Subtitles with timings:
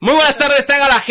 [0.00, 0.37] Muy buenas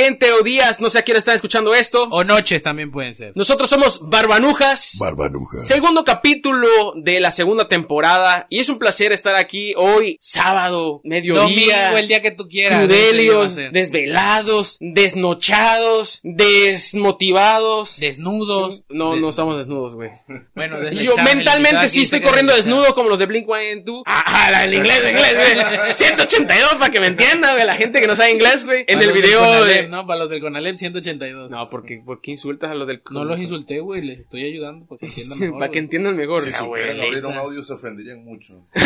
[0.07, 2.07] gente o días, no sé a quién están escuchando esto.
[2.11, 3.33] O noches también pueden ser.
[3.35, 4.95] Nosotros somos Barbanujas.
[4.99, 5.57] Barbanuja.
[5.57, 8.47] Segundo capítulo de la segunda temporada.
[8.49, 11.41] Y es un placer estar aquí hoy, sábado, mediodía.
[11.87, 12.85] Domingo, el día que tú quieras.
[12.85, 17.99] Crudelios, desvelados, desnochados, desmotivados.
[17.99, 18.83] Desnudos.
[18.89, 20.11] no, De- no estamos desnudos, güey.
[20.55, 24.03] Bueno, Yo mentalmente sí estoy corriendo desnudo como los de Blink 182.
[24.05, 25.93] Ah, ah, la- el inglés, el inglés, güey.
[25.95, 27.65] 182 para que me entiendan, güey.
[27.65, 28.85] La gente que no sabe inglés, güey.
[28.87, 29.87] En el video de...
[29.97, 31.49] No, para los del Conalep 182.
[31.49, 33.01] No, No, porque, ¿por qué insultas a los del...
[33.09, 34.01] los insulté, güey.
[34.03, 35.59] Les estoy ayudando para que entiendan mejor.
[35.59, 35.83] Para que güey.
[35.83, 36.41] entiendan mejor.
[36.43, 38.61] Si Ah, supieran abrir un audio se ofenderían mucho.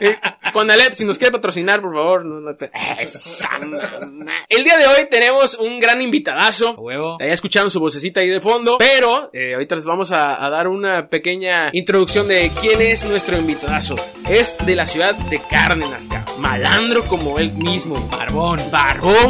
[0.00, 0.16] Eh,
[0.52, 2.24] Con Alep, si nos quiere patrocinar, por favor.
[2.24, 2.56] No, no,
[2.98, 4.32] esa mamá.
[4.48, 6.70] El día de hoy tenemos un gran invitadazo.
[6.70, 7.18] A huevo.
[7.20, 10.68] Ya escucharon su vocecita ahí de fondo, pero eh, ahorita les vamos a, a dar
[10.68, 13.96] una pequeña introducción de quién es nuestro invitadazo.
[14.28, 16.40] Es de la ciudad de Cárdenas, cabrón.
[16.40, 18.58] malandro como él mismo, Barbón.
[18.58, 18.70] barbón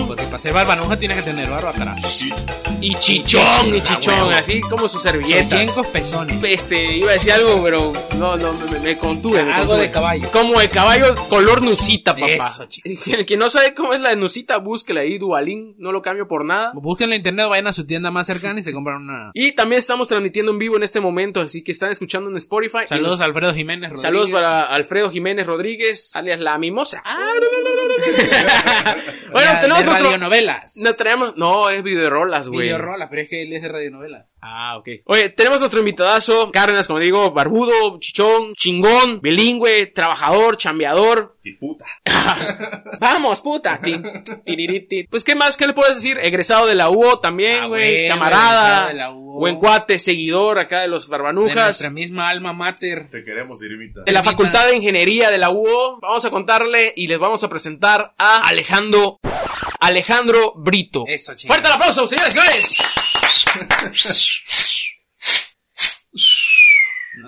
[0.06, 2.24] Porque para ser barbanuja tienes que tener barba atrás.
[2.80, 5.48] y chichón, y Ah, chichón, así como sus servilletas.
[5.50, 6.38] Soquiencos pezones.
[6.44, 9.42] Este, iba a decir algo, pero no, no, me, me contuve.
[9.42, 9.86] me Algo contuve.
[9.86, 10.28] de caballo.
[10.32, 12.26] Como el caballo color nusita, papá.
[12.28, 12.66] Eso,
[13.16, 16.26] el que no sabe cómo es la de nusita, búsquela ahí, Dualín, no lo cambio
[16.28, 16.72] por nada.
[16.74, 19.30] Búsquenlo en internet, vayan a su tienda más cercana y se compran una.
[19.34, 22.86] Y también estamos transmitiendo en vivo en este momento, así que están escuchando en Spotify.
[22.86, 23.90] Saludos a Alfredo Jiménez.
[23.90, 24.48] nos- Saludos Rodríguez.
[24.48, 27.02] para Alfredo Jiménez Rodríguez, alias La Mimosa.
[29.40, 30.04] Bueno, Ya, tenemos de nuestro...
[30.06, 30.76] radionovelas.
[30.82, 31.36] No traemos...
[31.36, 32.62] No, es videorolas, güey.
[32.62, 34.26] Videorola, pero es que él es de radionovela.
[34.40, 34.88] Ah, ok.
[35.04, 41.36] Oye, tenemos nuestro invitadazo, Cárdenas, como digo, barbudo, chichón, chingón, bilingüe, trabajador, chambeador.
[41.42, 41.86] Y puta.
[43.00, 43.80] Vamos, puta.
[45.08, 45.56] Pues, ¿qué más?
[45.56, 46.18] ¿Qué le puedes decir?
[46.22, 48.08] Egresado de la UO también, Ah, güey.
[48.08, 48.88] camarada.
[48.88, 49.38] de la UO.
[49.40, 51.54] Buen cuate, seguidor acá de los De barbanujas.
[51.56, 53.08] nuestra misma alma mater.
[53.10, 54.02] Te queremos, Irvita.
[54.02, 54.22] De la.
[54.22, 55.98] Facultad de Ingeniería de la UO.
[56.02, 59.18] Vamos a contarle y les vamos a presentar a Alejandro.
[59.80, 61.04] Alejandro Brito.
[61.06, 61.54] Eso, chingada.
[61.54, 62.82] Fuerte el aplauso, señores, señores.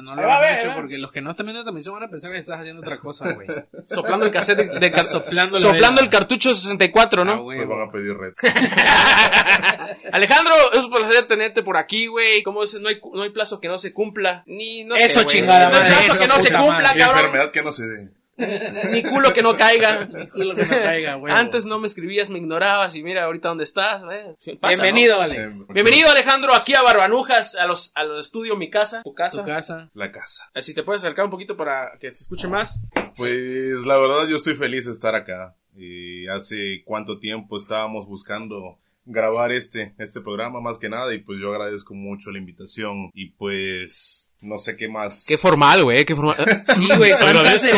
[0.02, 2.08] No, lo va, hagas mucho porque los que no están viendo la transmisión van a
[2.08, 3.46] pensar que estás haciendo otra cosa, güey.
[3.86, 7.32] Soplando el cassette de, Soplando la soplando el cartucho 64, ¿no?
[7.32, 7.60] Ah, güey.
[7.60, 8.32] Nos van a pedir red.
[10.12, 12.42] Alejandro, es un placer tenerte por aquí, güey.
[12.42, 12.74] ¿Cómo es?
[12.80, 14.42] No hay, no hay plazo que no se cumpla.
[14.46, 16.96] Ni, no Eso, sé, chingada No hay madre, plazo eso, que no se cumpla, madre.
[16.96, 17.18] Y cabrón.
[17.18, 18.21] enfermedad que no se dé.
[18.36, 20.08] Ni culo que no caiga.
[20.32, 21.32] Culo que no caiga, güey.
[21.32, 24.20] Antes no me escribías, me ignorabas y mira ahorita dónde estás, güey.
[24.38, 25.22] Sí, pasa, Bienvenido, ¿no?
[25.22, 25.40] Alex.
[25.40, 29.38] Eh, Bienvenido, Alejandro, aquí a Barbanujas, a los, a los estudios Mi Casa, tu casa.
[29.42, 29.90] Tu casa.
[29.94, 30.50] La casa.
[30.54, 32.82] Así te puedes acercar un poquito para que se escuche más.
[33.16, 35.54] Pues la verdad yo estoy feliz de estar acá.
[35.76, 41.38] Y hace cuánto tiempo estábamos buscando grabar este, este programa más que nada y pues
[41.40, 45.24] yo agradezco mucho la invitación y pues no sé qué más.
[45.26, 46.36] Qué formal, güey, qué formal.
[46.76, 47.76] Sí, güey, Agradezco.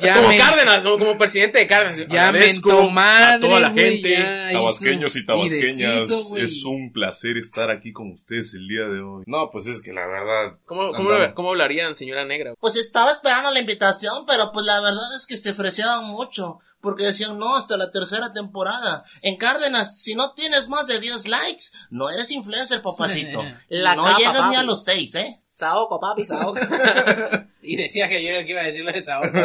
[0.00, 1.98] ya como me- Cárdenas, como, como presidente de Cárdenas.
[2.08, 4.52] Ya Agradezco madre, a toda la güey, gente.
[4.52, 6.42] Tabasqueños y tabasqueñas, güey.
[6.44, 9.24] es un placer estar aquí con ustedes el día de hoy.
[9.26, 10.58] No, pues es que la verdad.
[10.66, 12.54] ¿Cómo, cómo, cómo hablarían, señora negra?
[12.60, 17.04] Pues estaba esperando la invitación, pero pues la verdad es que se ofrecieron mucho, porque
[17.06, 19.02] decían no hasta la tercera temporada.
[19.22, 23.42] En Cárdenas, si no tienes más de 10 likes, no eres influencer, papacito.
[23.68, 25.42] La no capa, llegas ni a los 6, ¿eh?
[25.48, 26.60] Saoco, papi, saoco.
[27.64, 29.42] Y decía que yo era el que iba a decirle de esa otra.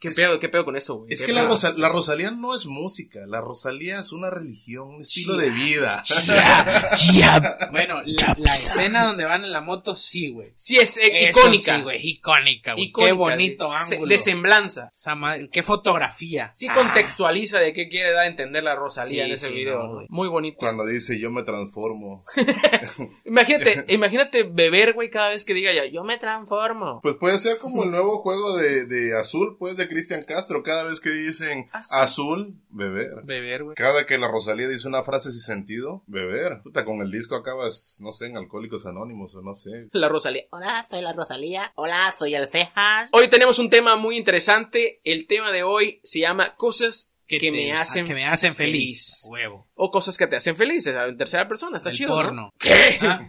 [0.00, 1.12] ¿Qué pedo, qué pedo con eso, güey?
[1.12, 1.50] Es ¿Qué que la, pedo?
[1.50, 6.02] Rosa- la Rosalía no es música, la Rosalía es una religión, un estilo de vida.
[7.70, 10.52] Bueno, la, la escena donde van en la moto, sí, güey.
[10.56, 11.76] Sí, es eh, icónica.
[11.76, 12.92] Sí, güey, icónica, güey.
[12.92, 14.06] Qué bonito ángulo.
[14.08, 14.92] De semblanza.
[15.16, 16.52] Madre- qué fotografía.
[16.54, 19.52] Sí Ah, contextualiza de qué quiere dar a entender la Rosalía Sí, en ese sí,
[19.54, 19.78] video.
[19.78, 19.94] no, ¿no?
[19.94, 20.06] güey.
[20.08, 20.56] Muy bonito.
[20.58, 22.24] Cuando dice yo me transformo.
[23.24, 27.00] Imagínate, imagínate beber, güey, cada vez que diga ya, yo me transformo.
[27.02, 30.62] Pues puede ser como el nuevo juego de, de Azul, pues de Cristian Castro.
[30.62, 31.98] Cada vez que dicen Azul.
[32.00, 33.22] azul, beber.
[33.24, 33.74] Beber, güey.
[33.74, 36.62] Cada que la Rosalía dice una frase sin sentido, beber.
[36.62, 39.88] Puta, con el disco acabas, no sé, en Alcohólicos Anónimos o no sé.
[39.92, 40.44] La Rosalía.
[40.50, 41.72] Hola, soy la Rosalía.
[41.74, 43.10] Hola, soy el Cejas.
[43.12, 45.00] Hoy tenemos un tema muy interesante.
[45.04, 49.26] El tema de hoy se llama cosas que, te- me hacen que me hacen feliz.
[49.28, 49.66] Huevo.
[49.78, 51.76] O cosas que te hacen felices en tercera persona.
[51.76, 52.08] Está El chido.
[52.10, 52.14] ¿no?
[52.16, 52.52] porno.
[52.58, 52.72] ¿Qué?
[53.02, 53.20] Ah,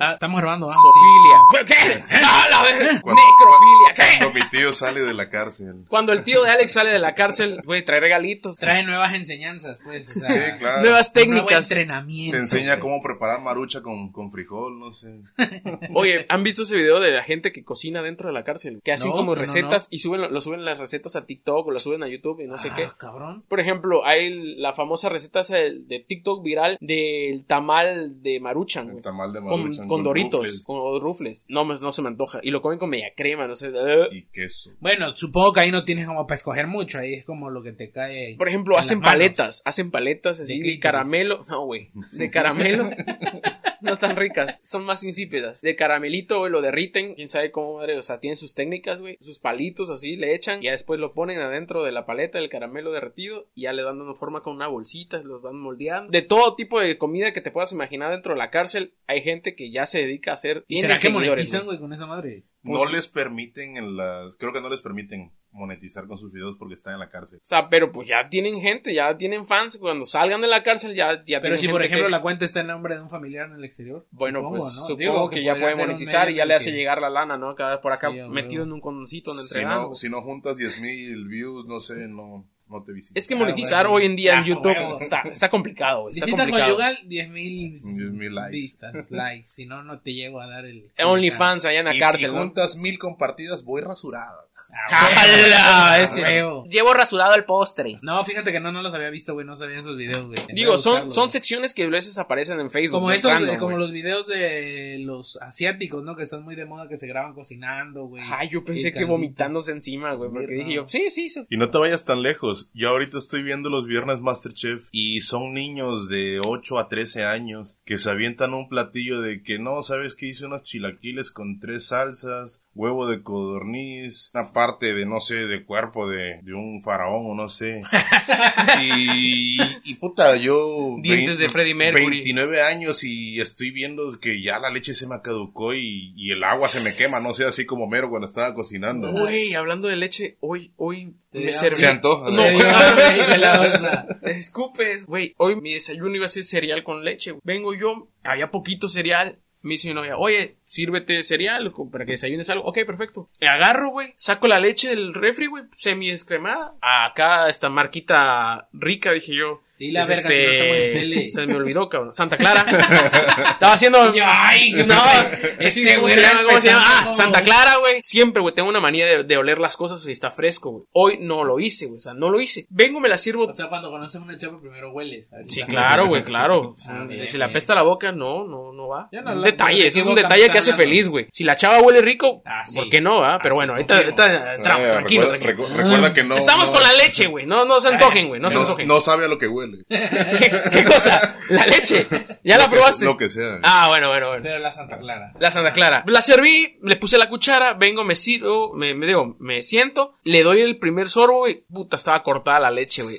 [0.00, 0.74] ah, estamos grabando, ¿ah?
[0.74, 1.64] Sofilia.
[1.64, 2.02] ¿Qué?
[2.22, 3.94] ¡Ah, la Cuando- Necrofilia.
[3.94, 4.18] ¿Qué?
[4.18, 5.84] Cuando mi tío sale de la cárcel.
[5.88, 8.56] Cuando el tío de Alex sale de la cárcel, güey, trae regalitos.
[8.58, 10.10] Trae nuevas enseñanzas, pues.
[10.16, 10.82] O sea, Sí, claro.
[10.82, 11.70] Nuevas un nuevo técnicas.
[11.70, 12.36] entrenamiento.
[12.36, 15.20] Te enseña cómo preparar marucha con, con frijol, no sé.
[15.94, 18.80] Oye, ¿han visto ese video de la gente que cocina dentro de la cárcel?
[18.82, 21.70] Que hacen No, como no, recetas y suben, lo suben las recetas a TikTok o
[21.70, 22.88] las suben a YouTube y no sé Ah, qué.
[22.98, 23.44] cabrón.
[23.48, 28.40] Por ejemplo, hay la famosa receta esa del, del de TikTok viral del tamal de
[28.40, 28.90] Maruchan.
[28.90, 31.44] El tamal de Con, Maruchan con doritos, rufles con rufles.
[31.48, 32.40] No, no se me antoja.
[32.42, 33.72] Y lo comen con media crema, no sé.
[34.12, 34.72] Y queso.
[34.80, 36.98] Bueno, supongo que ahí no tienes como para escoger mucho.
[36.98, 38.36] Ahí es como lo que te cae.
[38.36, 40.82] Por ejemplo, en hacen paletas, hacen paletas así De de, clítoris.
[40.82, 41.42] caramelo.
[41.48, 41.90] No, güey.
[42.12, 42.84] De caramelo.
[43.80, 44.58] no están ricas.
[44.62, 45.60] Son más insípidas.
[45.60, 47.14] De caramelito, güey, lo derriten.
[47.14, 47.98] Quién sabe cómo, madre.
[47.98, 49.16] O sea, tienen sus técnicas, güey.
[49.20, 50.62] Sus palitos así, le echan.
[50.62, 53.46] Y ya después lo ponen adentro de la paleta del caramelo derretido.
[53.54, 55.18] Y ya le dan una forma con una bolsita.
[55.22, 56.10] Los van moldeando.
[56.10, 58.94] De todo tipo de comida que te puedas imaginar dentro de la cárcel.
[59.06, 60.64] Hay gente que ya se dedica a hacer.
[60.68, 61.78] ¿Y será que monetizan, güey.
[61.78, 62.44] con esa madre?
[62.62, 64.36] No Pues- les permiten en las...
[64.36, 67.38] Creo que no les permiten monetizar con sus videos porque están en la cárcel.
[67.38, 69.76] O sea, pero pues ya tienen gente, ya tienen fans.
[69.78, 72.44] Cuando salgan de la cárcel ya, ya Pero tienen si, por ejemplo, que- la cuenta
[72.46, 74.06] está en nombre de un familiar en el exterior.
[74.10, 74.82] Bueno, Supongo, pues ¿no?
[74.82, 77.54] supongo Digo, que, ya puede monetizar y ya le el hace llegar la lana, ¿no?
[77.54, 79.88] Cada por acá Sí, metido en un condoncito, en Si entregando.
[79.90, 83.16] no, si no juntas 10.000 views, no sé, no, no te visitan.
[83.18, 83.96] Es que Ah, monetizar bueno.
[83.96, 86.64] hoy en día en Ah, YouTube está, está complicado, está Visita complicado.
[86.76, 88.50] conyugal, 10.000 10,000 likes.
[88.52, 89.48] vistas, likes.
[89.48, 90.90] Si no, no te llego a dar el.
[91.04, 92.40] OnlyFans allá en la y cárcel, si ¿no?
[92.40, 94.43] juntas mil compartidas, voy rasurada.
[94.90, 95.96] Ah, ¡Hala!
[95.98, 96.64] huevo, Ese- huevo.
[96.66, 97.98] Llevo rasurado el postre.
[98.02, 99.46] No, fíjate que no, no los había visto, güey.
[99.46, 100.38] No sabía esos videos, güey.
[100.52, 101.30] Digo, son, son güey.
[101.32, 102.98] secciones que a veces aparecen en Facebook.
[103.00, 103.82] Como esos, Random, eh, como güey.
[103.82, 106.16] los videos de los asiáticos, ¿no?
[106.16, 108.22] Que están muy de moda, que se graban cocinando, güey.
[108.26, 111.44] Ay, yo pensé que vomitándose encima, güey, porque dije yo, sí, sí, sí.
[111.50, 112.70] Y no te vayas tan lejos.
[112.74, 117.78] Yo ahorita estoy viendo los viernes Masterchef y son niños de 8 a 13 años
[117.84, 121.86] que se avientan un platillo de que no, sabes que hice unos chilaquiles con tres
[121.88, 127.30] salsas, huevo de codorniz, una parte de no sé, de cuerpo de, de un faraón
[127.30, 127.82] o no sé.
[128.82, 132.22] y, y puta, yo Dientes de Freddie Mercury.
[132.22, 136.42] 29 años y estoy viendo que ya la leche se me caducó y, y el
[136.44, 139.12] agua se me quema, no sé, así como mero cuando estaba cocinando.
[139.12, 141.76] Güey, hablando de leche, hoy, hoy me serví.
[141.76, 142.30] Se antoja.
[142.30, 144.06] No, bolsa.
[144.22, 145.34] Escupes, güey.
[145.36, 147.34] Hoy mi desayuno iba a ser cereal con leche.
[147.42, 149.38] Vengo yo, había poquito cereal.
[149.64, 152.66] Me dice mi novia, oye, sírvete cereal para que desayunes algo.
[152.66, 153.30] Ok, perfecto.
[153.40, 154.12] Agarro, güey.
[154.18, 156.74] Saco la leche del refri, güey, semi descremada.
[156.82, 159.62] Acá esta marquita rica, dije yo.
[159.76, 161.28] Y la es verga, si no estamos en tele.
[161.28, 162.12] Se me olvidó, cabrón.
[162.14, 162.64] Santa Clara.
[163.50, 163.98] Estaba haciendo.
[164.24, 164.94] Ay, no.
[165.58, 166.40] este ¿Cómo se llama?
[166.46, 166.82] ¿Cómo se llama?
[166.86, 167.96] Ah, Santa Clara, güey.
[168.02, 170.84] Siempre, güey, tengo una manía de, de oler las cosas si está fresco, güey.
[170.92, 171.96] Hoy no lo hice, güey.
[171.96, 172.66] O sea, no lo hice.
[172.70, 173.46] Vengo, me la sirvo.
[173.46, 175.28] O sea, cuando conoces una chapa, primero hueles.
[175.48, 176.74] Sí, claro, güey, claro.
[176.88, 177.50] Ah, Si- bien, si le bien.
[177.50, 179.08] apesta la boca, no, no, no va.
[179.10, 180.90] Ya no un detalle, ese es un detalle que hace hablando.
[180.92, 181.26] feliz, güey.
[181.32, 182.78] Si la chava huele rico, Ah, sí.
[182.78, 183.38] ¿por qué no, va?
[183.42, 185.68] Pero Ah, bueno, sí, ahorita, ahorita, Eh, tranquilo, recuerda, tranquilo.
[185.68, 186.36] recu- recuerda que no.
[186.36, 187.46] Estamos no- con la leche, güey.
[187.46, 188.40] No, no se antojen, güey.
[188.40, 188.86] No se antojen.
[188.86, 189.63] no sabe a lo que huele.
[189.88, 191.38] ¿Qué, qué cosa?
[191.50, 192.06] La leche.
[192.42, 193.04] ¿Ya la que- probaste?
[193.04, 193.60] Lo que sea.
[193.62, 194.42] Ah, bueno, bueno, bueno.
[194.42, 195.32] Pero la Santa Clara.
[195.38, 196.04] La Santa Clara.
[196.06, 200.42] La serví, le puse la cuchara, vengo, me sirvo, me, me digo, me siento, le
[200.42, 201.64] doy el primer sorbo, güey.
[201.72, 203.16] Puta, estaba cortada la leche, güey.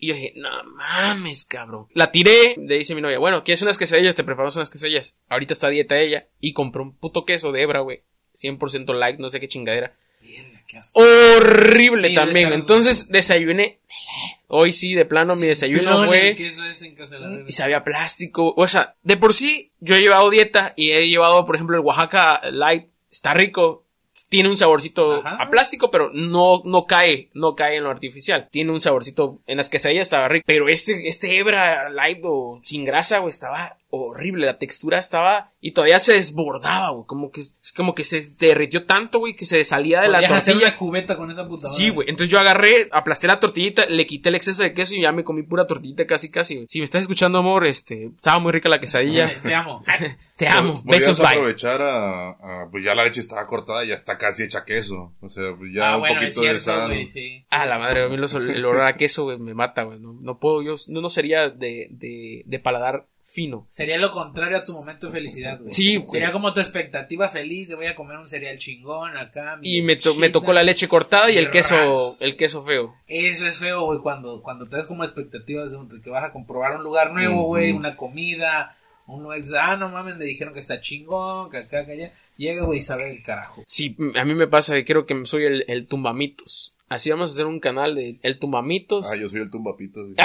[0.00, 1.86] Y yo dije, no mames, cabrón.
[1.92, 4.14] La tiré, le dice mi novia, bueno, ¿quieres unas quesadillas?
[4.14, 5.18] Te preparamos unas quesadillas.
[5.28, 6.28] Ahorita está a dieta ella.
[6.38, 8.04] Y compró un puto queso de hebra, güey.
[8.32, 9.96] 100% light, no sé qué chingadera.
[10.42, 11.00] Verga, qué asco.
[11.00, 12.52] Horrible Sí, también.
[12.52, 13.80] Entonces desayuné.
[14.48, 16.36] Hoy sí, de plano, mi desayuno fue...
[17.46, 18.54] Y sabía plástico.
[18.56, 21.84] O sea, de por sí, yo he llevado dieta y he llevado, por ejemplo, el
[21.84, 22.88] Oaxaca Light.
[23.10, 23.84] Está rico.
[24.28, 25.36] Tiene un saborcito Ajá.
[25.40, 28.48] a plástico, pero no, no cae, no cae en lo artificial.
[28.50, 30.44] Tiene un saborcito, en las quesadillas estaba rico.
[30.46, 34.46] Pero este, este hebra light o sin grasa, güey, estaba horrible.
[34.46, 37.06] La textura estaba, y todavía se desbordaba, güey.
[37.06, 40.32] Como que, es como que se derritió tanto, güey, que se salía de la Podrías
[40.38, 40.70] hacer tortilla.
[40.70, 42.08] una cubeta con esa puta Sí, güey.
[42.10, 45.24] Entonces yo agarré, aplasté la tortillita, le quité el exceso de queso y ya me
[45.24, 46.54] comí pura tortillita casi, casi.
[46.56, 46.66] güey.
[46.68, 49.30] Si me estás escuchando, amor, este, estaba muy rica la quesadilla.
[49.42, 49.82] Te amo.
[50.36, 50.82] Te amo.
[50.84, 51.28] Besos, bye.
[51.28, 55.12] aprovechar a, a- Pues ya la leche estaba cortada y ya está casi hecha queso.
[55.20, 56.88] O sea, pues ya ah, un bueno, es poquito de sal.
[56.88, 57.44] güey, sí.
[57.50, 59.98] Ah, la madre, a mí los- el olor a queso, güey, me mata, güey.
[59.98, 63.66] No, no puedo, yo no, no sería de, de, de paladar fino.
[63.70, 65.70] Sería lo contrario a tu momento de felicidad, güey.
[65.70, 66.08] Sí, güey.
[66.08, 69.58] Sería como tu expectativa feliz de voy a comer un cereal chingón acá.
[69.60, 72.22] Y me, to- me tocó la leche cortada y el queso, Ras.
[72.22, 72.94] el queso feo.
[73.06, 76.76] Eso es feo, güey, cuando, cuando te das como expectativas de que vas a comprobar
[76.76, 80.80] un lugar nuevo, güey, una comida, un lugar, ah, no mames, me dijeron que está
[80.80, 82.12] chingón, que acá, que allá.
[82.38, 83.62] Llega, güey, y sabe el carajo.
[83.66, 86.74] Sí, a mí me pasa que creo que soy el, el tumbamitos.
[86.88, 89.06] Así vamos a hacer un canal de el tumbamitos.
[89.10, 90.00] Ah, yo soy el tumbapito.
[90.02, 90.14] güey.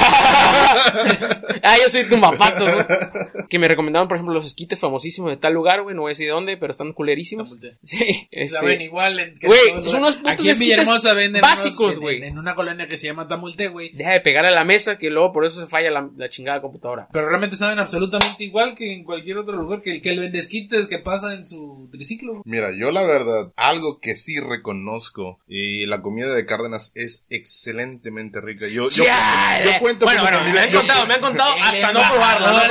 [1.64, 3.48] ah, yo soy tumbapatos, ¿no?
[3.50, 5.96] Que me recomendaron, por ejemplo, los esquites famosísimos de tal lugar, güey.
[5.96, 7.56] No voy a decir dónde, pero están culerísimos.
[7.84, 8.48] Sí, este.
[8.48, 9.20] Saben igual.
[9.20, 12.18] en- que Güey, son unos putos Aquí en esquites venden básicos, güey.
[12.18, 13.92] En, en una colonia que se llama Tamulte, güey.
[13.94, 16.62] Deja de pegar a la mesa que luego por eso se falla la, la chingada
[16.62, 17.08] computadora.
[17.12, 21.00] Pero realmente saben absolutamente igual que en cualquier otro lugar que, que el vendesquites que
[21.00, 22.42] pasa en su triciclo.
[22.46, 28.40] Mira, yo la verdad, algo que sí reconozco, y la comida de Cárdenas es excelentemente
[28.42, 28.68] rica.
[28.68, 29.66] Yo, yo, Chale.
[29.66, 30.54] yo cuento bueno, como bueno, comida.
[30.54, 32.68] me han yo- contado, me han contado hasta no probarla,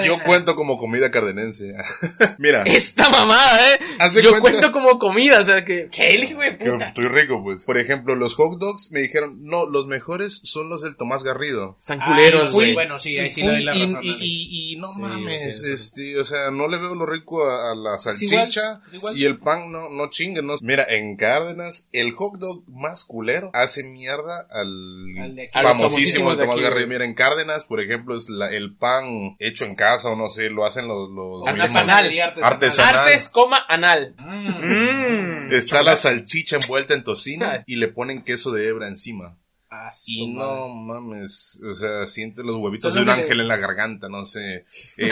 [0.00, 1.74] no yo cuento como comida cardenense.
[2.38, 3.78] Mira, Esta mamada, eh.
[4.22, 5.88] Yo cuenta- cuento como comida, o sea que.
[5.90, 6.86] ¿Qué, hijo de que puta?
[6.88, 7.64] estoy rico, pues.
[7.64, 11.76] Por ejemplo, los hot dogs me dijeron, no, los mejores son los del Tomás Garrido.
[11.78, 12.74] San culeros, fui- güey.
[12.74, 13.98] Bueno, sí, ahí sí le doy la y, razón.
[14.02, 14.18] y- Ale.
[14.24, 17.74] y- y no Sí, mames, este, o sea, no le veo lo rico a, a
[17.74, 19.16] la salchicha igual.
[19.16, 20.54] y el pan no, no chingue, no.
[20.62, 26.36] Mira, en Cárdenas, el hot dog más culero hace mierda al, Al de famosísimo famosísimos
[26.38, 26.88] de Tomás aquí, Garrido.
[26.88, 30.50] Mira, en Cárdenas, por ejemplo, es la- el pan hecho en casa o no sé,
[30.50, 32.06] lo hacen los, los Artesanal.
[32.10, 32.52] mismos- Artesanal.
[32.52, 32.96] Artesanal.
[32.96, 34.14] Artes, coma, anal.
[34.18, 35.52] Mm.
[35.54, 39.36] Está la salchicha envuelta en tocino y le ponen queso de hebra encima.
[39.70, 44.08] Ah, Y no mames, o sea, siente los huevitos de un ángel en la garganta,
[44.08, 44.64] no sé.
[44.98, 45.10] Eh,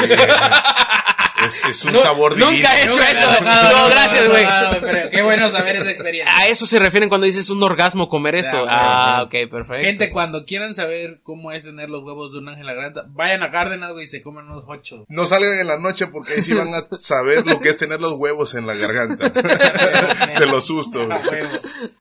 [1.46, 2.50] es, es un No, sabor divino.
[2.52, 3.30] nunca he hecho Nunca eso.
[3.42, 4.46] No, gracias, güey.
[4.80, 6.37] pero Qué bueno saber esa experiencia.
[6.37, 8.64] A eso se refieren cuando dices un orgasmo comer esto.
[8.64, 8.70] Ya,
[9.18, 9.84] Ah, ok, perfecto.
[9.84, 13.04] Gente, cuando quieran saber cómo es tener los huevos de un ángel en la garganta,
[13.08, 15.04] vayan a Cárdenas, güey, y se comen unos ocho.
[15.08, 18.00] No salgan en la noche porque ahí sí van a saber lo que es tener
[18.00, 19.28] los huevos en la garganta.
[19.28, 21.08] de los sustos.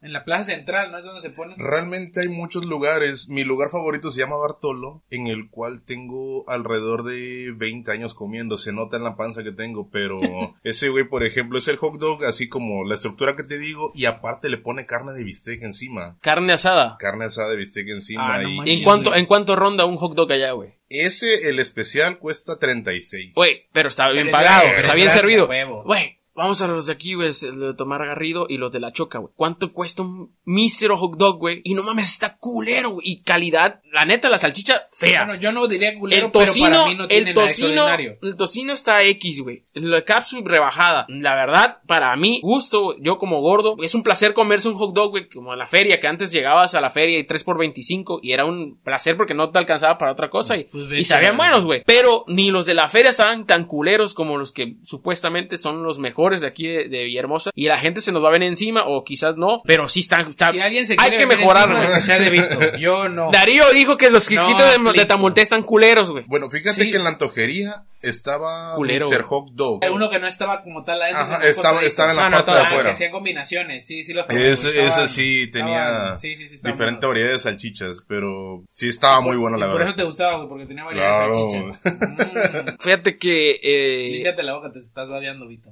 [0.01, 1.57] En la plaza central, ¿no es donde se ponen?
[1.57, 3.29] Realmente hay muchos lugares.
[3.29, 8.57] Mi lugar favorito se llama Bartolo, en el cual tengo alrededor de 20 años comiendo.
[8.57, 10.19] Se nota en la panza que tengo, pero
[10.63, 13.91] ese güey, por ejemplo, es el hot dog, así como la estructura que te digo,
[13.95, 16.17] y aparte le pone carne de bistec encima.
[16.21, 16.97] Carne asada.
[16.99, 18.35] Carne asada de bistec encima.
[18.35, 18.77] Ah, no y manches.
[18.77, 20.81] ¿En cuánto, ¿En cuánto ronda un hot dog allá, güey?
[20.91, 23.33] ese, el especial, cuesta 36.
[23.33, 25.47] Güey, pero está bien pagado, está es bien servido.
[25.47, 28.91] Güey, vamos a los de aquí, güey, los de Tomar Garrido y los de La
[28.91, 29.33] Choca, güey.
[29.35, 31.61] ¿Cuánto cuesta un mísero hot dog, güey?
[31.63, 33.07] Y no mames, está culero, güey.
[33.07, 35.25] Y calidad, la neta, la salchicha, fea.
[35.25, 37.87] Bueno, yo no diría culero, el pero para mí no tiene el nada tocino,
[38.21, 39.65] el tocino está X, güey.
[39.73, 41.05] La cápsula rebajada.
[41.09, 45.11] La verdad, para mí, gusto, yo como gordo, es un placer comerse un hot dog,
[45.11, 48.19] güey, como a la feria, que antes llegabas a la feria y 3 por 25
[48.23, 51.37] y era un placer porque no te alcanzaba para otra cosa y, Pues y sabían
[51.37, 51.83] buenos, güey.
[51.85, 55.99] Pero ni los de la feria estaban tan culeros como los que supuestamente son los
[55.99, 58.83] mejores de aquí de, de Villahermosa y la gente se nos va a venir encima
[58.87, 61.77] o quizás no, pero sí están, está- Si alguien se hay que mejorarlo.
[61.79, 62.45] encima, que sea de Vito.
[62.79, 63.29] Yo no.
[63.31, 65.05] Darío dijo que los quisquitos de, de.
[65.05, 66.23] Tamulté están culeros, güey.
[66.27, 66.91] Bueno, fíjate Sí.
[66.91, 69.21] que en la antojería estaba Culero, Mr.
[69.23, 69.83] Hot Dog.
[69.83, 71.21] Hay uno que no estaba como tal adentro.
[71.23, 72.91] Ajá, estaba, estaba en la Ah, no, parte de Ah, que afuera.
[72.91, 78.03] hacían combinaciones, sí, sí los estaban- ese sí tenía sí, sí, diferente variedad de salchichas,
[78.07, 79.89] pero sí estaba muy bueno, Y la por verdad.
[79.89, 81.45] eso te gustaba, güey, porque tenía variedad Claro.
[81.45, 81.91] de salchicha.
[82.21, 82.77] Mm.
[82.79, 85.69] Fíjate que eh, Límpiate la boca, te estás babeando, Vito.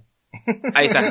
[0.74, 1.01] Ahí está.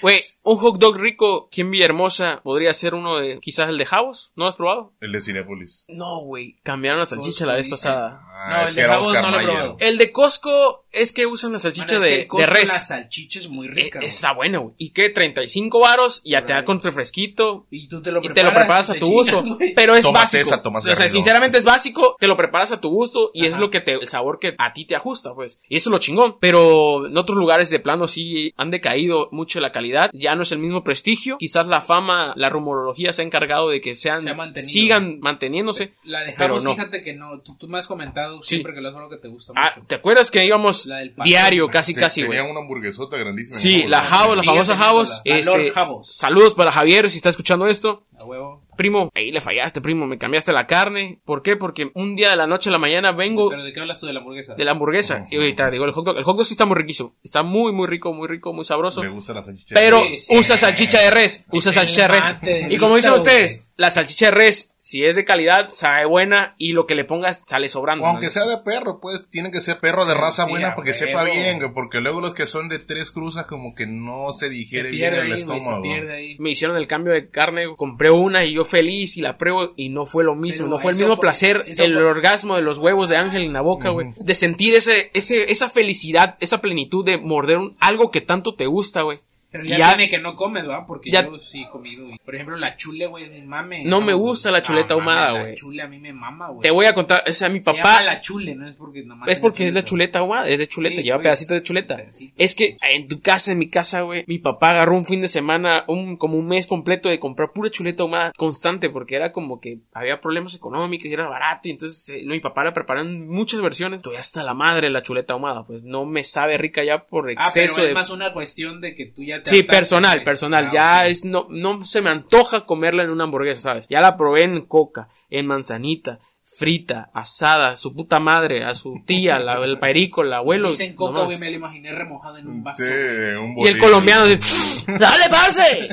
[0.00, 3.86] Güey, un hot dog rico aquí en Villahermosa podría ser uno de quizás el de
[3.86, 4.92] Javos, ¿no lo has probado?
[5.00, 5.84] El de Cinépolis.
[5.88, 8.20] No, güey, cambiaron la salchicha la vez pasada.
[8.32, 9.76] Ah, No, es el que de Oscar no lo he probado.
[9.78, 12.68] El de Costco es que usan la salchicha Bueno, es que de, de res.
[12.68, 14.00] La salchicha es muy rica.
[14.00, 14.08] güey.
[14.08, 14.74] está buena, güey.
[14.78, 15.10] ¿Y qué?
[15.10, 17.66] 35 varos y ya te da con refresquito.
[17.70, 18.34] Y tú te lo Y preparas.
[18.34, 19.42] te lo preparas a tu gusto.
[19.76, 20.42] Pero es básico.
[20.42, 22.16] esa, Tomás o sea, sinceramente es básico.
[22.18, 24.72] Te lo preparas a tu gusto y es lo que te, el sabor que a
[24.72, 25.62] ti te ajusta, pues.
[25.68, 26.38] Y eso es lo chingón.
[26.40, 30.10] Pero en otros lugares de plano sí han decaído mucho la calidad.
[30.12, 31.36] Ya no es el mismo prestigio.
[31.38, 35.94] Quizás la fama, la rumorología se ha encargado de que sean, Se sigan manteniéndose.
[36.04, 36.74] La pero dejamos, no.
[36.74, 37.40] fíjate que no.
[37.40, 39.86] Tú, tú me has comentado siempre que lo es algo que te gusta Ah, mucho.
[39.88, 41.30] ¿te acuerdas que íbamos La del pastel.
[41.30, 42.32] diario, casi, casi, güey?
[42.38, 43.58] Tenían una hamburguesota grandísima.
[43.58, 45.20] Sí, la Javos, la famosa Javos.
[45.24, 46.06] Este, Javos.
[46.14, 48.04] saludos para Javier si está escuchando esto.
[48.18, 48.62] A huevo.
[48.82, 51.20] Primo, ahí le fallaste, primo, me cambiaste la carne.
[51.24, 51.56] ¿Por qué?
[51.56, 54.06] Porque un día de la noche a la mañana vengo Pero ¿de qué hablas tú
[54.06, 54.54] de la hamburguesa?
[54.54, 55.26] de la hamburguesa.
[55.30, 56.18] Y ahorita digo, el hot dog.
[56.18, 57.16] El hot dog sí está muy riquísimo.
[57.22, 59.00] Está muy, muy rico, muy rico, muy sabroso.
[59.02, 59.74] Me gusta la salchicha.
[59.74, 60.36] Pero Sí, sí.
[60.36, 61.46] usa salchicha de res.
[61.52, 62.40] Usa salchicha de res.
[62.42, 66.54] de Y como dicen ustedes, la salchicha de res, si es de calidad, sabe buena.
[66.58, 68.04] Y lo que le pongas sale sobrando.
[68.04, 68.30] O aunque ¿no?
[68.32, 71.58] sea de perro, pues tiene que ser perro de raza Sí, buena porque sepa bien,
[71.60, 74.90] güey, porque luego los que son de tres cruzas como que no se se digiere
[74.90, 75.82] bien pierde en el ahí, se estómago.
[75.82, 76.36] pierde ahí.
[76.40, 79.88] me hicieron el cambio de carne, compré una y yo feliz y la pruebo y
[79.90, 82.62] no fue lo mismo, Pero no fue el mismo fue- placer, el fue- orgasmo de
[82.62, 86.60] los huevos de ángel en la boca, güey, de sentir ese, ese, esa felicidad, esa
[86.60, 89.20] plenitud de morder un- algo que tanto te gusta, güey.
[89.52, 90.86] Pero ya, ya- tiene que no comes, ¿va?
[90.86, 92.06] Porque Ya- yo sí he comido.
[92.06, 92.18] güey.
[92.24, 93.84] Por ejemplo, la chule, güey, mi mame.
[93.84, 95.54] No me gusta la chuleta mames, ahumada, La güey.
[95.54, 96.62] chule a mí me mama, güey.
[96.62, 99.02] Te voy a contar, ese a mi Se papá, llama la chule, no es porque
[99.02, 100.18] nomás es porque es la chuleta.
[100.20, 101.24] ahumada, es de chuleta, Sí, lleva güey.
[101.24, 101.96] pedacitos de chuleta.
[101.98, 102.34] Pedacito.
[102.38, 105.28] Es que en tu casa, en mi casa, güey, mi papá agarró un fin de
[105.28, 109.60] semana, un, como un mes completo de comprar pura chuleta ahumada constante, porque era como
[109.60, 113.28] que había problemas económicos y era barato, y entonces eh, mi papá la preparó en
[113.28, 113.98] muchas versiones.
[113.98, 117.32] Estoy hasta la madre la chuleta ahumada, pues no me sabe rica ya por Ah,
[117.32, 120.66] exceso pero es más una cuestión de que tú ya te Sí, personal, personal.
[120.68, 123.88] Ah, ya es, no, no se me antoja comerla en una hamburguesa, ¿sabes?
[123.88, 126.18] Ya la probé en coca, en manzanita,
[126.58, 130.70] frita, asada, su puta madre, a su tía, la, el pairico, el abuelo.
[130.70, 131.26] Dicen coca, nomás.
[131.26, 132.82] güey, me lo imaginé remojado en un vaso.
[132.84, 135.88] Sí, un Y el colombiano dice, ¡Dale, parce!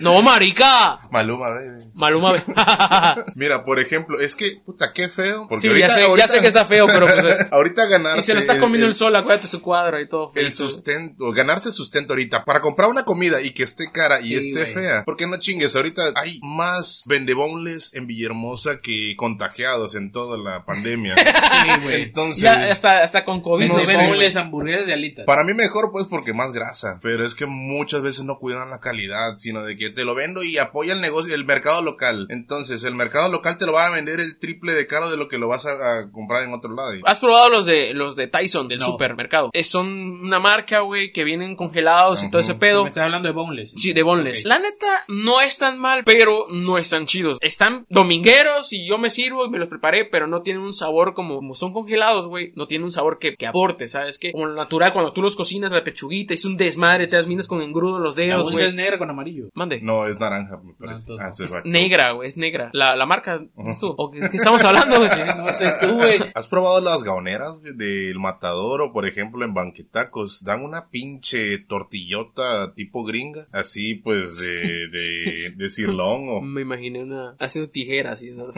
[0.00, 0.98] No, marica.
[1.10, 1.84] Maluma, baby.
[1.94, 2.32] Maluma.
[2.32, 2.42] ve.
[3.36, 5.46] Mira, por ejemplo, es que, puta, qué feo.
[5.48, 8.20] Porque sí, ahorita, ya sé, ahorita, ya sé que está feo, pero pues, ahorita ganarse.
[8.20, 10.32] Y se lo está el- comiendo el, el- sol, acuérdate su cuadro y todo.
[10.34, 10.68] El feo.
[10.68, 14.62] sustento, ganarse sustento ahorita para comprar una comida y que esté cara y Sí, esté
[14.62, 14.74] güey.
[14.74, 15.02] fea.
[15.04, 21.14] Porque no chingues, ahorita hay más vendebonles en Villahermosa que contagiados en toda la pandemia.
[21.64, 22.02] Sí, güey.
[22.02, 23.68] Entonces, Ya hasta, hasta con COVID.
[23.68, 25.24] No boneless, hamburguesas y alitas.
[25.24, 26.98] para mí mejor pues porque más grasa.
[27.02, 30.42] Pero es que muchas veces no cuidan la calidad, sino de que te lo vendo
[30.42, 32.26] y apoya el negocio, el mercado local.
[32.28, 35.28] Entonces, el mercado local te lo va a vender el triple de caro de lo
[35.28, 36.92] que lo vas a, a comprar en otro lado.
[37.04, 38.86] ¿Has probado los de los de Tyson del No.
[38.86, 39.48] supermercado?
[39.54, 42.82] Es, son una marca, güey, que vienen congelados y todo ese pedo.
[42.82, 43.72] Me estás hablando de boneless.
[43.76, 44.44] Sí, de boneless.
[44.44, 47.38] La neta, no es tan mal, pero no están chidos.
[47.40, 51.14] Están domingueros y yo me sirvo y me los preparé, pero no tienen un sabor
[51.14, 52.52] como, como son congelados, güey.
[52.56, 54.32] No tienen un sabor que, que aporte, ¿sabes qué?
[54.32, 57.48] Como lo natural, cuando tú los cocinas, la pechuguita, es un desmadre, te das minas
[57.48, 58.76] con engrudo en los dedos, bolsa es güey.
[58.76, 59.48] negra con amarillo.
[59.54, 59.80] Mande.
[59.80, 61.12] No, es naranja, me parece.
[61.20, 61.62] Ah, va.
[61.64, 62.70] Negra, güey, es negra.
[62.72, 63.94] La, la marca, ¿es tú?
[63.96, 65.10] ¿O qué, qué estamos hablando, güey?
[65.36, 66.18] No sé tú, güey.
[66.34, 70.42] ¿Has probado las gaoneras güey, del matador o por ejemplo en banquetacos?
[70.44, 77.02] Dan una pinche tortillota tipo gringa, así pues de, de, de cirlón o Me imaginé
[77.02, 78.44] una, haciendo tijeras, así, ¿no?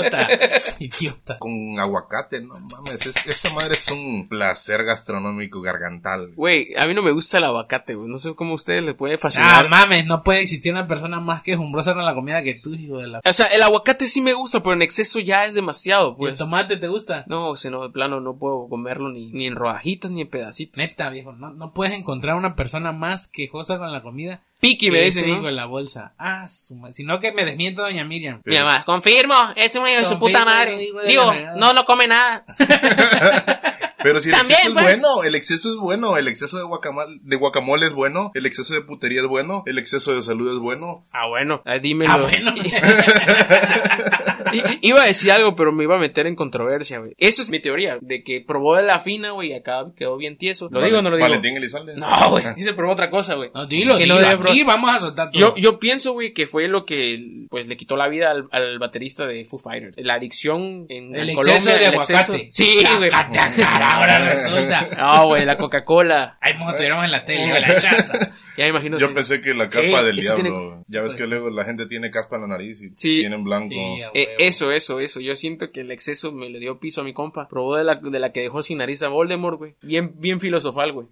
[0.00, 0.28] Idiota.
[0.78, 1.38] Idiota.
[1.38, 6.32] con aguacate, no mames, es- esa madre es un placer gastronómico gargantal.
[6.34, 8.08] Güey, a mí no me gusta el aguacate, güey.
[8.08, 9.68] No sé cómo a ustedes les puede Ah, fascinar.
[9.68, 13.08] mames, no puede existir una persona más quejumbrosa con la comida que tú, hijo de
[13.08, 13.20] la...
[13.24, 16.16] o sea, el aguacate sí me gusta, pero en exceso ya es demasiado, ¿Y ¿El
[16.16, 16.38] pues.
[16.38, 17.24] tomate te gusta?
[17.26, 20.28] No, o sea, no, de plano no puedo comerlo ni, ni en rodajitas ni en
[20.30, 20.78] pedacitos.
[20.78, 25.10] Neta, viejo, no, no puedes encontrar una persona más quejosa con la comida Piqui me
[25.10, 25.26] ¿no?
[25.26, 26.14] hijo de la bolsa.
[26.16, 28.40] Ah, su ma- sino que me desmienta doña Miriam.
[28.44, 30.78] Mi mamá, confirmo, es un hijo de su puta madre.
[31.08, 32.44] Digo, no, no come nada.
[34.04, 34.86] Pero si el También, exceso pues.
[34.94, 38.46] es bueno, el exceso es bueno, el exceso de guacamole, de guacamole es bueno, el
[38.46, 41.04] exceso de putería es bueno, el exceso de salud es bueno.
[41.12, 42.12] Ah, bueno, ah, dímelo.
[42.12, 42.52] Ah, bueno.
[44.82, 47.12] Iba a decir algo, pero me iba a meter en controversia, güey.
[47.18, 50.36] Esa es mi teoría, de que probó de la fina, güey, y acá quedó bien
[50.38, 50.68] tieso.
[50.70, 51.26] ¿Lo digo o no lo digo?
[51.28, 51.96] Valentín Elizalde.
[51.96, 53.50] No, güey, y se probó otra cosa, güey.
[53.54, 54.14] No, dilo, Que dilo.
[54.16, 54.66] no debe aquí probar.
[54.66, 55.40] vamos a soltar todo.
[55.40, 58.78] Yo, yo pienso, güey, que fue lo que pues le quitó la vida al, al
[58.78, 59.96] baterista de Foo Fighters.
[59.98, 62.36] La adicción en, el en exceso Colombia, de el aguacate.
[62.48, 63.10] exceso- Sí, güey.
[63.10, 64.88] Sácate a cara, ahora resulta.
[64.96, 66.38] No, güey, la Coca-Cola.
[66.40, 68.34] Ay, como estuviéramos en la tele, güey, la chata.
[68.62, 68.98] Ya me imagino.
[68.98, 69.80] Yo pensé que la ¿Qué?
[69.90, 70.58] caspa del Eso diablo.
[70.60, 73.18] tiene- Ya ves que luego la gente tiene caspa en la nariz y Sí.
[73.20, 73.70] tienen blanco.
[73.70, 75.20] Sí, Eh, eso, eso, eso.
[75.20, 77.48] Yo siento que el exceso me le dio piso a mi compa.
[77.48, 79.74] Probó de la, de la que dejó sin nariz a Voldemort, güey.
[79.82, 81.08] Bien, bien filosofal, güey.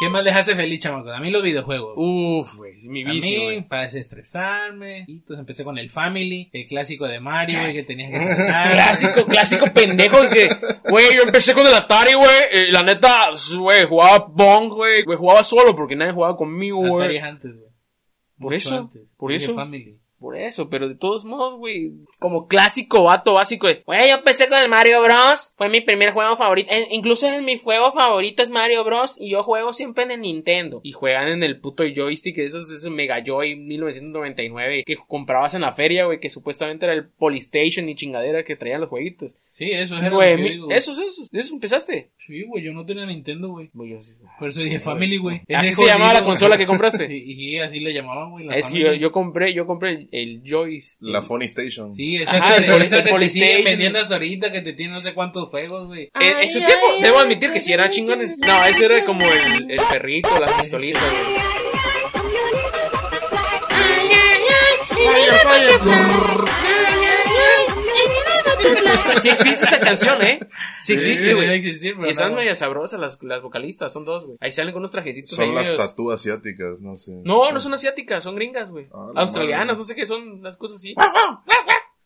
[0.00, 1.12] ¿Qué más les hace feliz, chamacos?
[1.12, 1.94] A mí los videojuegos.
[1.96, 2.80] Uf, güey.
[2.88, 5.04] Mi a vicio, mí, para desestresarme.
[5.08, 8.70] Y entonces empecé con el Family, el clásico de Mario, güey, que tenías que saltar.
[8.72, 10.48] Clásico, clásico pendejo que,
[10.88, 12.28] güey, yo empecé con el Atari, güey.
[12.52, 15.02] eh, la neta, güey, jugaba Bong, güey.
[15.02, 17.16] Güey, jugaba solo porque nadie jugaba conmigo, Atari güey.
[17.16, 17.68] es antes, güey.
[18.38, 19.02] Por Mucho eso, antes.
[19.16, 19.54] por eso.
[19.54, 19.98] Family.
[20.20, 21.92] Por eso, pero de todos modos, güey.
[22.18, 25.54] Como clásico vato básico Güey, yo empecé con el Mario Bros.
[25.56, 26.72] Fue mi primer juego favorito.
[26.90, 29.16] Incluso en mi juego favorito es Mario Bros.
[29.20, 30.80] Y yo juego siempre en el Nintendo.
[30.82, 35.72] y juegan en el puto joystick, esos, ese Mega Joy 1999 que comprabas en la
[35.72, 39.34] feria, güey, que supuestamente era el Polystation y chingadera que traían los jueguitos.
[39.58, 40.04] Sí, eso es
[40.70, 42.12] esos, esos, de esos empezaste.
[42.24, 43.70] Sí, güey, yo no tenía Nintendo, güey.
[43.72, 44.12] Güey, yo sí.
[44.38, 45.42] Por eso dije Family, güey.
[45.52, 47.12] Así Es se llamaba la consola que compraste.
[47.12, 48.46] Y, y así le llamaban, güey.
[48.54, 50.96] Es que yo, yo compré, yo compré el, Joyce.
[51.00, 51.92] La Funny Station.
[51.92, 52.68] Sí, esa Ajá, que,
[53.18, 56.08] te siguen vendiendo hasta ahorita, que te tiene no sé cuántos juegos, güey.
[56.20, 58.38] En en su tiempo, debo admitir que sí eran chingones.
[58.38, 61.58] No, ese era como el, el perrito, la pistolita, güey.
[69.20, 70.38] Sí existe esa canción, ¿eh?
[70.80, 72.08] Sí existe, debe güey.
[72.08, 72.36] Y están no.
[72.36, 74.38] medio sabrosas las, las vocalistas, son dos, güey.
[74.40, 77.12] Ahí salen con unos trajecitos ahí Son las medios- tatú asiáticas, no sé.
[77.24, 78.86] No, no son asiáticas, son gringas, güey.
[78.92, 79.78] Ah, Australianas, madre.
[79.78, 80.94] no sé qué son las cosas así.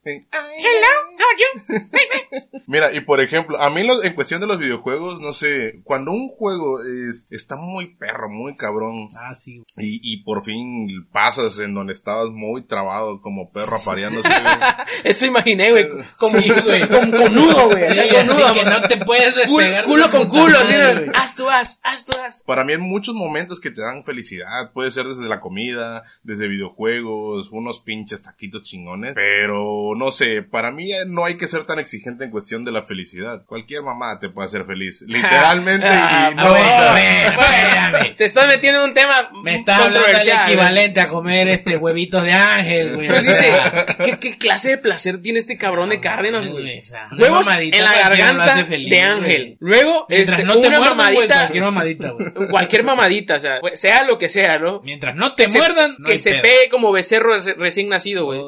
[0.04, 0.26] Sí.
[2.66, 6.28] Mira, y por ejemplo, a mí en cuestión de los videojuegos, no sé, cuando un
[6.28, 11.74] juego es, está muy perro, muy cabrón, Ah, sí, y, y por fin pasas en
[11.74, 14.28] donde estabas muy trabado como perro apareándose.
[15.04, 15.86] Eso imaginé, güey.
[16.18, 16.80] Como, güey.
[16.88, 17.90] con, con nudo, güey.
[17.90, 19.84] Sí, que no te puedes despegar.
[19.84, 20.74] culo con culo, así.
[21.14, 22.42] Haz tú, haz, haz tú, haz.
[22.44, 24.72] Para mí hay muchos momentos que te dan felicidad.
[24.72, 29.12] Puede ser desde la comida, desde videojuegos, unos pinches taquitos chingones.
[29.14, 32.72] Pero no sé, para mí eh, no hay que ser tan exigente en cuestión de
[32.72, 33.44] la felicidad.
[33.46, 35.02] Cualquier mamá te puede hacer feliz.
[35.06, 35.86] Literalmente.
[35.88, 38.16] Ah, y no, bueno, o sea, bueno, espérame.
[38.16, 40.48] Te estás metiendo en un tema Me está hablando del controversial.
[40.50, 43.08] equivalente a comer este huevitos de ángel, güey.
[43.08, 43.52] Pues dice,
[44.04, 46.78] ¿qué, qué clase de placer tiene este cabrón de Cárdenas, güey?
[46.78, 49.56] o sea, una Huevos en la garganta feliz, de ángel.
[49.60, 52.48] Luego, Mientras este, no te una muerdan, mamadita, cualquier mamadita, güey.
[52.50, 54.80] cualquier mamadita, o sea, pues, sea lo que sea, ¿no?
[54.84, 56.42] Mientras no te que se- muerdan, no que se pedo.
[56.42, 58.40] pegue como becerro reci- recién nacido, güey.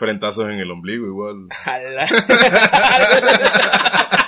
[0.00, 1.46] Frentazos en el ombligo igual.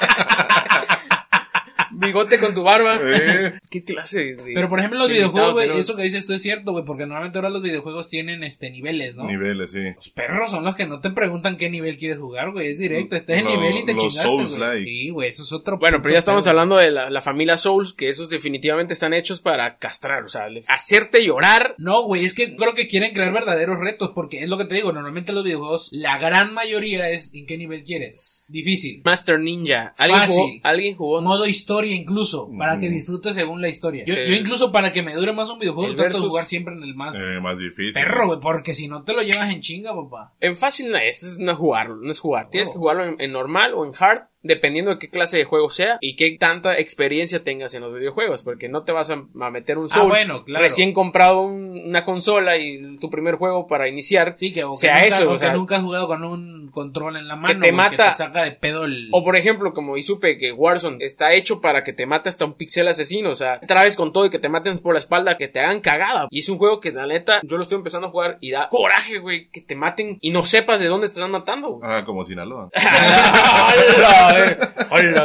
[2.02, 2.98] Bigote con tu barba.
[3.02, 4.52] Eh, ¿Qué clase de.?
[4.54, 7.04] Pero por ejemplo los de videojuegos, güey, eso que dices tú es cierto, güey, porque
[7.04, 9.24] normalmente ahora los videojuegos tienen este niveles, ¿no?
[9.24, 9.82] Niveles, sí.
[9.94, 13.16] Los perros son los que no te preguntan qué nivel quieres jugar, güey, es directo,
[13.16, 14.46] estás en nivel y te los chingaste, güey.
[14.46, 14.84] Souls-like.
[14.84, 16.50] Sí, güey, eso es otro Bueno, pero ya estamos pedo.
[16.50, 20.46] hablando de la, la familia Souls, que esos definitivamente están hechos para castrar, o sea,
[20.68, 21.74] hacerte llorar.
[21.78, 24.74] No, güey, es que creo que quieren crear verdaderos retos, porque es lo que te
[24.76, 28.46] digo, normalmente los videojuegos, la gran mayoría es en qué nivel quieres.
[28.48, 29.02] Difícil.
[29.04, 29.94] Master Ninja.
[29.98, 30.36] ¿Alguien Fácil.
[30.36, 30.60] jugó?
[30.62, 31.22] ¿Alguien jugó?
[31.22, 32.94] Modo historia incluso, para que Ujú.
[32.96, 34.04] disfrutes según la historia.
[34.06, 34.20] Yo, Sí.
[34.26, 36.94] yo incluso para que me dure más un videojuego, trato de jugar siempre en el
[36.94, 37.92] más Eh, más difícil.
[37.94, 40.32] perro, güey, porque si no te lo llevas en chinga, papá.
[40.40, 42.48] En fácil no es, es no jugarlo, no es jugar.
[42.50, 45.70] Tienes que jugarlo en, en normal o en hard, dependiendo de qué clase de juego
[45.70, 49.50] sea y qué tanta experiencia tengas en los videojuegos, porque no te vas a, a
[49.50, 50.62] meter un Ah, bueno, claro.
[50.64, 54.34] recién comprado un- una consola y tu primer juego para iniciar.
[54.36, 56.24] Sí, que, o que sea nunca, eso, o o sea, que nunca has jugado con
[56.24, 59.08] un control en la mano, te güey, mata- te saca de pedo el...
[59.12, 62.44] O por ejemplo, como y supe que Warzone está hecho para que te mate hasta
[62.44, 65.36] un pixel asesino, o sea, traes con todo y que te maten por la espalda,
[65.36, 66.26] que te hagan cagada.
[66.30, 68.68] Y es un juego que la neta, yo lo estoy empezando a jugar y da
[68.70, 71.78] coraje, güey, que te maten y no sepas de dónde te están matando.
[71.82, 72.70] Ah, como Sinaloa.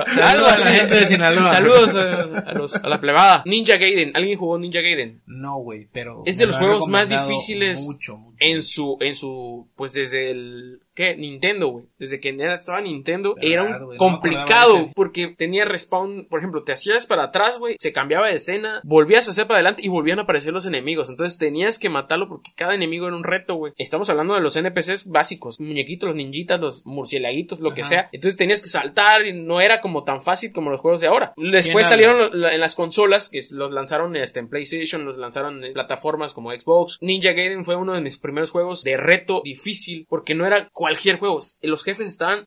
[0.06, 1.50] Saludos a la gente de Sinaloa.
[1.50, 3.44] Saludos a, los, a la plebada.
[3.46, 4.12] Ninja Gaiden.
[4.16, 5.22] ¿Alguien jugó Ninja Gaiden?
[5.26, 6.24] No, güey, pero...
[6.26, 8.38] Es de los lo juegos más difíciles Mucho, mucho.
[8.40, 11.16] En su, en su, pues desde el, ¿qué?
[11.16, 11.86] Nintendo, güey.
[12.00, 17.06] Desde que estaba Nintendo, Verdad, era un complicado porque tenía respawn, por ejemplo, te hacías
[17.06, 20.24] para atrás, güey, se cambiaba de escena, volvías a hacer para adelante y volvían a
[20.24, 21.10] aparecer los enemigos.
[21.10, 23.74] Entonces tenías que matarlo porque cada enemigo era un reto, güey.
[23.78, 28.10] Estamos hablando de los NPCs básicos, muñequitos, los ninjitas, los murcielaguitos, lo que sea.
[28.12, 31.34] Entonces tenías que saltar y no era como tan fácil como los juegos de ahora.
[31.38, 35.74] Después ¿Quién salieron en las consolas, que los lanzaron este, en PlayStation, los lanzaron en
[35.74, 36.98] plataformas como Xbox.
[37.02, 41.20] Ninja Gaiden fue uno de mis primeros juegos de reto difícil, porque no era cualquier
[41.20, 41.40] juego.
[41.62, 42.46] Los jefes estaban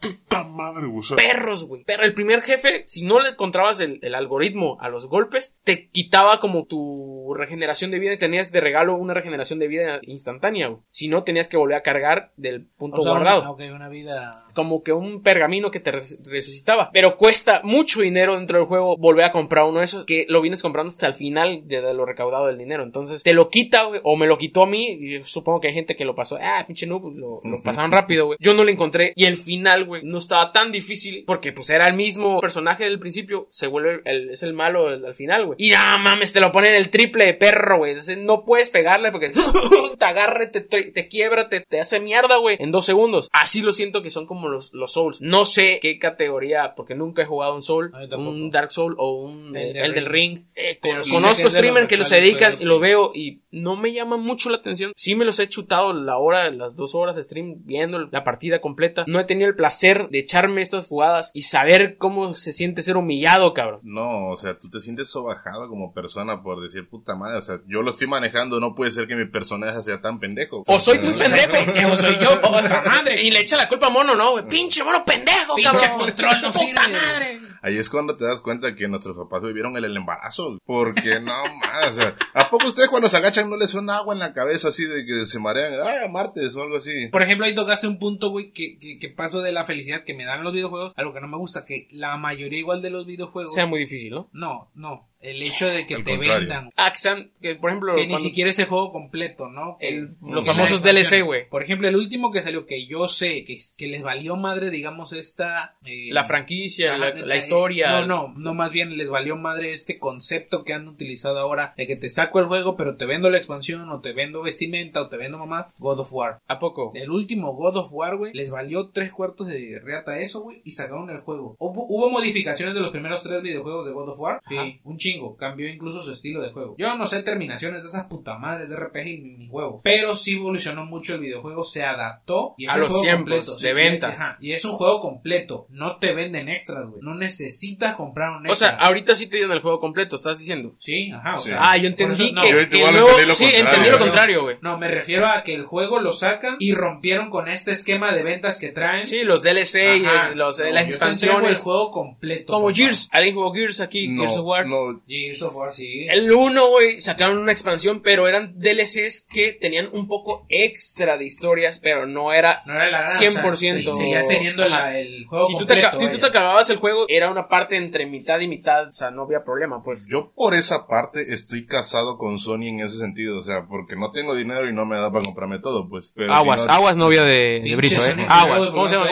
[0.00, 1.84] Puta madre, o sea, perros, güey.
[1.86, 5.88] Pero el primer jefe, si no le encontrabas el, el algoritmo a los golpes, te
[5.88, 8.18] quitaba como tu regeneración de vida.
[8.18, 10.80] Tenías de regalo una regeneración de vida instantánea, güey.
[10.90, 14.46] Si no, tenías que volver a cargar del punto O sea, guardado una vida...
[14.54, 16.90] como que un pergamino que te res- resucitaba.
[16.92, 20.40] Pero cuesta mucho dinero dentro del juego volver a comprar uno de esos que lo
[20.40, 22.82] vienes comprando hasta el final de, lo recaudado del dinero.
[22.82, 24.88] Entonces te lo quita, güey, o me lo quitó a mí.
[24.92, 26.38] Y supongo que hay gente que lo pasó.
[26.40, 28.38] Ah, pinche noob, lo, lo pasaron rápido, güey.
[28.40, 29.12] Yo no lo encontré.
[29.16, 32.98] Y el final, güey, no estaba tan difícil porque pues era el mismo personaje del
[32.98, 33.46] principio.
[33.50, 35.56] Se vuelve, el, es el malo al, al final, güey.
[35.58, 37.92] Y no mames, te lo ponen el triple de perro, güey.
[37.92, 39.30] Entonces, No puedes pegarle porque
[39.98, 43.28] te agarre, te, te, te quiebra, te, te hace mierda, güey, en dos segundos.
[43.32, 45.20] Así lo siento que son como los, los Souls.
[45.20, 49.56] No sé qué categoría, porque nunca he jugado un Soul, un Dark Soul o un
[49.56, 50.12] eh, Elden Elden Ring.
[50.34, 50.44] Ring.
[50.54, 54.50] Eh, con- conozco streamers que los dedican y lo veo y no me llama mucho
[54.50, 54.92] la atención.
[54.96, 58.60] Sí me los he chutado la hora, las dos horas de stream viendo la partida
[58.60, 59.04] completa.
[59.06, 62.96] No he tenido el placer de echarme estas jugadas y saber cómo se siente ser
[62.96, 63.80] humillado, cabrón.
[63.82, 67.38] No, o sea, tú te sientes sobajado como persona por decir puta madre.
[67.38, 70.64] O sea, yo lo estoy manejando, no puede ser que mi personaje sea tan pendejo.
[70.66, 71.56] O soy muy pendejo,
[71.92, 73.22] o soy yo, o otra madre.
[73.22, 74.31] Y le echa la culpa a Mono, ¿no?
[74.32, 74.44] Güey?
[74.48, 75.98] Pinche mono pendejo, Pinche cabrón.
[75.98, 76.92] control no Puta sirve.
[76.92, 77.40] madre.
[77.62, 80.58] Ahí es cuando te das cuenta que nuestros papás vivieron el, el embarazo.
[80.64, 84.14] Porque no más, o sea, ¿a poco ustedes cuando se agachan no les suena agua
[84.14, 85.74] en la cabeza así de que se marean?
[85.82, 87.08] Ah, martes o algo así.
[87.08, 90.14] Por ejemplo, ahí tocaste un punto, güey, que, que, que paso de la felicidad que
[90.14, 92.90] me dan los videojuegos a lo que no me gusta, que la mayoría igual de
[92.90, 93.52] los videojuegos...
[93.52, 94.28] Sea muy difícil, ¿no?
[94.32, 95.08] No, no.
[95.22, 96.40] El hecho de que Al te contrario.
[96.40, 96.70] vendan.
[96.76, 96.92] Ah,
[97.40, 99.76] que por ejemplo, Que ni siquiera es el juego completo, ¿no?
[99.80, 100.82] El- los famosos.
[100.82, 101.48] DLC, güey.
[101.48, 105.12] Por ejemplo, el último que salió, que yo sé que, que les valió madre, digamos,
[105.12, 105.76] esta...
[105.84, 108.00] eh, la franquicia, la, eh, historia.
[108.00, 111.86] No, no, no, más bien les valió madre este concepto que han utilizado ahora de
[111.86, 115.08] que te saco el juego, pero te vendo la expansión, o te vendo vestimenta, o
[115.08, 115.68] te vendo mamá.
[115.78, 116.40] God of War.
[116.48, 116.90] ¿A poco?
[116.94, 120.72] El último God of War, güey, les valió tres cuartos de reata eso, güey, y
[120.72, 121.54] sacaron el juego.
[121.58, 124.40] Hubo, hubo modificaciones de los primeros tres videojuegos de God of War.
[124.48, 125.36] Sí, un chingo chingo.
[125.36, 126.74] Cambió incluso su estilo de juego.
[126.78, 129.80] Yo no sé terminaciones de esas puta madres de RPG y ni, ni juego.
[129.82, 133.22] Pero sí evolucionó mucho el videojuego, se adaptó y es A un los juego tiempos
[133.48, 134.08] completo, de sí, venta.
[134.08, 135.66] ajá, y es un juego completo.
[135.70, 137.00] No te venden extras, güey.
[137.02, 138.86] No necesitas comprar un O sea, extra.
[138.86, 140.74] ahorita sí te dieron el juego completo, estás diciendo.
[140.80, 141.34] Sí, ajá.
[141.34, 141.48] O Sí.
[141.50, 144.56] sea, Ah, yo entendí eso- no, que, Yo lo sí, entendí lo contrario, güey.
[144.62, 148.22] No, me refiero a que el juego lo sacan y rompieron con este esquema de
[148.22, 149.04] ventas que traen.
[149.06, 150.00] Sí, los DLC y
[150.34, 151.50] los, No, las expansiones.
[151.50, 152.52] el juego completo.
[152.52, 152.76] Como papá.
[152.76, 153.08] Gears.
[153.12, 154.08] ¿Alguien jugó Gears aquí?
[154.08, 154.66] No, Gears of War.
[154.66, 156.06] no, Gears of War, sí.
[156.08, 161.24] El 1, güey, sacaron una expansión, pero eran DLCs que tenían un poco extra de
[161.24, 162.62] historias, pero no era...
[162.66, 163.52] No era la gran, 100%.
[163.52, 164.98] O sea, seguías teniendo la- Ajá.
[164.98, 165.98] el juego Si tú, te, completo.
[166.00, 169.10] si tú te acababas el juego, era una parte entre mitad y mitad, o sea,
[169.10, 170.06] no había problema, pues.
[170.08, 174.10] Yo por esa parte estoy casado con Sony en ese sentido, o sea, porque no
[174.12, 176.12] tengo dinero y no me da para comprarme todo, pues.
[176.16, 178.10] Pero Aguas, si no- aguas novia de, de Brito, eh.
[178.14, 179.08] Sony, Aguas, ¿cómo se llama?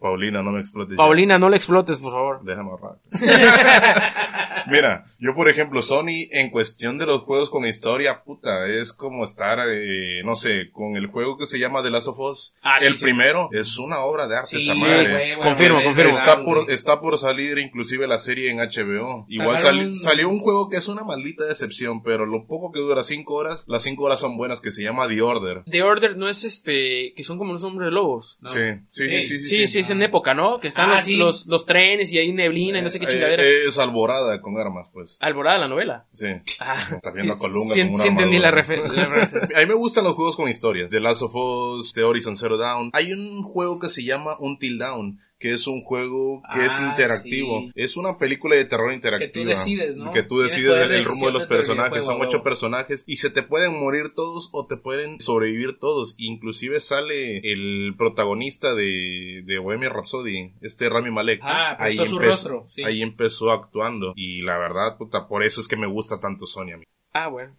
[0.00, 0.92] Paulina, no me explotes.
[0.92, 0.96] ya.
[0.96, 2.40] Paulina, no le explotes, por favor.
[2.44, 2.96] Déjame ahorrar.
[4.66, 9.24] Mira, yo por ejemplo, Sony en cuestión de los juegos con historia, puta, es como
[9.24, 12.54] estar, eh, no sé, con el juego que se llama The Last of Us.
[12.62, 13.04] Ah, sí, el sí.
[13.04, 15.10] primero es una obra de arte Sí, esa sí, madre.
[15.10, 16.10] güey, güey, Confirmo, confirmo.
[16.12, 19.24] es Está por, está por salir inclusive la serie en HBO.
[19.28, 23.02] Igual sali- salió un juego que es una maldita decepción, pero lo poco que dura
[23.02, 25.62] cinco horas, las cinco horas son buenas, que se llama The Order.
[25.70, 28.38] The Order no es este, que son como los hombres lobos.
[28.40, 28.50] No.
[28.50, 28.60] Sí,
[28.90, 30.58] sí, sí, sí, Sí, sí, es en época, ¿no?
[30.60, 31.16] Que están Ah, los, sí.
[31.16, 33.42] los, los trenes y hay neblina y no sé qué Eh, chingadera.
[33.42, 35.13] eh, es alborada con armas, pues.
[35.20, 36.06] Alborada la novela.
[36.12, 36.26] Sí.
[36.60, 39.04] Ah, Está viendo sí, a Colunga sí, una sí entendí la referencia.
[39.56, 40.90] A mí me gustan los juegos con historias.
[40.90, 42.90] The Last of Us, The Horizon Zero Dawn.
[42.92, 46.86] Hay un juego que se llama Until Dawn, que es un juego que es Ah,
[46.88, 47.60] interactivo.
[47.60, 47.72] sí.
[47.74, 49.50] Es una película de terror interactiva.
[49.50, 50.10] decides, ¿no?
[50.10, 52.06] Que tú decides el, el rumbo de los personajes.
[52.06, 56.14] Son ocho personajes y se te pueden morir todos o te pueden sobrevivir todos.
[56.16, 61.40] Inclusive sale el protagonista de, de Bohemia Rhapsody, este Rami Malek.
[61.42, 62.82] Ah, prestó su empezó- rostro, sí.
[62.82, 64.14] ahí empezó actuando.
[64.16, 66.84] Y la verdad, puta, por eso es que me gusta tanto Sony a mí.
[67.12, 67.54] Ah, bueno.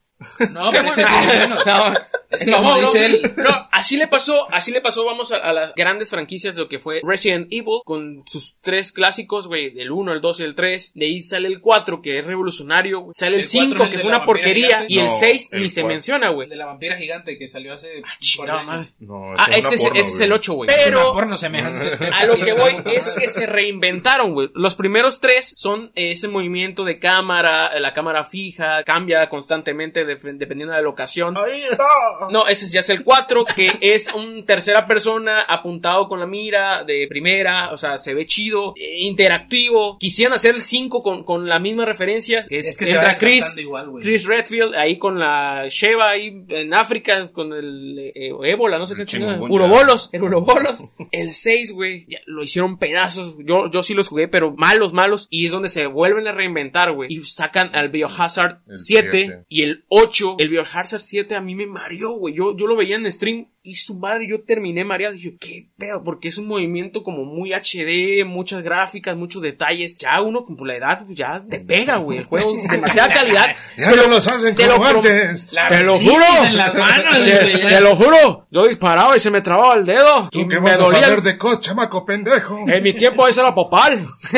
[0.54, 1.93] No, pero es que, bueno, No,
[2.30, 5.32] es que no, como no, dice él, no, así le pasó, así le pasó, vamos
[5.32, 9.47] a, a las grandes franquicias de lo que fue Resident Evil, con sus tres clásicos,
[9.47, 12.25] güey, el 1, el 2 y el 3, de ahí sale el 4, que es
[12.25, 14.93] revolucionario, sale el El cuatro 5, es el que fue una porquería, gigante.
[14.93, 16.47] y el No, 6 el ni se menciona, güey.
[16.49, 18.01] de la vampira gigante que salió hace...
[18.19, 18.88] Chingada madre.
[18.99, 20.69] No, Ah, es este una es, porno, ese es el 8, güey.
[20.73, 21.36] Pero, porno
[22.13, 24.49] a lo que voy es que se reinventaron, güey.
[24.54, 30.15] Los primeros tres son ese movimiento de cámara, eh, la cámara fija, cambia constantemente de-
[30.15, 31.36] dependiendo de la locación.
[31.38, 31.84] Ahí está.
[32.32, 36.84] No, ese ya es el 4, que es un tercera persona apuntado con la mira
[36.84, 39.98] de primera, o sea, se ve chido, eh, interactivo.
[40.00, 43.56] Quisieran hacer el 5 con, con las mismas referencias, que es, Es que entra Chris,
[43.58, 43.91] igual.
[44.02, 48.96] Chris Redfield ahí con la Sheva ahí en África con el eh, ébola, no sé
[49.00, 49.18] El qué.
[49.18, 50.84] Urobolos, el urobolos.
[51.12, 53.36] el 6, güey, ya lo hicieron pedazos.
[53.46, 55.28] Yo, yo sí los jugué, pero malos, malos.
[55.30, 57.12] Y es donde se vuelven a reinventar, güey.
[57.13, 59.44] Y sacan al Biohazard El 7 siete.
[59.50, 60.36] y el 8.
[60.39, 62.34] El Biohazard 7 a mí me mareó, güey.
[62.34, 65.13] Yo, yo lo veía en stream y su madre, yo terminé mareado.
[65.15, 69.97] Dije, qué pedo, porque es un movimiento como muy HD, muchas gráficas, muchos detalles.
[69.97, 72.19] Ya uno con la edad, pues ya te pega, güey.
[72.19, 73.56] El juego es demasiada calidad.
[73.78, 75.51] Ya no los hacen te lo como prom- antes.
[75.51, 76.23] La Te lo juro.
[76.45, 78.47] en las manos, Te, te lo juro.
[78.51, 80.30] Yo disparaba y se me trababa el dedo.
[80.32, 81.01] y ¿Tú qué me vas a dolía.
[81.01, 82.63] saber de cos, chamaco pendejo?
[82.67, 83.99] En mi tiempo eso era popal.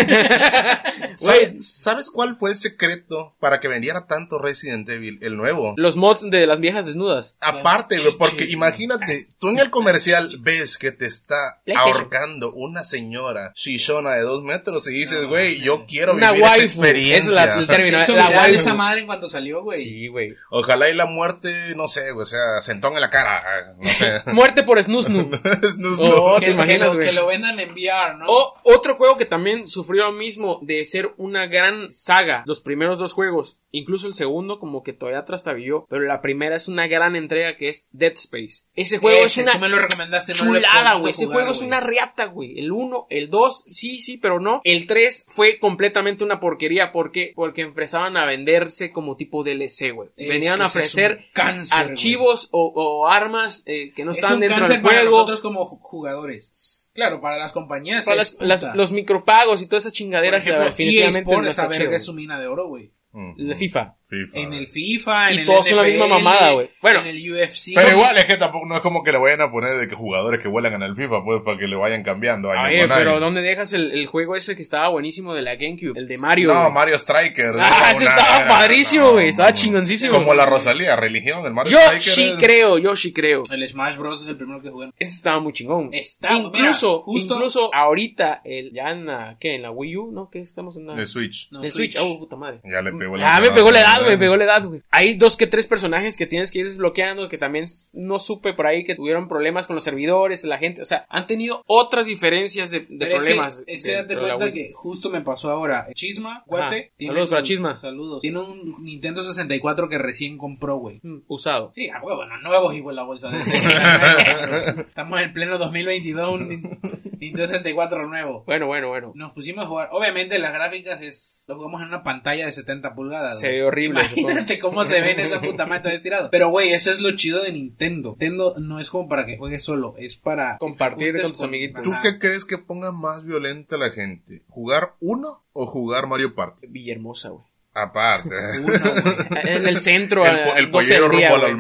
[1.20, 5.74] Güey, ¿Sabes, ¿Sabes cuál fue el secreto para que vendiera tanto Resident Evil, el nuevo?
[5.78, 7.38] los mods de las viejas desnudas.
[7.42, 13.52] Aparte, güey, porque imagínate, tú en el comercial ves que te está ahorcando una señora
[13.56, 16.82] shishona de dos metros y dices, güey, yo quiero Una vivir esa waifu.
[16.84, 17.18] experiencia.
[17.18, 17.98] Esa es la- el término.
[18.16, 18.56] la waifu.
[18.56, 19.80] esa madre en cuanto salió, güey.
[19.80, 20.34] Sí, güey.
[20.50, 24.22] Ojalá y la muerte, no sé, güey, o sea, sentón en la cara, no sé.
[24.34, 25.30] Muerte por snusnu.
[25.78, 25.98] No, no.
[26.16, 28.26] Oh, Que, te que imaginas, lo, que lo vendan en VR, ¿no?
[28.28, 32.98] O otro juego que también sufrió lo mismo de ser una gran saga, los primeros
[33.00, 37.16] dos juegos, incluso el segundo como que todavía trastabilló, pero la primera es una gran
[37.16, 38.64] entrega que es Dead Space.
[38.76, 41.12] Ese juego Ese, es una tú me lo recomendaste, chulada, güey.
[41.12, 42.60] Ese juego es una riata, güey.
[42.60, 44.62] El 1, el 2, sí, sí, pero no.
[44.64, 46.92] El 3 fue completamente una porquería.
[46.92, 47.34] ¿Por qué?
[47.36, 50.10] Porque empezaban a venderse como tipo DLC, güey.
[50.18, 54.60] Venían a ofrecer cáncer, archivos o, o armas eh, que no Es estaban un dentro
[54.60, 55.12] cáncer del para juego.
[55.12, 56.90] nosotros como ju- jugadores.
[56.94, 61.18] Claro, para las compañías Para las- los micropagos y todas esas Por chingaderas ejemplo, definitivamente
[61.20, 61.96] EA Sports, no está esa verga chido.
[61.96, 62.92] es su mina de oro, güey.
[63.38, 63.97] De FIFA.
[64.10, 64.40] FIFA.
[64.40, 66.70] en el FIFA, Y en el todos son la misma NFL, mamada, güey.
[66.82, 67.72] Bueno, en el UFC.
[67.76, 69.96] Pero igual es que tampoco no es como que le vayan a poner de que
[69.96, 72.52] jugadores que vuelan en el FIFA, pues para que le vayan cambiando.
[72.52, 73.00] año Oye, con año.
[73.00, 75.94] pero ¿dónde dejas el, el juego ese que estaba buenísimo de la GameCube?
[76.00, 76.54] El de Mario.
[76.54, 76.70] No.
[76.72, 77.54] Mario Striker.
[77.60, 79.28] Ah, ese estaba era- padrísimo, no, güey.
[79.30, 80.14] Estaba chingoncísimo.
[80.14, 82.02] Como la Rosalía, religión del Mario Yo Striker.
[82.14, 83.44] sí es- creo, yo sí creo.
[83.52, 84.22] El Smash Bros.
[84.22, 84.90] es el primero que jugué.
[84.98, 85.90] Ese estaba muy chingón.
[85.92, 89.56] Está- incluso, mira, justo- incluso ahorita, el, ya en la, ¿qué?
[89.56, 90.30] En la Wii U, ¿no?
[90.30, 90.94] ¿Qué estamos en la...
[90.94, 91.50] El Switch.
[91.52, 91.98] No, el Switch.
[92.00, 92.60] Oh, puta madre.
[92.64, 94.82] Ya le pegó Ah, me pegó la edad, güey, me pegó la edad, güey.
[94.92, 98.68] Hay dos que tres personajes que tienes que ir desbloqueando, que también no supe por
[98.68, 102.72] ahí que tuvieron problemas con los servidores, la gente, o sea, han tenido otras diferencias
[102.72, 103.64] de, de Pero es que- problemas.
[103.68, 105.88] Es que, de- date cuenta que justo me pasó ahora.
[105.94, 106.92] Chisma, guate.
[106.98, 107.76] tiene Saludos para Chisma.
[107.76, 108.22] Saludos.
[108.22, 111.00] Tiene un Nintendo 64 que recién compró, güey.
[111.04, 111.72] Mm, Usado.
[111.76, 113.38] Sí, a huevo, no nuevos igual la bolsa de
[114.88, 116.80] Estamos en pleno 2022, un Nin-
[117.20, 118.44] Nintendo 64 nuevo.
[118.46, 119.12] Bueno, bueno, bueno.
[119.16, 119.90] Nos pusimos a jugar.
[119.92, 123.40] Obviamente las gráficas es lo jugamos en una pantalla de 70 pulgadas.
[123.40, 123.87] Se ve horrible.
[123.90, 124.02] Supongo.
[124.30, 126.30] Imagínate cómo se ve en esa puta madre todo estirado.
[126.32, 128.10] Pero güey, eso es lo chido de Nintendo.
[128.12, 131.84] Nintendo no es como para que juegues solo, es para Compartir con tus amiguitos.
[131.84, 134.44] ¿Tú qué crees que ponga más violenta a la gente?
[134.48, 136.68] ¿Jugar uno o jugar Mario Party?
[136.68, 137.46] Villahermosa, güey.
[137.74, 138.30] Aparte.
[138.60, 139.42] Uno, güey.
[139.56, 141.58] En el centro, el, a po- el 12 pollero rumbo a la güey.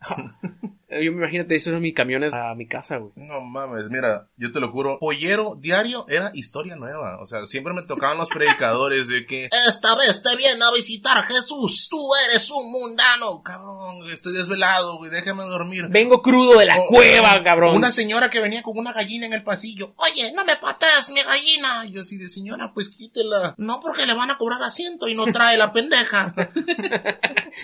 [0.90, 1.04] Olmeca.
[1.04, 3.12] Yo me imagínate, eso eran mis camiones a mi casa, güey.
[3.16, 7.18] No mames, mira, yo te lo juro, pollero diario era historia nueva.
[7.20, 11.22] O sea, siempre me tocaban los predicadores de que Esta vez te viene a visitar
[11.26, 11.88] Jesús.
[11.90, 11.98] Tú
[12.28, 13.42] eres un mundano.
[13.42, 15.86] cabrón, estoy desvelado, güey, déjame dormir.
[15.90, 17.76] Vengo crudo de la O- cueva, cabrón.
[17.76, 19.94] Una señora que venía con una gallina en el pasillo.
[19.96, 21.86] Oye, no me patees mi gallina.
[21.86, 23.54] Y yo así de señora, pues quítela.
[23.58, 26.34] No porque le van a cobrar asiento y no trae la pendeja.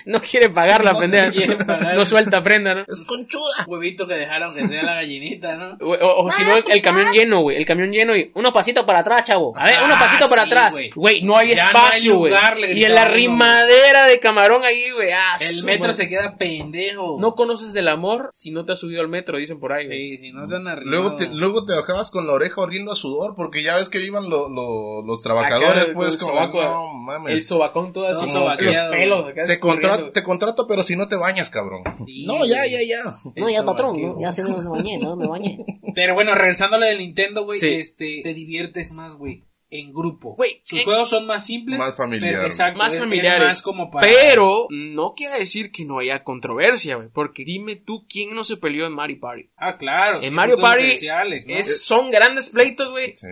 [0.05, 1.31] No quiere pagar la No pendeja.
[1.31, 1.95] quiere pagar.
[1.95, 2.81] No suelta prenda, ¿no?
[2.87, 3.65] Es conchuda.
[3.67, 5.77] Huevito que dejaron que sea la gallinita, ¿no?
[5.81, 7.57] O, o- o si no, el, el camión lleno, güey.
[7.57, 9.53] El camión lleno y unos pasitos para atrás, chavo.
[9.57, 10.77] A ver, Ah, unos pasitos para sí, atrás.
[10.95, 11.21] güey.
[11.21, 12.33] No hay Ya espacio, güey.
[12.75, 15.11] y en la uno, rimadera de camarón ahí, güey.
[15.11, 17.17] Ah, El metro se queda pendejo.
[17.19, 19.87] No conoces del amor si no te has subido al metro, dicen por ahí.
[19.87, 20.89] Sí, si no te han arrimado.
[21.01, 24.03] Luego te, luego te bajabas con la oreja oliendo a sudor porque ya ves que
[24.03, 27.33] iban lo- lo- los trabajadores, Acá, pues con como, el sobaco, no mames.
[27.33, 28.27] El sobacón todo así.
[28.27, 30.11] Sobaqueado, los pelos acá Te, escurriendo, contra- güey.
[30.13, 31.83] te contrato, pero si no te bañas, cabrón.
[32.05, 32.87] Sí, no, ya, güey.
[32.87, 34.01] ya, No, ya patrón.
[34.01, 34.19] ¿no?
[34.19, 35.65] ya se no me bañé, no me bañé.
[35.95, 37.67] Pero bueno, regresando a lo del Nintendo, güey, Sí.
[37.69, 40.35] este, te diviertes más, güey, en grupo.
[40.35, 41.79] Güey, sus eh, juegos son más simples.
[41.79, 42.33] Más familiar.
[42.35, 43.47] pero- exacto, más es- es familiares.
[43.47, 44.07] más como para...
[44.07, 47.09] Pero no quiere decir que no haya controversia, güey.
[47.13, 49.49] Porque dime tú quién no se peleó en Mario Party.
[49.57, 50.17] Ah, claro.
[50.17, 51.55] En sí, Mario Party especiales, ¿no?
[51.57, 53.15] es, son grandes pleitos, güey.
[53.17, 53.27] Sí.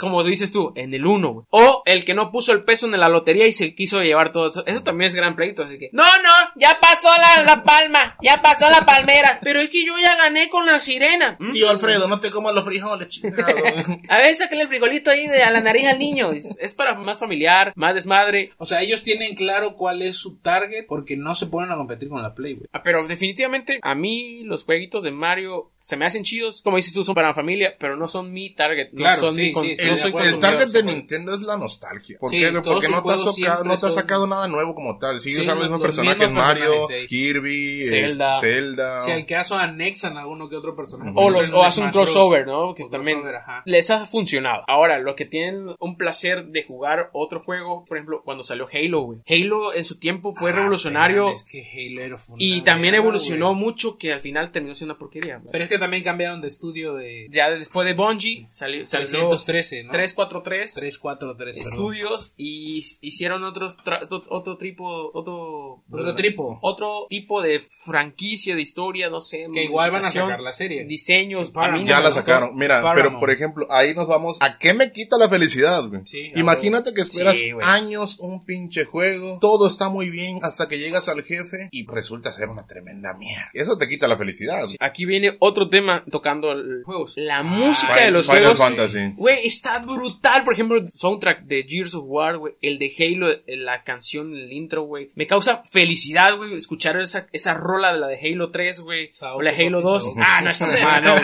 [0.00, 1.46] Como dices tú, en el 1, güey.
[1.50, 4.48] O el que no puso el peso en la lotería y se quiso llevar todo
[4.48, 4.64] eso.
[4.66, 5.90] Eso también es gran pleito, así que.
[5.92, 9.38] No, no, ya pasó la, la palma, ya pasó la palmera.
[9.42, 11.36] Pero es que yo ya gané con la sirena.
[11.38, 11.52] ¿Mm?
[11.52, 13.54] Tío Alfredo, no te comas los frijoles, chingado.
[14.08, 16.30] A ver, sáquenle el frijolito ahí de a la nariz al niño.
[16.32, 18.52] Es, es para más familiar, más desmadre.
[18.58, 22.08] O sea, ellos tienen claro cuál es su target porque no se ponen a competir
[22.08, 22.68] con la Play, güey.
[22.72, 26.62] Ah, Pero definitivamente a mí los jueguitos de Mario se me hacen chidos.
[26.62, 28.88] Como dices tú, son para la familia, pero no son mi target.
[28.92, 31.58] No Claro, son sí, mi con- sí, no estoy El, target de Nintendo es la
[31.58, 32.16] nostalgia.
[32.18, 32.50] ¿Por Sí, qué?
[32.52, 35.20] Porque no te, has siempre no te has son- sacado nada nuevo como tal.
[35.20, 36.88] Sigues Sí, usando el los- mismo los personaje mismos Mario.
[37.08, 38.34] Kirby, Zelda.
[38.34, 39.00] es- Zelda.
[39.02, 41.12] Si al caso anexan a alguno que otro personaje.
[41.14, 42.74] O, los, o hace un crossover, ¿no?
[42.74, 43.20] Que también
[43.66, 44.64] les ha funcionado.
[44.68, 49.02] Ahora, lo que tienen un placer de jugar otro juego, por ejemplo, cuando salió Halo,
[49.02, 49.18] güey.
[49.28, 53.96] Halo en su tiempo fue Ah, revolucionario Es que Halo era y también evolucionó mucho
[53.98, 55.38] que al final terminó siendo una porquería.
[55.38, 55.50] güey.
[55.52, 59.84] Pero es que también cambiaron de estudio de ya después de Bungie salió, salió 313,
[59.84, 59.90] ¿no?
[59.92, 61.54] 343 343.
[61.56, 61.72] perdón.
[61.72, 66.58] estudios y hicieron otros otro, otro tipo otro Otro tipo.
[66.62, 70.84] otro tipo de franquicia de historia no sé Que igual van a sacar la serie.
[70.84, 71.52] diseños
[71.84, 72.20] Ya la gustó.
[72.20, 72.56] sacaron.
[72.56, 72.96] Mira, Paramount.
[72.96, 74.38] pero por ejemplo, ahí nos vamos.
[74.40, 76.02] ¿A qué me quita la felicidad, güey?
[76.06, 77.66] Sí, Imagínate que esperas Sí, güey.
[77.68, 82.32] años un pinche juego, todo está muy bien hasta que llegas al jefe y resulta
[82.32, 83.50] ser una tremenda mierda.
[83.52, 84.64] Eso te quita la felicidad.
[84.80, 89.12] aquí viene otro tema tocando el- juegos la música Final- de los Final juegos Fantasy.
[89.16, 90.44] Güey, está brutal.
[90.44, 92.54] Por ejemplo, el soundtrack de Gears of War, güey.
[92.62, 95.10] El de Halo, eh, la canción, el intro, güey.
[95.14, 99.10] Me causa felicidad, güey, escuchar esa, esa rola de la de Halo 3, güey.
[99.34, 100.02] O la de Halo papi, 2.
[100.04, 100.20] Saoco.
[100.24, 101.14] Ah, no, esa madre no.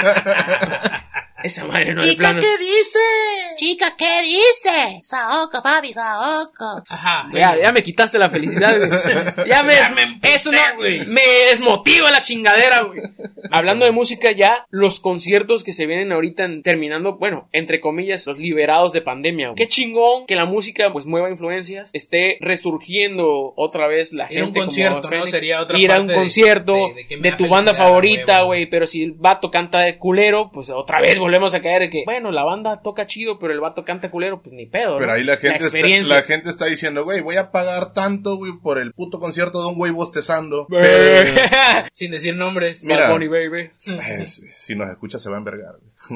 [1.43, 2.41] Esa madre no, Chica, plano.
[2.41, 2.99] ¿qué dice?
[3.57, 5.01] Chica, ¿qué dice?
[5.05, 6.83] Saoco, papi, saoco.
[6.91, 7.29] Ajá.
[7.33, 8.91] Ya, ya me quitaste la felicidad, güey.
[9.49, 11.05] Ya me, Ya me emputé, eso no, güey.
[11.07, 13.01] me desmotiva la chingadera, güey.
[13.51, 18.27] Hablando de música ya, los conciertos que se vienen ahorita en- terminando, bueno, entre comillas,
[18.27, 19.57] los liberados de pandemia, güey.
[19.57, 24.45] Qué chingón que la música, pues, mueva influencias, esté resurgiendo otra vez la Ir a
[24.45, 24.61] un gente.
[24.61, 25.09] como concierto, ¿no?
[25.09, 25.31] Fénix.
[25.31, 26.75] Sería otra Ir a un de- concierto
[27.21, 31.19] de- tu banda favorita, güey, pero si el vato canta de culero, pues otra vez
[31.19, 34.43] volver volvemos a caer que, bueno, la banda toca chido, pero el vato canta culero,
[34.43, 35.17] pues ni pedo, Pero ¿no?
[35.17, 38.79] ahí la gente, está, la gente está diciendo, güey, voy a pagar tanto, güey, por
[38.79, 40.67] el puto concierto de un güey bostezando.
[41.93, 42.83] Sin decir nombres.
[42.83, 43.07] Mira.
[43.07, 43.71] Bad Bunny, baby.
[44.27, 45.77] si si nos escucha se va a envergar.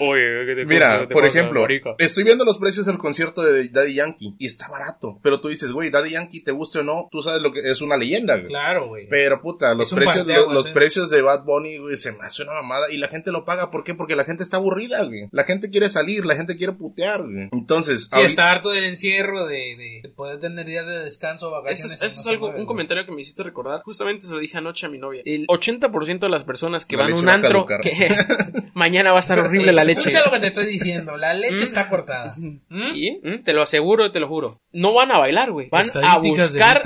[0.00, 1.00] Oye, ¿qué te Mira, pasa?
[1.00, 1.94] ¿Qué te por pasa, ejemplo, marica?
[1.98, 5.18] estoy viendo los precios del concierto de Daddy Yankee y está barato.
[5.22, 7.80] Pero tú dices, güey, Daddy Yankee, te guste o no, tú sabes lo que es
[7.80, 8.46] una leyenda, güey.
[8.48, 9.06] Claro, güey.
[9.08, 12.42] Pero puta, los precios, parteaguas, los, los precios de Bad Bunny, güey, se me hace
[12.42, 13.70] una mamada y la gente lo paga.
[13.70, 13.94] ¿Por qué?
[13.94, 15.28] Porque la gente está aburrida, güey.
[15.32, 17.48] La gente quiere salir, la gente quiere putear, güey.
[17.52, 21.46] Entonces, Sí, ahorita- está harto del encierro, de, de, de poder tener días de descanso,
[21.48, 21.92] Eso vacaciones.
[21.96, 22.66] es, eso no es algo, mueve, un güey.
[22.66, 23.82] comentario que me hiciste recordar.
[23.82, 25.22] Justamente se lo dije anoche a mi novia.
[25.24, 28.08] El 80% de las personas que La van a un antro, que
[28.86, 30.08] mañana va a estar horrible la leche.
[30.08, 31.16] Escucha lo que te estoy diciendo.
[31.16, 32.32] La leche está cortada.
[32.36, 32.94] ¿Mm?
[32.94, 34.60] Y, mm, te lo aseguro, te lo juro.
[34.72, 35.68] No van a bailar, güey.
[35.70, 36.82] Van a buscar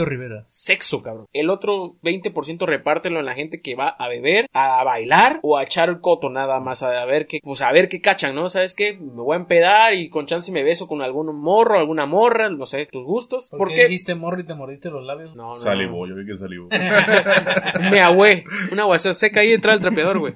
[0.46, 1.26] sexo, cabrón.
[1.32, 5.62] El otro 20% repártelo en la gente que va a beber, a bailar o a
[5.62, 8.48] echar el coto nada más a ver qué, pues a ver qué cachan, ¿no?
[8.48, 8.96] ¿Sabes qué?
[8.98, 12.64] Me voy a empedar y con chance me beso con algún morro, alguna morra, no
[12.64, 13.50] sé, tus gustos.
[13.50, 13.84] ¿Por, ¿Por qué qué?
[13.84, 15.34] dijiste morro y te mordiste los labios?
[15.36, 15.56] No, no.
[15.56, 16.68] Salivó, yo vi que salivó.
[17.90, 18.44] Me agüé.
[18.72, 20.34] Una guasa seca ahí detrás del trapeador, güey.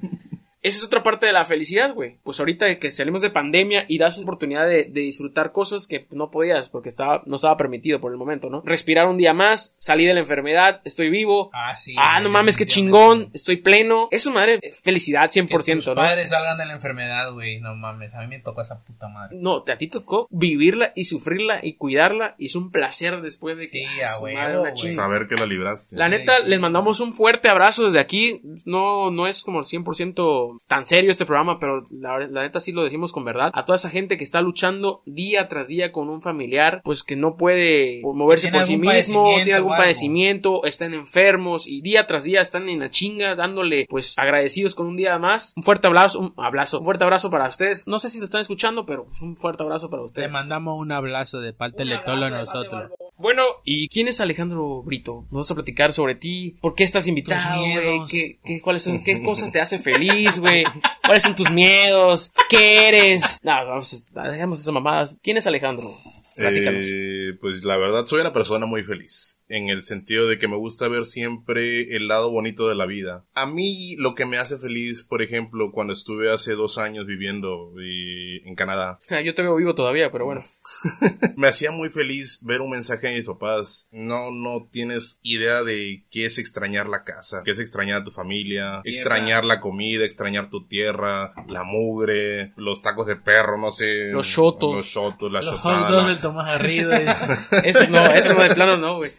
[0.65, 2.17] Esa es otra parte de la felicidad, güey.
[2.25, 6.31] Pues ahorita que salimos de pandemia y das oportunidad de, de disfrutar cosas que no
[6.31, 8.63] podías porque estaba, no estaba permitido por el momento, ¿no?
[8.65, 11.51] Respirar un día más, salí de la enfermedad, estoy vivo.
[11.53, 11.95] Ah, sí.
[11.99, 14.09] Ah, güey, no mames, qué chingón, estoy pleno.
[14.11, 15.95] Eso, madre, felicidad 100%, Que tus ¿no?
[15.97, 17.61] padres salgan de la enfermedad, güey.
[17.61, 19.37] No mames, a mí me tocó esa puta madre.
[19.39, 22.37] No, a ti tocó vivirla y sufrirla y cuidarla.
[22.39, 23.81] Y es un placer después de que.
[23.81, 24.95] Sí, ah, huevo, madre, una güey.
[24.95, 25.97] Saber que la libraste.
[25.97, 28.41] La neta, les mandamos un fuerte abrazo desde aquí.
[28.65, 32.85] No, no es como 100% tan serio este programa, pero la, la neta sí lo
[32.85, 33.51] decimos con verdad.
[33.55, 37.17] A toda esa gente que está luchando día tras día con un familiar, pues que
[37.17, 42.41] no puede moverse por sí mismo, tiene algún padecimiento, están enfermos y día tras día
[42.41, 45.55] están en la chinga dándole, pues agradecidos con un día más.
[45.57, 47.87] Un fuerte abrazo, un abrazo, un fuerte abrazo para ustedes.
[47.87, 50.31] No sé si lo están escuchando, pero pues, un fuerte abrazo para Te ustedes.
[50.31, 52.91] mandamos un abrazo de parte de Tolo a nosotros.
[53.17, 55.25] Bueno, ¿y quién es Alejandro Brito?
[55.31, 56.57] Vamos a platicar sobre ti.
[56.61, 58.01] ¿Por qué estás invitado, güey?
[58.11, 60.65] ¿Qué, qué, cuáles son, ¿Qué cosas te hacen feliz, güey?
[61.05, 62.33] ¿Cuáles son tus miedos?
[62.49, 63.41] ¿Qué eres?
[63.43, 65.19] No, vamos, a- dejemos esas mamadas.
[65.23, 65.91] ¿Quién es Alejandro?
[66.37, 70.57] Eh, pues la verdad soy una persona muy feliz, en el sentido de que me
[70.57, 73.25] gusta ver siempre el lado bonito de la vida.
[73.35, 77.73] A mí lo que me hace feliz, por ejemplo, cuando estuve hace dos años viviendo
[77.81, 80.43] eh, en Canadá, Ah, Yo te veo vivo todavía, pero bueno.
[81.37, 83.89] me hacía muy feliz ver un mensaje de mis papás.
[83.93, 88.11] No, no tienes idea de qué es extrañar la casa, qué es extrañar a tu
[88.11, 94.11] familia, extrañar la comida, extrañar tu tierra, la mugre, los tacos de perro, no sé.
[94.11, 94.75] Los chotos.
[94.75, 95.89] Los chotos, la Los chotada.
[96.29, 96.93] Del Tomás Garrido.
[96.93, 97.17] es-
[97.65, 99.11] Eso no, eso no, de plano no, güey.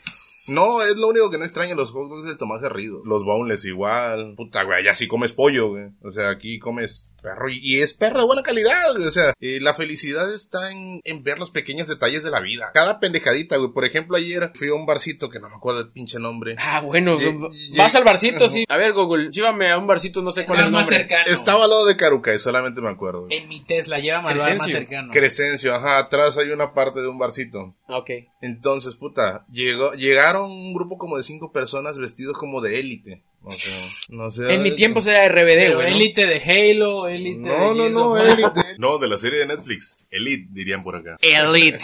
[0.47, 3.01] No, es lo único que no extraño los hot dogs del Tomás Garrido.
[3.03, 4.36] Los boneless igual.
[4.38, 5.86] Puta, güey, allá sí comes pollo, güey.
[6.03, 9.07] O sea, aquí comes perro y, y es perro de buena calidad, güey.
[9.07, 12.71] O sea, eh, la felicidad está en, en ver los pequeños detalles de la vida.
[12.73, 13.71] Cada pendejadita, güey.
[13.71, 16.55] Por ejemplo, ayer fui a un barcito que no me acuerdo el pinche nombre.
[16.59, 17.34] Ah, bueno, Ye-
[17.78, 18.65] vas ye- al barcito, sí.
[18.69, 20.97] A ver, Google, llévame a un barcito, no sé cuál es Más el más nombre.
[21.07, 21.38] cercano.
[21.38, 23.28] Estaba al lado de Caruca y solamente me acuerdo.
[23.30, 25.11] En mi Tesla, llévame al bar más cercano.
[25.11, 27.76] Crescencio, ajá, atrás hay una parte de un barcito.
[27.88, 28.09] Ok.
[28.41, 33.23] Entonces, puta, llegó, llegaron un grupo como de cinco personas vestidos como de élite.
[33.48, 33.74] O sea,
[34.10, 34.54] no sé.
[34.56, 35.92] En mi tiempo era RBD, güey.
[35.92, 35.98] ¿no?
[35.98, 38.26] élite de Halo, élite No, de no, no, War.
[38.26, 38.62] élite.
[38.80, 40.06] No, de la serie de Netflix.
[40.10, 41.18] Elite, dirían por acá.
[41.22, 41.80] Elite.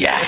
[0.00, 0.20] Ya.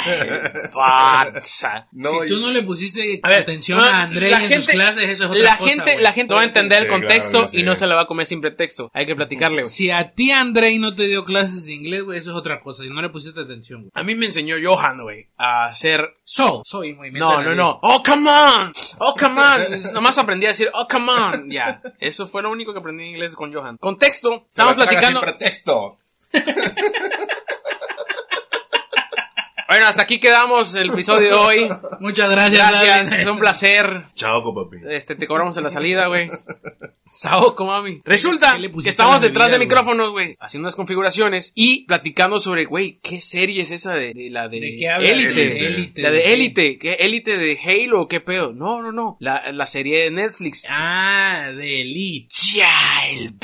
[0.73, 1.89] Fatsa.
[1.93, 4.49] No, si tú y- no le pusiste A ver, atención no, a André la en
[4.49, 6.83] gente- sus clases, eso es otra la cosa, gente, la gente no va a entender
[6.83, 7.61] el contexto claro, sí.
[7.61, 8.91] y no se la va a comer sin pretexto.
[8.95, 9.71] Hay que platicarle, güey.
[9.71, 12.83] Si a ti Andrei no te dio clases de inglés, güey, eso es otra cosa.
[12.83, 13.91] Si no le pusiste atención, güey.
[13.95, 16.15] A mí me enseñó Johan, güey, a hacer...
[16.29, 17.29] So, soy movimiento.
[17.31, 17.79] No, no, no.
[17.83, 18.73] Oh, come on.
[18.99, 19.93] Oh, come on.
[19.95, 21.51] Nomás aprendí a decir, oh, come on.
[21.57, 21.81] Ya.
[21.99, 23.77] Eso fue lo único que aprendí en inglés con Johan.
[23.79, 24.47] Contexto.
[24.51, 25.21] Estamos platicando.
[25.21, 25.99] sin pretexto.
[29.69, 31.69] Bueno, hasta aquí quedamos el episodio de hoy.
[32.01, 33.11] Muchas gracias, Gracias.
[33.11, 33.21] David.
[33.23, 34.05] Es un placer.
[34.15, 34.77] Chao, papi.
[34.89, 36.29] Este, te cobramos en la salida, güey.
[37.09, 38.01] Saoco, mami.
[38.05, 39.67] Resulta que estamos detrás de bebida, güey?
[39.67, 44.29] micrófonos, güey, haciendo unas configuraciones y platicando sobre, güey, ¿qué serie es esa de, de
[44.29, 45.11] la de, ¿De qué hablas?
[45.11, 45.67] Élite?
[45.67, 46.03] Élite.
[46.03, 48.09] La de Élite, ¿qué Élite de Halo?
[48.09, 48.53] ¿Qué pedo?
[48.53, 49.17] No, no, no.
[49.21, 50.67] La, la serie de Netflix.
[50.69, 52.29] Ah, de Elite.
[52.55, 53.35] Ya, el.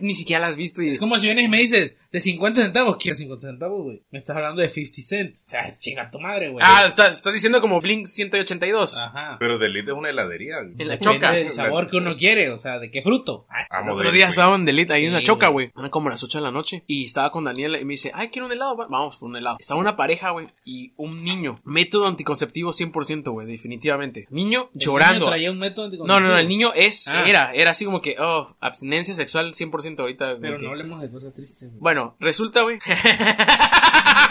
[0.00, 2.62] Ni siquiera la has visto y Es como si vienes y me dices, De 50
[2.62, 4.02] centavos, ¿qué 50 centavos, güey?
[4.10, 5.34] Me estás hablando de 50 cent.
[5.34, 6.62] O sea, chinga tu madre, güey.
[6.66, 8.98] Ah, estás, estás diciendo como Blink 182.
[8.98, 9.36] Ajá.
[9.40, 10.58] Pero Delite es una heladería.
[10.58, 11.32] En la Depende choca.
[11.32, 13.46] del sabor que uno quiere, o sea, ¿de qué fruto?
[13.48, 15.70] Ah, Amo El otro día estaba en Delita ahí en la Sí, choca, güey.
[15.76, 16.84] Eran como las 8 de la noche.
[16.86, 18.76] Y estaba con Daniela y me dice, ay, quiero un helado.
[18.76, 19.56] va- Vamos por un helado.
[19.58, 20.48] Estaba una pareja, güey.
[20.64, 21.60] Y un niño.
[21.64, 23.46] Método anticonceptivo 100%, güey.
[23.46, 24.26] Definitivamente.
[24.30, 25.14] Niño ¿El llorando.
[25.20, 26.36] niño traía un método No, no, no.
[26.36, 27.24] El niño es, Ah.
[27.26, 30.26] era, era así como que, oh, abstinencia sexual 100% ahorita.
[30.32, 31.80] como Pero que- no hablemos de cosas tristes, güey.
[31.80, 32.78] Bueno, resulta, güey.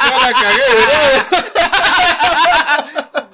[0.02, 1.02] Ya la cagué, bro.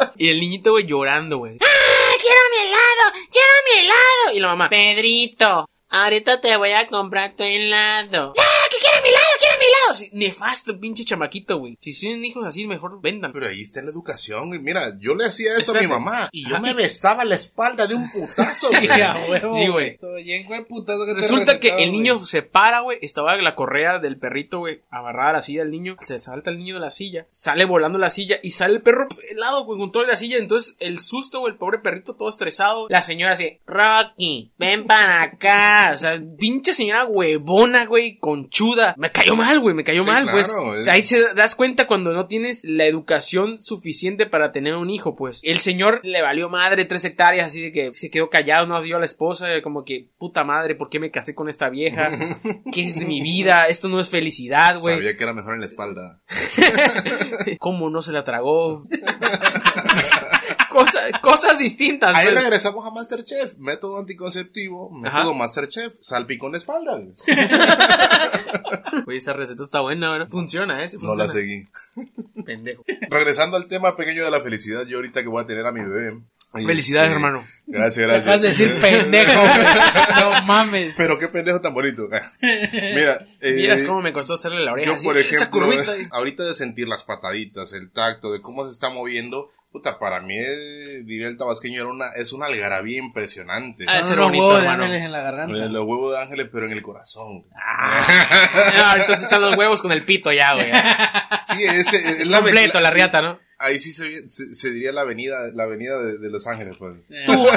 [0.18, 1.58] y el niñito, güey, llorando, güey.
[1.62, 3.12] ¡Ah, quiero mi helado!
[3.32, 4.36] ¡Quiero mi helado!
[4.36, 8.34] Y la mamá, Pedrito, ahorita te voy a comprar tu helado.
[8.38, 9.27] ¡ah, que quiero mi helado!
[9.40, 9.94] ¡Quiero mi helado!
[9.98, 11.78] Sí, nefasto, pinche chamaquito, güey.
[11.82, 13.32] Si tienen hijos así, mejor vendan.
[13.34, 14.48] Pero ahí está la educación.
[14.48, 14.60] güey.
[14.60, 17.96] Mira, yo le hacía eso a mi mamá y yo me besaba la espalda de
[17.96, 18.82] un putazo, güey.
[18.88, 19.96] Sí, a güey.
[21.16, 22.98] Resulta que el niño se para, güey.
[23.02, 25.98] Estaba la correa del perrito, güey, agarrada a la silla del niño.
[26.02, 27.28] Se salta el niño de la silla.
[27.30, 30.38] Sale volando la silla y sale el perro helado, güey, con toda la silla.
[30.38, 32.88] Entonces, el susto, güey, el pobre perrito todo estresado.
[32.90, 35.92] La señora así, Rocky, ven para acá.
[35.94, 38.96] o sea, pinche señora huevona, güey, conchuda.
[38.98, 40.48] Me cayó mal, güey, me cayó Sí, mal, claro, pues.
[40.48, 44.76] es- O sea, ahí se das cuenta cuando no tienes la educación suficiente para tener
[44.76, 45.42] un hijo, pues.
[45.44, 48.98] El señor le valió madre tres hectáreas, así de que se quedó callado, no dio
[48.98, 52.10] a la esposa, como que, puta madre, ¿por qué me casé con esta vieja?
[52.74, 53.66] ¿Qué es mi vida?
[53.68, 54.96] Esto no es felicidad, güey.
[54.96, 56.22] Sabía que era mejor en la espalda.
[57.60, 58.84] ¿Cómo no se la tragó?
[60.78, 62.16] Cosa- cosas distintas.
[62.16, 62.44] Ahí pues.
[62.44, 63.56] regresamos a Masterchef.
[63.58, 67.02] Método anticonceptivo, método Masterchef, salpicón de espalda.
[69.08, 70.28] Oye, esa receta está buena, ¿no?
[70.28, 70.90] Funciona, ¿eh?
[70.90, 71.68] Sí No la seguí.
[72.46, 72.84] Pendejo.
[73.10, 75.82] Regresando al tema pequeño de la felicidad, yo ahorita que voy a tener a mi
[75.82, 76.20] bebé.
[76.54, 77.46] Felicidades, este, hermano.
[77.68, 78.24] Gracias, gracias.
[78.26, 79.32] acabas de decir pendejo.
[80.20, 80.94] No mames.
[80.98, 82.08] Pero qué pendejo tan bonito.
[82.42, 84.88] Mira, eh, Miras cómo me costó hacerle la oreja.
[84.88, 85.94] yo así, por esa ejemplo, curvita.
[86.12, 90.36] ahorita de sentir las pataditas, el tacto, de cómo se está moviendo, puta, para mí,
[90.38, 93.86] eh, diría el tabasqueño, era una, es una algarabía impresionante.
[93.88, 94.84] Ah, Son ser unos bonito, huevos de hermano.
[94.84, 95.58] ángeles en la garganta.
[95.58, 97.46] Eh, Los huevos de ángeles, pero en el corazón.
[97.56, 98.06] Ah,
[98.92, 100.72] ahorita se echan los huevos con el pito ya, güey.
[101.48, 103.40] Sí, ese, es, Es la completo, la riata, ¿no?
[103.60, 106.94] Ahí sí se, se, se diría la avenida, la avenida de, de Los Ángeles, pues.
[107.26, 107.48] Tu,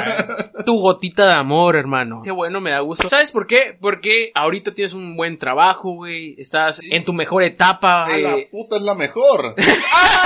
[0.65, 2.21] tu gotita de amor, hermano.
[2.23, 3.07] Qué bueno, me da gusto.
[3.07, 3.77] ¿Sabes por qué?
[3.79, 6.33] Porque ahorita tienes un buen trabajo, güey.
[6.39, 8.05] Estás en tu mejor etapa.
[8.05, 9.53] ¡A la eh, puta es la mejor!
[9.93, 10.25] ¡Ah,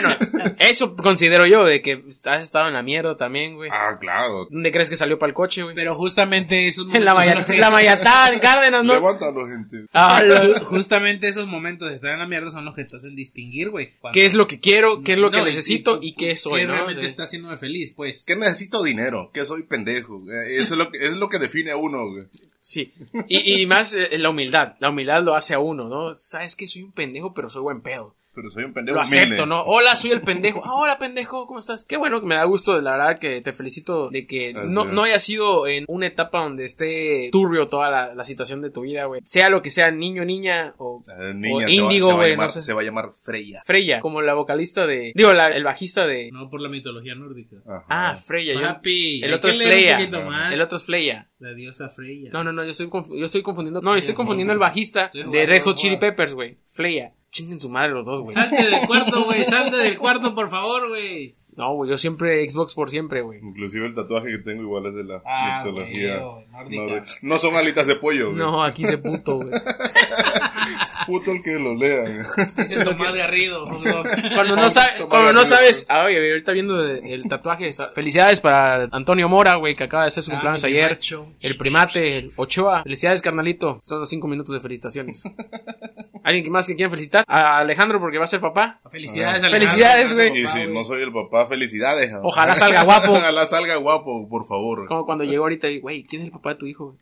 [0.00, 3.70] bueno, eso considero yo, de que has estado en la mierda también, güey.
[3.72, 4.46] Ah, claro.
[4.50, 5.74] ¿Dónde crees que salió para el coche, güey?
[5.74, 8.94] Pero justamente esos En la, Maya- momentos- en la Mayatá, en Cárdenas, ¿no?
[8.94, 9.86] Levántalo, gente.
[9.92, 13.14] Ah, lo- Justamente esos momentos de estar en la mierda son los que te hacen
[13.16, 13.94] distinguir, güey.
[14.00, 15.02] Cuando- ¿Qué es lo que quiero?
[15.02, 15.98] ¿Qué es lo que No, necesito?
[16.00, 16.74] y- ¿Y qué soy, ¿Qué no?
[16.74, 18.24] realmente está haciéndome feliz, pues?
[18.26, 20.22] Que necesito dinero, que soy pendejo.
[20.30, 22.24] Eh, Eso es lo que, es lo que define a uno, güey.
[22.60, 22.92] Sí.
[23.28, 24.74] Y, y más eh, la humildad.
[24.78, 26.14] La humildad lo hace a uno, ¿no?
[26.16, 28.14] Sabes que soy un pendejo, pero soy buen pedo.
[28.34, 29.46] Pero soy un pendejo Lo acepto, humilde.
[29.46, 29.62] ¿no?
[29.64, 30.62] Hola, soy el pendejo.
[30.64, 31.84] Ah, hola, pendejo, ¿cómo estás?
[31.84, 34.84] Qué bueno que me da gusto, la verdad que te felicito de que Así no,
[34.84, 34.92] es.
[34.92, 38.80] no haya sido en una etapa donde esté turbio toda la, la situación de tu
[38.82, 39.20] vida, güey.
[39.24, 41.02] Sea lo que sea, niño, niña o,
[41.34, 42.62] niña, o índigo, se va a güey, llamar, no sé.
[42.62, 43.60] se va a llamar Freya.
[43.66, 45.12] Freya, como la vocalista de...
[45.14, 46.30] Digo, la- el bajista de...
[46.32, 47.56] No por la mitología nórdica.
[47.66, 47.84] Ajá.
[47.88, 48.54] Ah, Freya.
[48.54, 49.98] yo- Papi, el hay otro es Freya.
[50.50, 51.28] El otro es Freya.
[51.38, 52.30] La diosa Freya.
[52.32, 53.82] No, no, no, yo estoy, conf- yo estoy confundiendo.
[53.82, 55.76] No, estoy confundiendo el bajista de Red Hot.
[55.76, 56.56] Chili Peppers, güey.
[56.68, 57.12] Freya.
[57.32, 58.34] Chinguen su madre los dos, güey.
[58.34, 59.42] Salte del cuarto, güey.
[59.42, 61.34] Salte del cuarto, por favor, güey.
[61.56, 63.38] No, güey, yo siempre Xbox por siempre, güey.
[63.42, 66.22] Inclusive el tatuaje que tengo igual es de la Ah, mitología.
[66.50, 67.02] nórdica.
[67.22, 68.38] No son alitas de pollo, güey.
[68.38, 69.50] No, aquí se puto, güey.
[71.06, 72.02] Puto el que lo lea.
[72.02, 72.46] güey.
[72.68, 73.64] Dice Tomás Garrido.
[74.34, 78.84] Cuando no, sabes, Tomás cuando no sabes, ah, oye, ahorita viendo el, tatuaje, felicidades para
[78.92, 80.90] Antonio Mora, güey, que acaba de hacer su Ah, cumpleaños ayer.
[80.92, 81.26] macho.
[81.40, 82.82] El primate, el Ochoa.
[82.82, 83.80] Felicidades, carnalito.
[83.82, 85.22] Son los cinco minutos de felicitaciones.
[86.24, 87.24] ¿Alguien que más que quiera felicitar?
[87.26, 88.80] A Alejandro porque va a ser papá.
[88.92, 90.42] Felicidades, Felicidades, Alejandro, güey.
[90.42, 92.12] Y si no soy el papá, felicidades.
[92.22, 93.12] Ojalá salga guapo.
[93.16, 94.86] Ojalá salga guapo, por favor.
[94.86, 96.96] Como cuando llegó ahorita y, güey, ¿quién es el papá de tu hijo?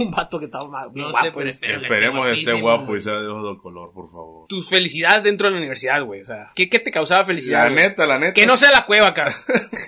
[0.00, 1.38] Un vato que estaba más bien No sé, guapo.
[1.38, 1.66] pero ese.
[1.66, 1.82] espero.
[1.82, 4.46] Esperemos que esté guapo y sea de ojos color, por favor.
[4.48, 6.20] Tus felicidades dentro de la universidad, güey.
[6.20, 7.64] O sea, ¿qué, qué te causaba felicidad?
[7.64, 7.82] La güey?
[7.84, 8.34] neta, la neta.
[8.34, 9.14] Que no sea la cueva.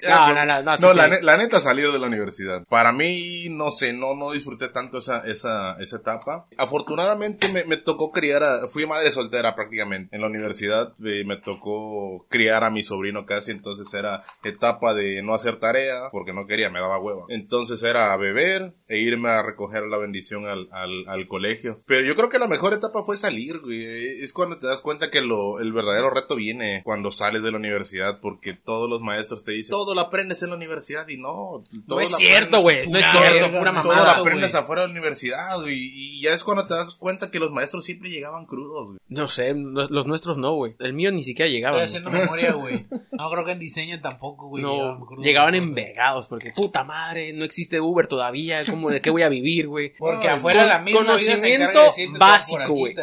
[0.02, 2.64] Ya, no, no, no, no, No, la, ne- la neta salir de la universidad.
[2.68, 6.46] Para mí, no sé, no, no disfruté tanto esa, esa, esa etapa.
[6.56, 10.14] Afortunadamente me, me, tocó criar a, fui madre soltera prácticamente.
[10.14, 15.22] En la universidad eh, me tocó criar a mi sobrino casi, entonces era etapa de
[15.22, 17.24] no hacer tarea, porque no quería, me daba hueva.
[17.28, 21.80] Entonces era beber e irme a recoger la bendición al, al, al colegio.
[21.86, 23.84] Pero yo creo que la mejor etapa fue salir, güey.
[24.22, 27.56] Es cuando te das cuenta que lo, el verdadero reto viene cuando sales de la
[27.58, 31.62] universidad, porque todos los maestros te dicen, todo lo aprendes en la universidad y no.
[31.86, 32.88] todo No es cierto, güey.
[32.88, 33.82] No es cierto, pura no.
[33.82, 34.12] todo lo mamada.
[34.12, 35.78] Mamada, aprendes afuera de la universidad, güey.
[35.78, 38.98] Y ya es cuando te das cuenta que los maestros siempre llegaban crudos, güey.
[39.08, 40.76] No sé, los nuestros no, güey.
[40.78, 41.82] El mío ni siquiera llegaba.
[41.82, 42.86] Estoy haciendo memoria, güey.
[43.12, 44.62] No creo que en diseño tampoco, güey.
[44.62, 49.22] No, llegaban llegaban envergados porque puta madre, no existe Uber todavía, ¿cómo de qué voy
[49.22, 49.94] a vivir, güey?
[49.96, 52.94] Porque Ay, afuera la misma vida se conocimiento de decirte, por básico, güey.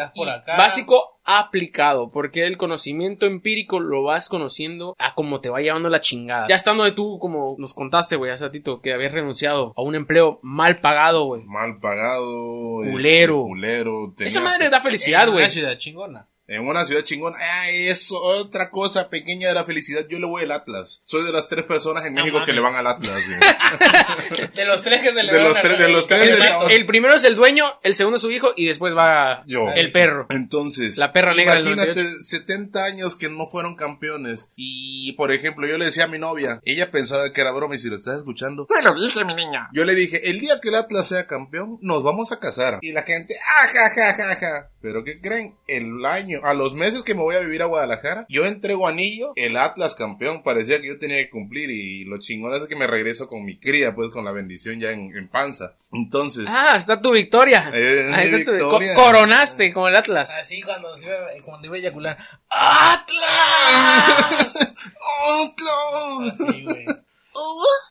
[0.57, 5.99] Básico aplicado, porque el conocimiento empírico lo vas conociendo a cómo te va llevando la
[5.99, 6.47] chingada.
[6.47, 9.95] Ya estando de tú, como nos contaste, güey, hace ratito, que habías renunciado a un
[9.95, 11.43] empleo mal pagado, güey.
[11.43, 12.81] Mal pagado.
[12.81, 13.43] este, Culero.
[13.43, 14.13] culero.
[14.19, 15.49] Esa madre da felicidad, una güey.
[15.49, 16.27] ciudad chingona.
[16.47, 17.37] En una ciudad chingona.
[17.39, 20.05] Ah, eso, otra cosa pequeña de la felicidad.
[20.09, 21.01] Yo le voy al Atlas.
[21.03, 22.55] Soy de las tres personas en No México que mames.
[22.55, 23.21] le van al Atlas.
[24.55, 26.39] De los tres que se le De van los a- tres- de los tres El,
[26.39, 29.67] de- el primero es el dueño, el segundo es su hijo y después va Yo.
[29.75, 30.25] el perro.
[30.29, 32.23] Entonces, La perra negra del imagínate 98.
[32.23, 34.51] 70 años que no fueron campeones.
[34.55, 37.79] Y, por ejemplo, yo le decía a mi novia, ella pensaba que era broma y
[37.79, 39.69] si lo estás escuchando, Te lo dije, mi niña.
[39.73, 42.79] yo le dije, el día que el Atlas sea campeón, nos vamos a casar.
[42.81, 44.69] Y la gente, ah, ja, ja, ja, ja.
[44.81, 45.55] Pero ¿qué creen?
[45.67, 49.33] El año, a los meses que me voy a vivir a Guadalajara, yo entrego anillo,
[49.35, 52.87] el Atlas campeón, parecía que yo tenía que cumplir y lo chingón es que me
[52.87, 55.73] regreso con mi cría, pues con la bendición ya en, en panza.
[55.91, 57.71] Entonces, Ah, está tu victoria.
[57.73, 60.33] Eh, Ahí tu- co- coronaste como el Atlas.
[60.35, 62.17] Así cuando, se iba, cuando iba a eyacular.
[62.49, 64.55] ¡Atlas!
[65.29, 66.33] ¡Atlas!
[66.41, 66.85] Así, güey.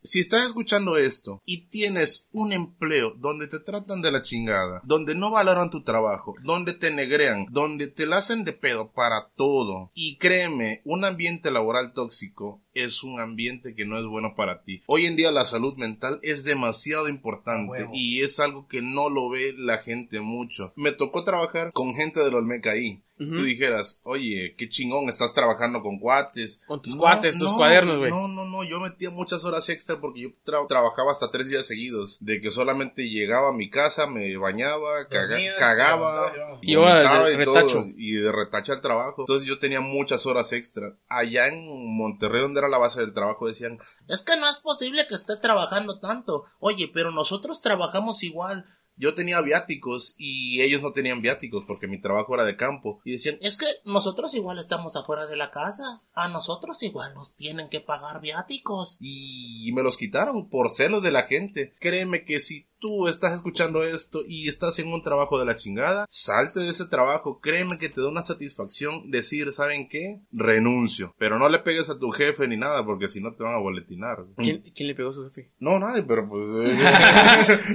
[0.03, 5.15] Si estás escuchando esto y tienes un empleo donde te tratan de la chingada, donde
[5.15, 9.91] no valoran tu trabajo, donde te negrean, donde te la hacen de pedo para todo,
[9.95, 14.83] y créeme, un ambiente laboral tóxico es un ambiente que no es bueno para ti.
[14.87, 19.29] Hoy en día la salud mental es demasiado importante y es algo que no lo
[19.29, 20.73] ve la gente mucho.
[20.77, 23.03] Me tocó trabajar con gente del Olmeca ahí.
[23.19, 26.61] Tú dijeras, oye, qué chingón, estás trabajando con cuates.
[26.67, 28.11] Con tus cuates, tus cuadernos, güey.
[28.11, 31.67] No, no, no, yo metía muchas horas extra porque yo tra- trabajaba hasta tres días
[31.67, 32.19] seguidos.
[32.23, 37.85] De que solamente llegaba a mi casa, me bañaba, caga- cagaba, y iba de retacho.
[37.97, 39.23] y de retacho al trabajo.
[39.23, 40.95] Entonces yo tenía muchas horas extra.
[41.09, 41.65] Allá en
[41.97, 45.37] Monterrey, donde era la base del trabajo, decían, Es que no es posible que esté
[45.37, 46.45] trabajando tanto.
[46.59, 48.65] Oye, pero nosotros trabajamos igual.
[48.99, 53.01] yo tenía viáticos y ellos no tenían viáticos porque mi trabajo era de campo.
[53.05, 56.03] Y decían, Es que nosotros igual estamos afuera de la casa.
[56.15, 58.97] A nosotros igual nos tienen que pagar viáticos.
[59.01, 61.75] y me los quitaron por celos de la gente.
[61.79, 66.07] Créeme que si tú estás escuchando esto y estás en un trabajo de la chingada,
[66.09, 67.41] salte de ese trabajo.
[67.41, 70.21] Créeme que te da una satisfacción decir, ¿saben qué?
[70.33, 71.15] Renuncio.
[71.19, 73.59] Pero no le pegues a tu jefe ni nada porque si no te van a
[73.59, 74.19] boletinar.
[74.37, 75.53] ¿Quién, quién le pegó a su jefe?
[75.59, 76.71] No, nadie, pero pues...
[76.71, 76.77] eh,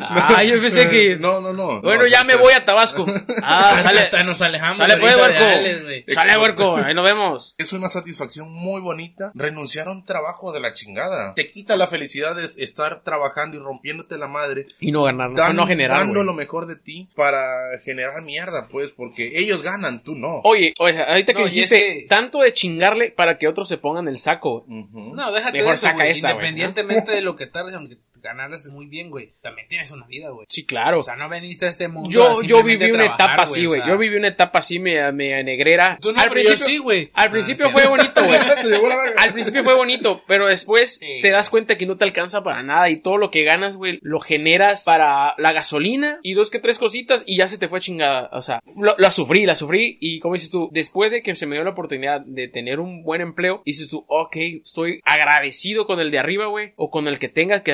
[0.02, 1.12] Ah, yo pensé que.
[1.22, 1.82] No, no, no.
[1.82, 3.06] Bueno, No, ya me sea, voy a Tabasco.
[3.44, 4.10] Ah, sale.
[4.26, 6.14] Nos alejamos Sale pues, huerco.
[6.14, 6.78] Sale, huerco.
[6.78, 7.56] Ahí nos vemos.
[7.58, 11.34] Es una satisfacción muy bonita renunciar a un trabajo de la chingada.
[11.34, 15.36] Te quita la felicidad de estar trabajando y rompiéndote la madre Y no ganar, no,
[15.38, 15.98] dan- no generar.
[16.00, 17.40] dando lo mejor de ti para
[17.84, 20.42] generar mierda, pues, porque ellos ganan, tú no.
[20.44, 23.68] Oye, oye, ahorita que No, y es dijiste que- tanto de chingarle para que otros
[23.68, 24.66] se pongan el saco.
[24.68, 26.12] No, déjate Mejor de eso, saca güey.
[26.12, 29.34] esta, Independientemente de lo que tardes, aunque ganaras muy bien, güey.
[29.42, 30.46] También tienes una vida, güey.
[30.50, 31.00] Sí, claro.
[31.00, 32.10] O sea, no veniste a este mundo.
[32.10, 33.82] yo, yo viví una trabajar, etapa así, o güey.
[33.82, 33.90] sea.
[33.90, 35.98] Yo viví una etapa así, media, media negrera.
[36.02, 37.10] Tú no, pero yo sí, güey.
[37.14, 37.74] Al Ah, principio sí.
[37.74, 38.38] fue bonito, güey.
[39.18, 41.22] Al principio fue bonito, pero después Sí.
[41.22, 44.00] te das cuenta que no te alcanza para nada y todo lo que ganas, güey,
[44.02, 47.80] lo generas para la gasolina y dos que tres cositas y ya se te fue
[47.82, 48.30] chingada.
[48.34, 51.46] O sea, lo, la sufrí, la sufrí y como dices tú, después de que se
[51.46, 56.00] me dio la oportunidad de tener un buen empleo, dices tú, ok, estoy agradecido con
[56.00, 57.74] el de arriba, güey, o con el que tenga que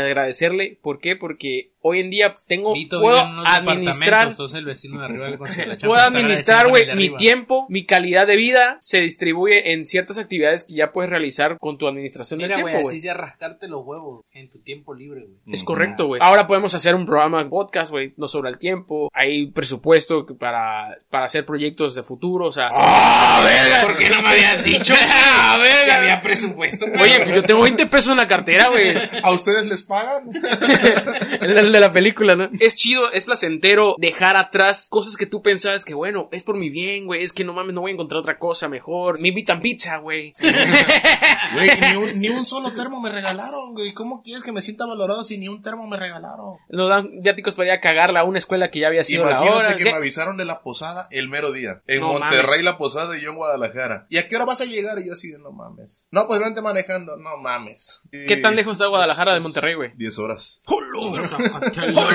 [0.81, 1.15] ¿Por qué?
[1.15, 5.37] Porque hoy en día tengo, Vito puedo administrar entonces el vecino de arriba le
[5.87, 10.75] Puedo administrar, güey, mi tiempo, mi calidad de vida se distribuye en ciertas actividades que
[10.75, 13.01] ya puedes realizar con tu administración Mira, del güey, tiempo, así güey.
[13.01, 15.37] sea rascarte los huevos en tu tiempo libre, güey.
[15.53, 16.21] Es correcto, güey.
[16.23, 19.09] Ahora podemos hacer un programa podcast, güey, no sobra el tiempo.
[19.13, 22.69] Hay presupuesto para, para hacer proyectos de futuro, o sea.
[22.73, 23.87] ¡Ah, verga!
[23.87, 24.93] ¿Por qué no me habías dicho?
[25.01, 25.85] ¡Ah, verga!
[25.85, 26.85] Que había presupuesto.
[27.01, 28.93] Oye, pues yo tengo 20 pesos en la cartera, güey.
[29.23, 30.29] ¿A ustedes les pagan?
[31.77, 32.49] De la película, ¿no?
[32.59, 36.69] Es chido, es placentero dejar atrás cosas que tú pensabas que, bueno, es por mi
[36.69, 39.19] bien, güey, es que no mames, no voy a encontrar otra cosa mejor.
[39.19, 40.33] Me invitan pizza, güey.
[41.53, 43.93] Güey, ni un, ni un solo termo me regalaron, güey.
[43.93, 46.57] ¿Cómo quieres que me sienta valorado si ni un termo me regalaron?
[46.67, 49.31] Nos dan viáticos para ir a cagarla a una escuela que ya había sido la
[49.31, 49.75] Imagínate hora.
[49.75, 49.91] que ¿Qué?
[49.91, 51.83] me avisaron de la posada el mero día.
[51.87, 52.63] En No Monterrey mames.
[52.65, 54.07] la posada y yo en Guadalajara.
[54.09, 54.99] ¿Y a qué hora vas a llegar?
[54.99, 56.09] Y yo así de no mames.
[56.11, 57.15] No, pues vente manejando.
[57.15, 58.01] No mames.
[58.11, 59.91] ¿Qué tan lejos está Guadalajara de Monterrey, güey?
[59.95, 60.61] 10 horas.
[61.71, 62.05] 天亮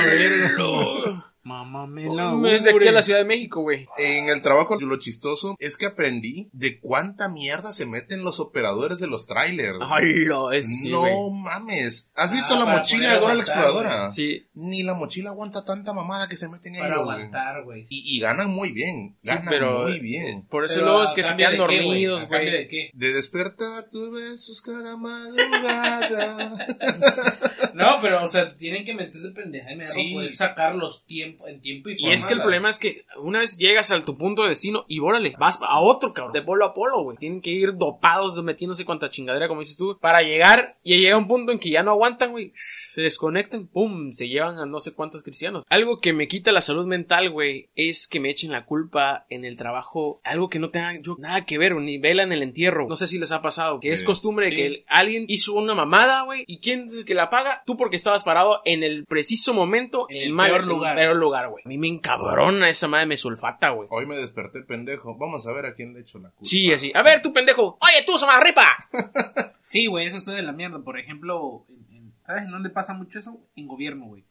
[0.57, 1.23] 了。
[1.43, 3.85] Mamá me la Es de aquí a la Ciudad de México, güey.
[3.97, 8.99] En el trabajo lo chistoso es que aprendí de cuánta mierda se meten los operadores
[8.99, 9.77] de los trailers.
[9.81, 12.11] Ay, no, es sí, no mames.
[12.15, 14.09] ¿Has visto Ah, la para mochila de Dora la Exploradora?
[14.09, 14.47] Sí.
[14.53, 17.01] Ni la mochila aguanta tanta mamada que se meten Para ahí.
[17.03, 17.15] güey.
[17.17, 17.85] aguantar, güey.
[17.89, 19.17] Y, y ganan muy bien.
[19.19, 20.43] Sí, Ganan pero muy eh, bien.
[20.43, 22.51] por eso Pero, luego es ¿a que se quedan dormidos, ¿A cambio güey.
[22.63, 22.89] de qué?
[22.93, 26.53] De despertar tus besos cada madrugada.
[27.73, 30.13] No, pero, o sea, tienen que meterse pendeja y me Sí.
[30.13, 33.39] poder sacar los tiempos en tiempo y Y es que el problema es que una
[33.39, 36.65] vez llegas a tu punto de destino y órale, vas a otro, cabrón, de polo
[36.65, 37.17] a polo, güey.
[37.17, 41.27] Tienen que ir dopados, metiéndose cuanta chingadera, como dices tú, para llegar y llega un
[41.27, 42.53] punto en que ya no aguantan, güey.
[42.93, 45.63] Se desconectan, pum, se llevan a no sé cuántos cristianos.
[45.69, 49.45] Algo que me quita la salud mental, güey, es que me echen la culpa en
[49.45, 52.87] el trabajo, algo que no tenga yo nada que ver, ni vela en el entierro.
[52.87, 54.55] No sé si les ha pasado, que es costumbre Sí.
[54.55, 57.77] que el- alguien hizo una mamada, güey, y quién es el que la paga, tú
[57.77, 60.95] porque estabas parado en el preciso momento, En el mal- peor en lugar.
[60.95, 61.63] peor lugar, güey.
[61.65, 63.87] A mí me encabrona esa madre, me sulfata, güey.
[63.91, 65.17] Hoy me desperté pendejo.
[65.17, 66.45] Vamos a ver a quién le echo la culpa.
[66.45, 66.91] Sí, así.
[66.93, 67.77] A ver, tú pendejo.
[67.81, 68.67] Oye, tú, ripa.
[69.63, 70.79] Sí, güey, eso está de la mierda.
[70.83, 73.39] Por ejemplo, en- en- ¿sabes en dónde pasa mucho eso?
[73.55, 74.25] En gobierno, güey.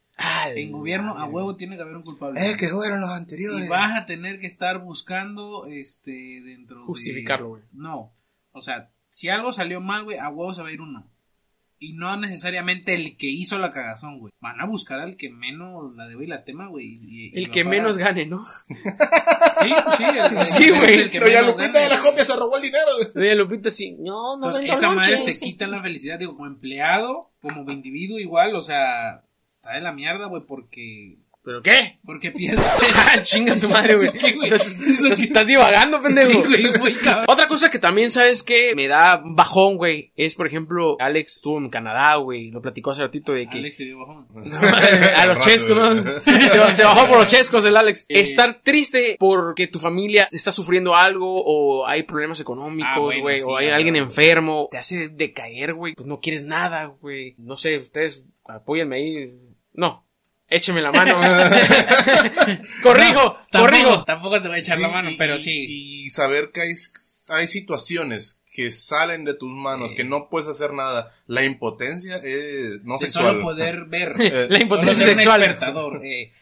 [0.55, 2.39] En gobierno, a huevo tiene que haber un culpable.
[2.41, 3.65] Eh, que fueron los anteriores.
[3.65, 6.13] Y vas a tener que estar buscando, este,
[6.45, 7.63] dentro de- Justificarlo, güey.
[7.73, 8.13] No.
[8.53, 11.09] O sea, si algo salió mal, güey, a huevo se va a ir uno.
[11.85, 14.33] Y no necesariamente el que hizo la cagazón, güey.
[14.41, 16.87] Van a buscar al que menos la debe y la tema, güey.
[17.03, 18.45] y- y El que menos gane, ¿no?
[18.45, 20.95] Sí, sí, el, el- Sí, güey.
[21.01, 21.85] el que Doña menos Lupita gane.
[21.85, 22.87] de la copia se robó el dinero.
[23.15, 23.97] Doña Lupita sí.
[23.99, 28.55] No, no Entonces, esa madre te quita la felicidad, digo, como empleado, como individuo igual,
[28.55, 29.23] o sea,
[29.53, 31.17] está de la mierda, güey, porque...
[31.45, 31.99] ¿Pero qué?
[32.05, 32.65] Porque pierdes...
[32.95, 34.09] Ah, chinga tu madre, güey.
[34.45, 34.67] Estás,
[35.19, 36.45] estás- divagando, pendejo.
[36.47, 36.63] Sí.
[37.27, 41.59] Otra cosa que también sabes que me da bajón, güey, es por ejemplo, Alex estuvo
[41.59, 44.27] en Canadá, güey, lo platicó hace ratito de que Alex se dio bajón.
[45.17, 46.19] a los chescos, ¿no?
[46.21, 48.07] Se, se bajó por los chescos el Alex.
[48.09, 48.21] Eh.
[48.21, 53.39] Estar triste porque tu familia está sufriendo algo o hay problemas Ah, económicos, bueno, güey,
[53.39, 53.77] sí, o hay claro.
[53.79, 55.95] alguien enfermo, te hace decaer, güey.
[55.95, 57.35] Pues no quieres nada, güey.
[57.39, 59.35] No sé, ustedes apóyenme ahí.
[59.75, 60.07] No.
[60.53, 61.15] Écheme la mano.
[62.83, 64.05] corrijo, Tampoco- corrijo.
[64.05, 65.65] Tampoco te voy a echar la mano, y- pero sí.
[65.69, 66.73] Y saber que hay,
[67.29, 71.09] hay situaciones que salen de tus manos, que no puedes hacer nada.
[71.27, 73.27] La impotencia es no de sexual.
[73.33, 74.13] solo poder ver.
[74.21, 75.43] Eh, La impotencia Solo ser un sexual.
[75.43, 76.33] Espectador, eh,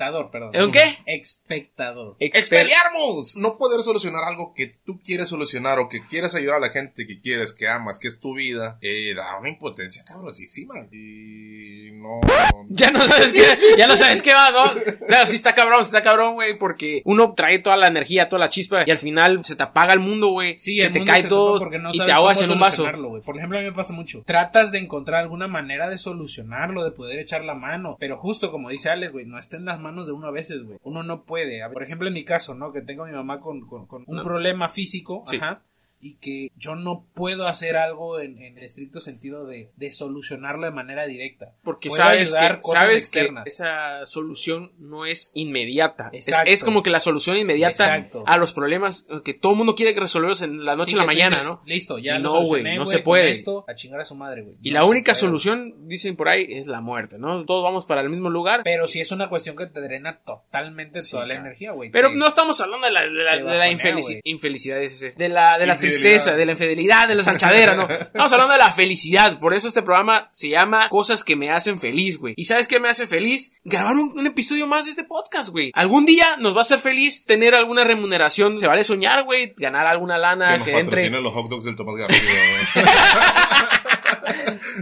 [0.00, 0.56] espectador, perdón.
[0.56, 0.98] ¿Un qué?
[1.06, 2.16] Espectador.
[2.18, 3.36] Expelliarmus.
[3.36, 7.06] No poder solucionar algo que tú quieres solucionar o que quieres ayudar a la gente
[7.06, 10.74] que quieres, que amas, que es tu vida, eh, da una impotencia cabrosísima.
[10.90, 12.20] Y no.
[12.68, 13.42] Ya no sabes qué,
[13.76, 15.06] ya no sabes qué va, ¿no?
[15.06, 18.40] Claro, sí está cabrón, sí está cabrón, güey, porque uno trae toda la energía, toda
[18.40, 20.58] la chispa y al final se te apaga el mundo, güey.
[20.58, 22.52] Sí, se el te mundo cae se todo no y sabes te ahogas cómo en
[22.52, 22.76] un vaso.
[22.76, 23.22] solucionarlo, güey.
[23.22, 24.22] Por ejemplo, a mí me pasa mucho.
[24.24, 28.70] Tratas de encontrar alguna manera de solucionarlo, de poder echar la mano, pero justo como
[28.70, 30.78] dice Alex, güey, no está en las manos de uno a veces, güey.
[30.82, 31.60] Uno no puede.
[31.72, 32.72] Por ejemplo, en mi caso, ¿no?
[32.72, 34.22] Que tengo a mi mamá con, con- con un No.
[34.22, 35.36] problema físico, Sí.
[35.36, 35.62] ajá.
[36.02, 40.64] Y que yo no puedo hacer algo en, en el estricto sentido de, de solucionarlo
[40.64, 41.52] de manera directa.
[41.62, 43.44] Porque Puedo sabes, que, sabes externas.
[43.44, 46.10] que esa solución no es inmediata.
[46.12, 48.24] Es, como que la solución inmediata Exacto.
[48.26, 51.00] a los problemas que todo el mundo quiere que resolverlos en la noche Sí, a
[51.00, 51.62] la mañana, dices, ¿no?
[51.66, 53.30] Listo, ya Y no, güey, no se puede.
[53.30, 54.56] esto, a chingar a su madre, güey.
[54.62, 55.20] Y No la única puede.
[55.20, 57.44] solución, dicen por ahí, es la muerte, ¿no?
[57.44, 58.62] Todos vamos para el mismo lugar.
[58.64, 61.90] Pero si es una cuestión que te drena totalmente toda la energía, güey.
[61.90, 65.58] Pero Te- no estamos hablando de la, de la, de la infelici- infelicidad, de la,
[65.58, 65.74] de la.
[65.90, 67.88] Tristeza, de la infidelidad, de la sanchadera, ¿no?
[67.90, 69.38] Estamos hablando de la felicidad.
[69.38, 72.34] Por eso este programa se llama Cosas que me hacen feliz, güey.
[72.36, 73.58] ¿Y sabes qué me hace feliz?
[73.64, 75.70] Grabar un, un episodio más de este podcast, güey.
[75.74, 78.60] Algún día nos va a hacer feliz tener alguna remuneración.
[78.60, 79.54] Se vale soñar, güey.
[79.56, 81.10] Ganar alguna lana Que nos que entre.
[81.10, 82.20] los hot dogs del Tomás Garrido.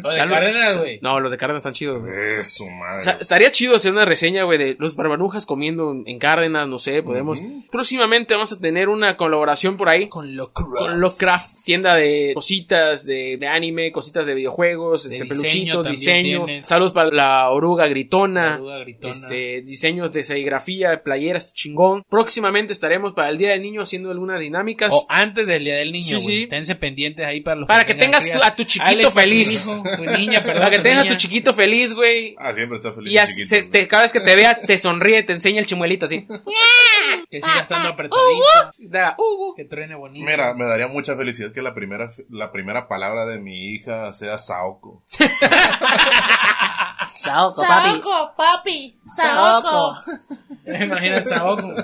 [0.05, 0.17] O de.
[0.17, 0.99] Cárdenas, güey.
[1.03, 2.39] No, los de Cárdenas están chidos, güey.
[2.39, 2.99] Eso, madre.
[2.99, 6.79] O sea, estaría chido hacer una reseña, güey, de los barbanujas comiendo en Cárdenas, no
[6.79, 7.41] sé, podemos.
[7.71, 13.05] Próximamente vamos a tener una colaboración por ahí Con lo con Lovecraft, tienda de cositas
[13.07, 16.47] de, de anime, cositas de videojuegos, este diseño peluchitos, diseño.
[16.63, 18.51] Saludos para la oruga gritona.
[18.51, 19.11] La oruga gritona.
[19.11, 22.05] Este, diseños de serigrafía, playeras, chingón.
[22.09, 24.93] Próximamente estaremos para el Día del Niño haciendo algunas dinámicas.
[24.93, 26.47] O antes del día del niño, Sí, sí.
[26.49, 28.47] Tense pendientes ahí para los para que tengas crías.
[28.47, 29.71] a tu chiquito Alex, feliz.
[29.83, 30.59] Tu hijo, niño, tu niña, perdón.
[30.63, 32.35] Para que tengas a tu chiquito feliz, güey.
[32.39, 33.13] Ah, siempre está feliz.
[33.13, 33.71] Y el así chiquito, se- güey.
[33.71, 36.27] te- cada vez que te vea, te sonríe, te enseña el chimuelito así.
[37.31, 38.43] Que siga estando apretadito.
[38.79, 39.55] Da, uh, uh.
[39.55, 40.25] Que truene bonito.
[40.25, 44.39] Mira, me daría mucha felicidad que la primera, la primera palabra de mi hija sea
[44.39, 45.05] Saoko.
[47.07, 47.91] Saoco, papi.
[47.91, 48.99] Saoco, papi.
[49.15, 49.95] Saoco.
[50.67, 51.75] Imagina Saoco.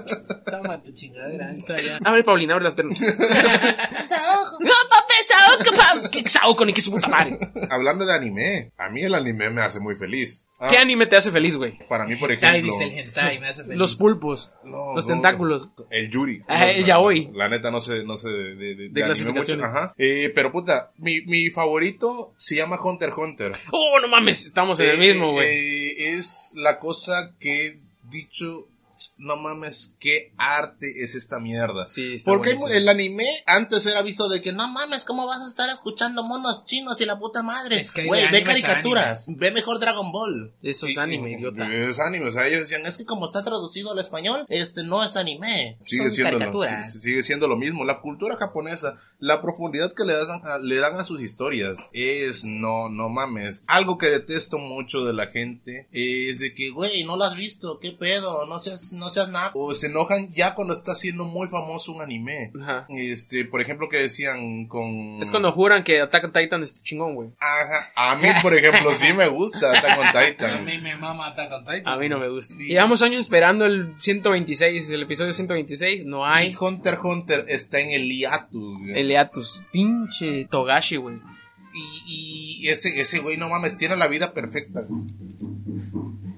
[0.44, 1.54] Toma tu chingadera.
[1.54, 1.98] Ya.
[2.04, 2.98] Abre, Paulina, abre las piernas.
[4.08, 4.58] Saoco.
[4.60, 6.22] No, papi, Saoko, papi.
[6.22, 7.38] ¿Qué Saoko, ni que su puta madre.
[7.70, 10.48] Hablando de anime, a mí el anime me hace muy feliz.
[10.60, 11.76] Ah, ¿Qué anime te hace feliz, güey?
[11.88, 13.78] Para mí, por Hentai, ejemplo, dice el hentai, me hace feliz.
[13.78, 15.68] Los pulpos, No, los no, tentáculos.
[15.90, 16.42] El Yuri.
[16.46, 17.30] Ah, el yaoi.
[17.34, 19.64] La neta no sé, no sé de, de, de-.
[19.64, 19.92] Ajá.
[19.98, 23.52] Eh, pero puta, mi, mi favorito se llama Hunter x Hunter.
[23.72, 27.80] Oh, no mames, estamos en el eh, es la cosa que he
[29.16, 31.86] no mames, qué arte es esta mierda.
[31.86, 32.74] Sí, está Porque buenísimo.
[32.74, 36.64] el anime antes era visto de que no mames, ¿cómo vas a estar escuchando monos
[36.64, 37.80] chinos y la puta madre?
[37.80, 40.54] Es que Güey, ve caricaturas, ve mejor Dragon Ball.
[40.62, 41.72] Eso es anime, idiota.
[41.72, 45.02] Es anime, o sea, ellos decían, Es que como está traducido al español, este no
[45.04, 45.78] es anime.
[45.80, 46.92] sigue Son siendo, lo, caricaturas.
[46.92, 47.84] sí, sigue siendo lo mismo.
[47.84, 52.44] La cultura japonesa, la profundidad que le dan, a, le dan a sus historias es,
[52.44, 53.64] no, no mames.
[53.68, 57.78] Algo que detesto mucho de la gente es de que, güey, no lo has visto,
[57.78, 59.50] qué pedo, no seas, no seas nada.
[59.54, 62.52] O se enojan ya cuando está siendo muy famoso un anime.
[62.60, 62.86] Ajá.
[62.88, 65.20] Este, por ejemplo, que decían con...
[65.22, 67.30] Es cuando juran que Attack on Titan es chingón, güey.
[67.38, 67.92] Ajá.
[67.96, 70.64] A mí, por ejemplo, sí me gusta Attack on A Titan.
[70.64, 71.88] mí me mama Attack on Titan.
[71.88, 72.54] A mí no me gusta.
[72.56, 76.06] Llevamos años esperando el 126, el episodio 126.
[76.06, 76.56] No Y hay.
[76.58, 78.98] Hunter x Hunter está en el hiatus, güey.
[78.98, 79.62] El Eatus.
[79.72, 81.16] Pinche Togashi, güey.
[82.06, 84.82] Y, y ese, ese güey, no mames, tiene la vida perfecta.
[84.88, 85.02] güey.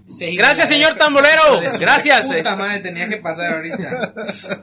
[0.09, 1.61] Sí, Gracias, señor tambolero.
[1.80, 2.32] Gracias.
[2.32, 4.14] Puta madre, tenía que pasar ahorita.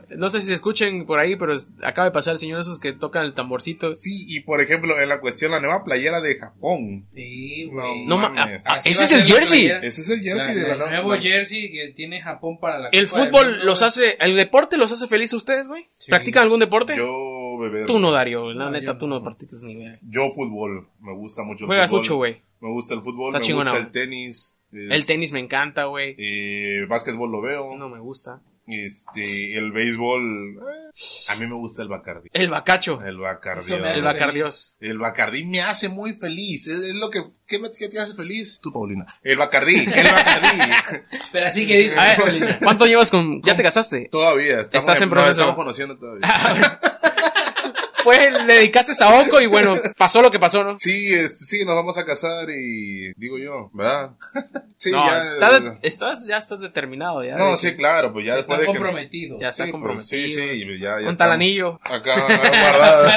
[0.16, 2.92] No sé si se escuchen por ahí, pero acaba de pasar el señor esos que
[2.92, 3.94] tocan el tamborcito.
[3.96, 7.08] Sí, y por ejemplo, en la cuestión, la nueva playera de Japón.
[7.14, 8.06] Sí, güey.
[8.06, 8.62] No, ma- mames.
[8.64, 9.58] ah, ese es el la jersey.
[9.66, 9.80] playera.
[9.86, 12.88] Ese es el jersey de la el nueva nuevo jersey que tiene Japón para la
[12.92, 14.16] El fútbol Mundo, los hace.
[14.20, 15.88] ¿El deporte los hace feliz a ustedes, güey?
[16.08, 16.96] ¿Practican algún deporte?
[16.96, 17.84] Yo, bebé.
[17.86, 18.52] Tú no, Dario.
[18.52, 19.24] La No, neta, tú no no.
[19.24, 19.98] practicas ni idea.
[20.02, 20.88] Yo fútbol.
[21.00, 22.00] Me gusta mucho el Juega fútbol.
[22.00, 22.42] mucho, güey.
[22.60, 24.58] Me gusta el fútbol, Está me chingona, gusta el tenis.
[24.74, 26.14] Es- El tenis me encanta, güey.
[26.18, 27.76] Eh, básquetbol lo veo.
[27.76, 28.40] No me gusta.
[28.66, 30.56] Este, el béisbol.
[30.56, 30.92] eh,
[31.28, 32.30] a mí me gusta el Bacardi.
[32.32, 32.98] El bacacho.
[33.04, 33.74] El Bacardi.
[33.74, 34.76] El Bacardios.
[34.80, 36.66] El Bacardí me hace muy feliz.
[36.66, 38.58] Es, es lo que, ¿qué, me- qué te hace feliz?
[38.62, 39.04] Tú, Paulina.
[39.22, 40.58] El Bacardí, el Bacardí.
[41.32, 41.92] Pero así que.
[41.98, 43.42] A ver, ¿cuánto llevas con.?
[43.42, 44.08] ¿Ya te casaste?
[44.10, 44.60] todavía.
[44.62, 45.30] Estamos Estás en proceso.
[45.32, 46.26] estamos conociendo todavía.
[48.04, 50.78] Fue, le dedicaste a Oco y bueno, pasó lo que pasó, ¿no?
[50.78, 54.12] Sí, este, sí, nos vamos a casar y digo yo, ¿verdad?
[54.76, 55.32] Sí, no, ya.
[55.32, 57.36] estás, estás- ya estás determinado, ya.
[57.36, 58.72] no, de sí, que claro, pues ya Está después de que.
[58.72, 59.40] comprometido.
[59.40, 60.28] Ya está Sí, pues, comprometido.
[60.28, 61.06] sí, sí, ya, ya.
[61.06, 61.74] Con tal estamos anillo.
[61.84, 63.08] Acá, guardado.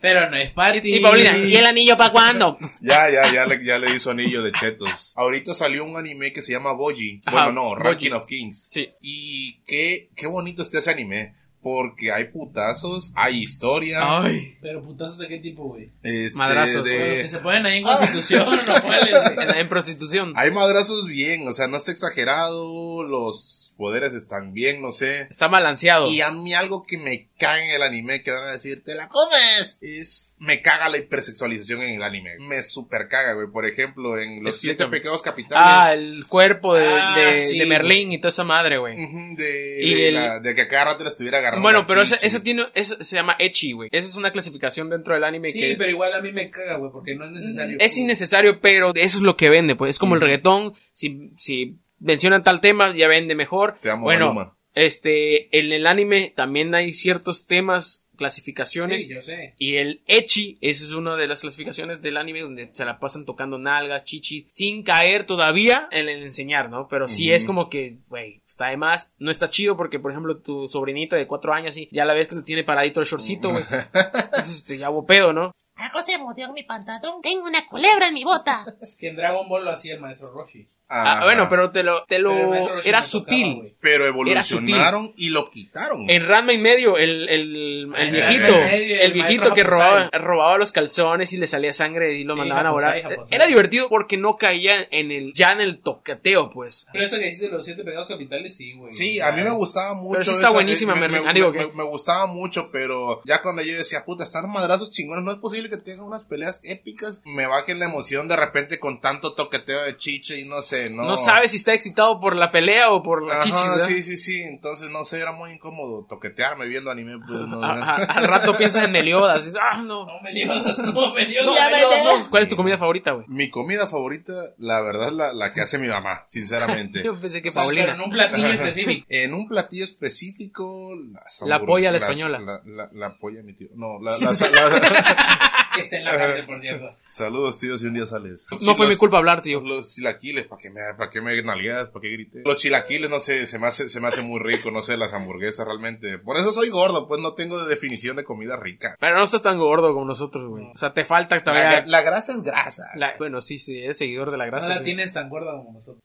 [0.00, 0.96] Pero no es para ti.
[0.96, 2.58] Y Paulina, ¿y el anillo para cuándo?
[2.80, 5.12] Ya, ya, ya le, ya le hizo anillo de chetos.
[5.16, 7.20] Ahorita salió un anime que se llama Boji.
[7.24, 7.82] Ajá, bueno, no, Boji.
[7.82, 8.66] Ranking of Kings.
[8.68, 8.88] Sí.
[9.00, 11.36] Y qué, qué bonito está ese anime.
[11.64, 13.98] Porque hay putazos, hay historia.
[14.22, 14.54] Ay.
[14.60, 15.88] Pero putazos de qué tipo, güey.
[16.02, 19.48] este, Madrazos, de- que se ponen ahí en Constitución, no cuáles, güey.
[19.50, 20.32] En, en prostitución.
[20.36, 25.22] Hay madrazos bien, o sea, no está exagerado, los poderes están bien, no sé.
[25.30, 26.08] Está balanceado.
[26.10, 28.94] Y a mí algo que me caga en el anime, que van a decir, te
[28.94, 32.36] la comes, es, me caga la hipersexualización en el anime.
[32.40, 33.48] Me super caga, güey.
[33.48, 35.64] Por ejemplo, en los siete pecados capitales.
[35.66, 38.94] Ah, el cuerpo de, Ah, de, sí, de Merlín y toda esa madre, güey.
[39.36, 41.62] De, Y de el- la- de que cada rato le estuviera agarrando.
[41.62, 43.88] Bueno, la pero eso, eso tiene, eso se llama Echi, güey.
[43.92, 46.50] Esa es una clasificación dentro del anime Sí, que es, pero igual a mí me
[46.50, 47.76] caga, güey, porque no es necesario.
[47.80, 49.90] es innecesario, pero eso es lo que vende, pues.
[49.90, 50.74] Es como el reggaetón.
[50.92, 53.76] Si, si mencionan tal tema, ya vende mejor.
[53.80, 54.56] Te amo, bueno, Maluma.
[54.74, 59.04] este, en el anime también hay ciertos temas, clasificaciones.
[59.04, 59.54] Sí, yo sé.
[59.58, 63.24] Y el Echi, esa es una de las clasificaciones del anime donde se la pasan
[63.24, 66.88] tocando nalgas, chichi, sin caer todavía en el enseñar, ¿no?
[66.88, 69.12] Pero sí es como que, güey, está de más.
[69.18, 72.28] No está chido porque, por ejemplo, tu sobrinita de cuatro años, y ya la ves
[72.28, 73.64] que le tiene paradito el shortcito, güey.
[73.94, 75.52] Entonces, este, ya hubo pedo, ¿no?
[75.76, 77.20] Algo se en mi pantalón.
[77.22, 78.64] Tengo una culebra en mi bota.
[78.98, 80.68] Que en Dragon Ball lo hacía el maestro Roshi.
[80.86, 81.24] Ah, Ajá.
[81.24, 83.54] bueno, pero te lo, te lo, Pero era tocaba, sutil.
[83.56, 83.74] güey.
[83.80, 84.08] Pero sutil.
[84.08, 86.08] evolucionaron y lo quitaron.
[86.10, 90.58] En Ranma y medio, el, el, el viejito, medio, el el viejito que robaba, robaba
[90.58, 93.02] los calzones y le salía sangre y lo mandaban a volar.
[93.30, 96.86] Era divertido porque no caía en el, ya en el toqueteo, pues.
[96.92, 98.92] Pero eso que dices de los siete pecados capitales, sí, güey.
[98.92, 100.12] Sí, a mí me gustaba mucho.
[100.12, 102.70] Pero sí está esa- buenísima, me, me- me- ah, digo me- que- me- gustaba mucho,
[102.70, 106.24] pero ya cuando yo decía, puta, están madrazos chingones, no es posible que tengan unas
[106.24, 107.22] peleas épicas.
[107.24, 110.73] Me baje la emoción de repente con tanto toqueteo de chiche y no sé.
[110.74, 111.04] Sé, no.
[111.04, 113.86] No sabe si está excitado por la pelea o por la Ajá, chichis, ¿verdad?
[113.86, 114.42] sí, sí, sí.
[114.42, 117.18] Entonces, no sé, era muy incómodo toquetearme viendo anime.
[117.18, 119.44] Pues, no, A- a- al rato piensas en Meliodas.
[119.44, 120.06] dices, ah, no.
[120.06, 121.56] No me Meliodas, no Meliodas.
[121.58, 122.26] Ya ves.
[122.30, 123.24] ¿Cuál es tu comida favorita, güey?
[123.28, 127.02] Mi comida favorita, la verdad, la, la que hace mi mamá, sinceramente.
[127.04, 127.94] Yo pensé que sea, pero Paulina.
[127.94, 129.06] en un platillo específico.
[129.08, 132.38] En un platillo específico, las La hamburg- polla a la las- española.
[132.40, 133.68] La, la, la polla, mi tío.
[133.74, 136.90] No, la, la- la- Que está en la cárcel, por cierto.
[137.08, 138.46] Saludos, tío, si un día sales.
[138.60, 139.60] No fue Los- mi culpa hablar, tío.
[139.60, 141.88] Los chilaquiles, ¿para qué me, para qué me nalgueas?
[141.88, 142.42] ¿Para qué grité?
[142.44, 145.12] Los chilaquiles, no sé, se me hace, se me hace muy rico, no sé, las
[145.12, 146.18] hamburguesas realmente.
[146.18, 148.96] Por eso soy gordo, pues no tengo definición de comida rica.
[149.00, 150.64] Pero no estás tan gordo como nosotros, güey.
[150.74, 151.84] O sea, te falta La, todavía.
[151.86, 152.84] la grasa es grasa.
[152.96, 154.68] la- bueno, sí, sí, eres seguidor de la No grasa.
[154.68, 154.84] la sí.
[154.84, 156.02] tienes tan gorda como nosotros.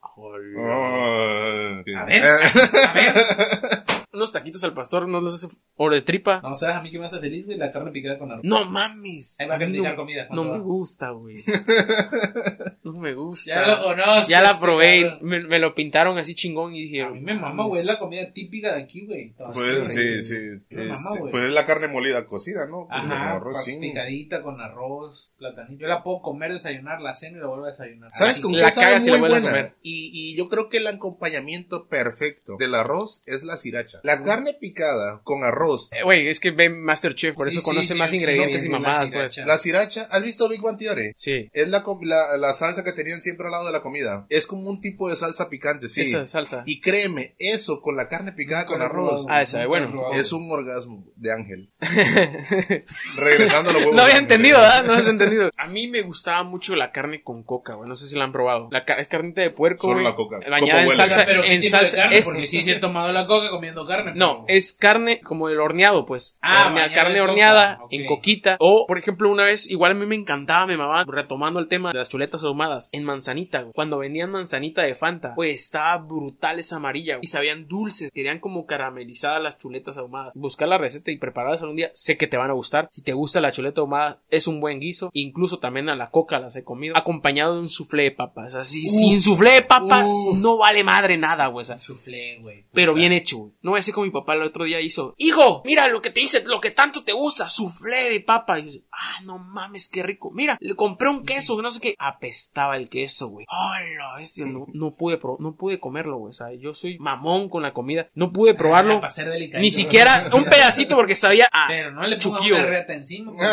[1.85, 1.93] Sí.
[1.95, 3.79] A ver, a ver.
[4.11, 5.55] Unos taquitos al pastor, no los hace.
[5.75, 6.41] O de tripa.
[6.41, 7.57] No, ¿sabes a mí qué me hace feliz, güey?
[7.57, 8.43] La carne picada con arroz.
[8.43, 9.37] No mames.
[9.39, 11.37] Ahí va a no, comida, no ¿cuánto me gusta, güey.
[12.83, 13.51] No me gusta.
[13.55, 14.29] Ya lo conozco.
[14.29, 15.17] Ya la este probé.
[15.21, 17.03] Me, me lo pintaron así chingón y dije.
[17.03, 17.81] A mí me mama, güey.
[17.81, 19.33] Es la comida típica de aquí, güey.
[19.37, 20.35] Pues sí, sí.
[20.69, 21.31] Me mama, Este, güey.
[21.31, 22.87] pues es la carne molida cocida, ¿no?
[22.87, 23.77] Con Ajá, arroz, pa- sí.
[23.79, 25.81] picadita con arroz, platanito.
[25.81, 28.09] Yo la puedo comer, desayunar, la cena y la vuelvo a desayunar.
[28.13, 28.41] ¿Sabes Así.
[28.41, 29.57] con La qué sabe cagas y la muy vuelves a buena?
[29.57, 29.75] comer.
[29.83, 33.57] Y, y yo creo que el acompañamiento perfecto del arroz es la
[34.03, 35.89] La carne picada con arroz.
[35.91, 38.69] Eh, Güey, es que ve Masterchef, por Sí, eso sí, conoce sí, más ingredientes y
[38.69, 39.33] mamadas, la pues.
[39.33, 39.45] sriracha.
[39.51, 41.11] La sriracha, ¿has visto Big One Theory?
[41.15, 41.49] Sí.
[41.53, 44.25] Es la, la, la salsa que tenían siempre al lado de la comida.
[44.29, 46.01] Es como un tipo de salsa picante, sí.
[46.01, 46.63] Esa salsa.
[46.65, 49.25] Y créeme, eso con la carne picada con he arroz.
[49.29, 50.09] Ah, esa, bueno.
[50.13, 51.69] Es un orgasmo de ángel.
[53.17, 53.95] Regresando a los huevos.
[53.95, 54.83] No había entendido, ¿verdad?
[54.85, 55.49] No has entendido.
[55.57, 57.87] A mí me gustaba mucho la carne con coca, güey.
[57.89, 58.69] No sé si la han probado.
[58.71, 60.05] La es carnita de puerco, Solo güey.
[60.05, 60.37] la coca.
[60.39, 60.93] Bañada ¿Cómo en huele?
[60.93, 61.25] O sea, salsa.
[61.25, 61.97] pero ¿qué en salsa.
[61.97, 62.17] carne?
[62.17, 64.13] es- Porque sí, sí he tomado la coca comiendo carne.
[64.15, 66.37] No, es carne como el horneado, pues.
[66.41, 68.55] Ah, Hornea- carne horneada en coquita.
[68.59, 71.91] O, por ejemplo, una vez, igual a mí me encantaba, me mamaba, retomando el tema
[71.91, 73.73] de las chuletas ahumadas, en manzanita, güey.
[73.73, 77.25] Cuando vendían manzanita de Fanta, pues estaba brutal esa amarilla, güey.
[77.25, 80.33] Y sabían dulces, querían como caramelizadas las chuletas ahumadas.
[80.35, 82.87] Buscar la receta y prepararlas algún día, sé que te van a gustar.
[82.91, 85.09] Si te gusta la chuleta ahumada, es un buen guiso.
[85.13, 86.95] Incluso también a la coca las he comido.
[86.97, 88.55] Acompañado de un soufflé de papas.
[88.55, 90.39] Así, sin soufflé de papa, Uf.
[90.39, 91.61] no vale madre nada, güey.
[91.61, 92.65] O sea, Soufflé, güey.
[92.73, 93.51] pero bien hecho, güey.
[93.61, 95.13] No voy a decir como mi papá el otro día hizo.
[95.17, 98.59] Hijo, mira lo que te hice, lo que tanto te gusta, soufflé de papa.
[98.59, 100.31] Y yo, ah, no mames, qué rico.
[100.31, 101.95] Mira, le compré un queso, que no sé qué.
[101.97, 103.45] Apestaba el queso, güey.
[103.49, 106.29] Hola, bestia, no, no pude pro- no pude comerlo, güey.
[106.29, 108.09] O sea, yo soy mamón con la comida.
[108.15, 108.95] No pude probarlo.
[108.97, 109.61] Ah, para ser delicadito.
[109.61, 113.31] Ni siquiera un pedacito porque sabía a Pero no le chuquillo, una reta encima.
[113.31, 113.45] porque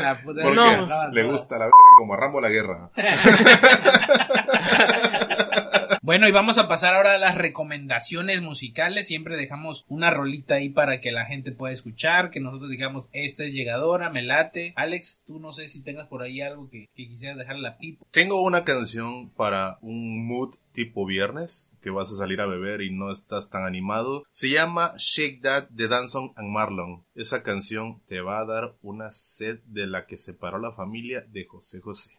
[0.00, 1.10] la puta Porque No.
[1.12, 2.90] le gusta la verga como a Rambo la guerra.
[6.04, 9.06] Bueno, y vamos a pasar ahora a las recomendaciones musicales.
[9.06, 13.42] Siempre dejamos una rolita ahí para que la gente pueda escuchar, que nosotros digamos, esta
[13.42, 14.74] es llegadora, me late.
[14.76, 18.04] Alex, tú no sé si tengas por ahí algo que, que quisieras dejar la pipa.
[18.10, 22.94] Tengo una canción para un mood tipo viernes que vas a salir a beber y
[22.94, 24.24] no estás tan animado.
[24.30, 27.06] Se llama Shake That de Danson and Marlon.
[27.14, 31.46] Esa canción te va a dar una sed de la que separó la familia de
[31.46, 32.18] José José.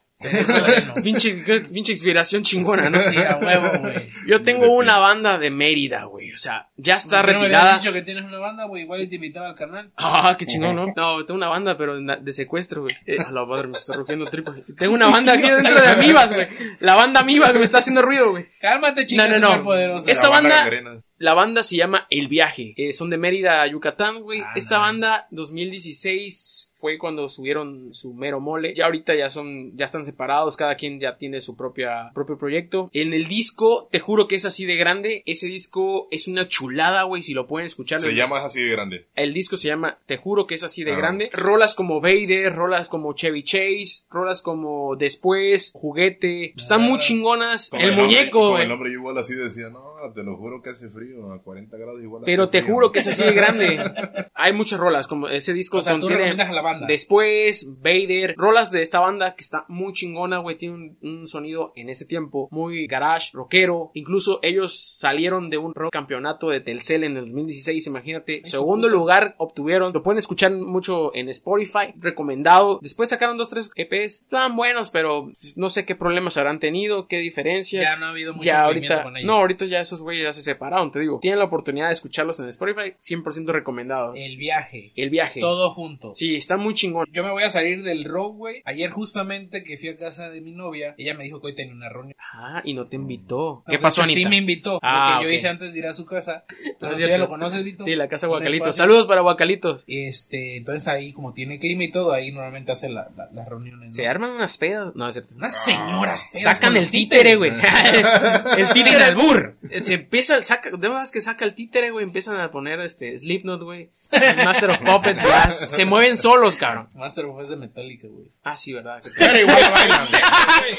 [1.02, 1.34] Pinche,
[1.70, 2.98] pinche inspiración chingona, ¿no?
[2.98, 3.94] sí, a huevo, güey.
[4.26, 6.32] Yo tengo una banda de Mérida, güey.
[6.32, 7.68] O sea, ya está ¿Por qué no me retirada.
[7.70, 8.82] habías dicho que tienes una banda, güey?
[8.84, 9.90] Igual te invitaba al canal.
[9.96, 10.86] Ah, qué chingón, ¿no?
[10.96, 12.94] No, tengo una banda, pero de secuestro, güey.
[13.06, 14.74] Eh, a la madre, me está rugiendo tripas.
[14.76, 16.46] Tengo una banda aquí dentro de Amibas, güey.
[16.80, 18.46] La banda Amibas que me está haciendo ruido, güey.
[18.60, 19.64] Cálmate, chicas, No, no, no.
[19.64, 20.10] poderosa.
[20.10, 21.02] Esta La banda-.
[21.18, 22.74] La banda se llama El Viaje.
[22.76, 24.40] Eh, son de Mérida, a Yucatán, güey.
[24.42, 24.86] Ah, Esta nice.
[24.86, 28.74] banda, 2016, fue cuando subieron su mero mole.
[28.74, 30.56] Ya ahorita ya son, ya están separados.
[30.56, 32.90] Cada quien ya tiene su propia, propio proyecto.
[32.92, 35.22] En el disco, te juro que es así de grande.
[35.26, 37.22] Ese disco es una chulada, güey.
[37.22, 38.00] Si lo pueden escuchar.
[38.00, 39.06] Se llama así de grande.
[39.14, 40.96] El disco se llama Te juro que es así de Ah.
[40.96, 41.30] grande.
[41.32, 46.52] Rolas como Vader, rolas como Chevy Chase, rolas como Después, Juguete.
[46.56, 47.70] Están muy chingonas.
[47.70, 50.70] Con el, nombre- muñeco, Con el nombre igual así decía, no, te lo juro que
[50.70, 52.22] hace frío, a 40 grados igual.
[52.22, 52.74] hace Pero te frío".
[52.74, 53.78] juro que es así de grande.
[54.34, 56.86] Hay muchas rolas, como ese disco O sea, tú contiene recomiendas a la banda.
[56.86, 61.72] Después, Vader, rolas de esta banda que está muy chingona, güey, tiene un, un sonido
[61.74, 63.90] en ese tiempo muy garage, rockero.
[63.94, 68.42] Incluso ellos salieron de un rock campeonato de Telcel en el 2016, imagínate.
[68.44, 72.78] Segundo lugar obtuvieron, lo pueden escuchar mucho en Spotify, recomendado.
[72.80, 77.18] Después sacaron dos, tres EPs, estaban buenos, pero no sé qué problemas habrán tenido, qué
[77.18, 77.88] diferencias.
[77.90, 79.26] Ya no ha habido mucho ya ahorita, con ellos.
[79.26, 81.18] no, ahorita ya esos esos güeyes ya se separaron, te digo.
[81.20, 84.14] Tienen la oportunidad de escucharlos en Spotify, 100% recomendado.
[84.14, 84.92] El viaje.
[84.94, 85.40] El viaje.
[85.40, 86.12] Todo junto.
[86.14, 87.06] Sí, está muy chingón.
[87.12, 88.62] Yo me voy a salir del rock, güey.
[88.64, 91.74] Ayer justamente que fui a casa de mi novia, ella me dijo que hoy tenía
[91.74, 92.16] una reunión.
[92.32, 93.62] Ah, y no te invitó.
[93.66, 94.18] No, ¿Qué pasó, Anita?
[94.18, 94.78] Sí me invitó.
[94.82, 96.44] Ah, lo que yo hice antes de ir a su casa.
[96.48, 97.06] Ah, ¿Tú cierto.
[97.08, 97.84] ya lo conoces, Vito?
[97.84, 98.76] Sí, la casa Guacalitos.
[98.76, 99.84] Saludos para Guacalitos.
[99.86, 103.88] Este, entonces ahí, como tiene clima y todo, ahí normalmente hace la- la- las reuniones.
[103.88, 103.92] ¿no?
[103.92, 104.94] Se arman unas pedas.
[104.94, 105.34] No, es cierto.
[105.36, 106.28] Unas señoras.
[106.32, 107.50] pedas Sacan el títere, güey.
[108.58, 109.56] el títere Sin albur.
[109.82, 112.04] Se empieza, saca, de verdad que saca el títere, güey.
[112.04, 113.90] Empiezan a poner este Slipknot, güey.
[114.44, 116.88] Master of Puppets, ya, se mueven solos, cabrón.
[116.94, 118.30] Master of es de Metallica, güey.
[118.42, 119.00] Ah, sí, verdad.
[119.18, 120.08] Pero igual bailan.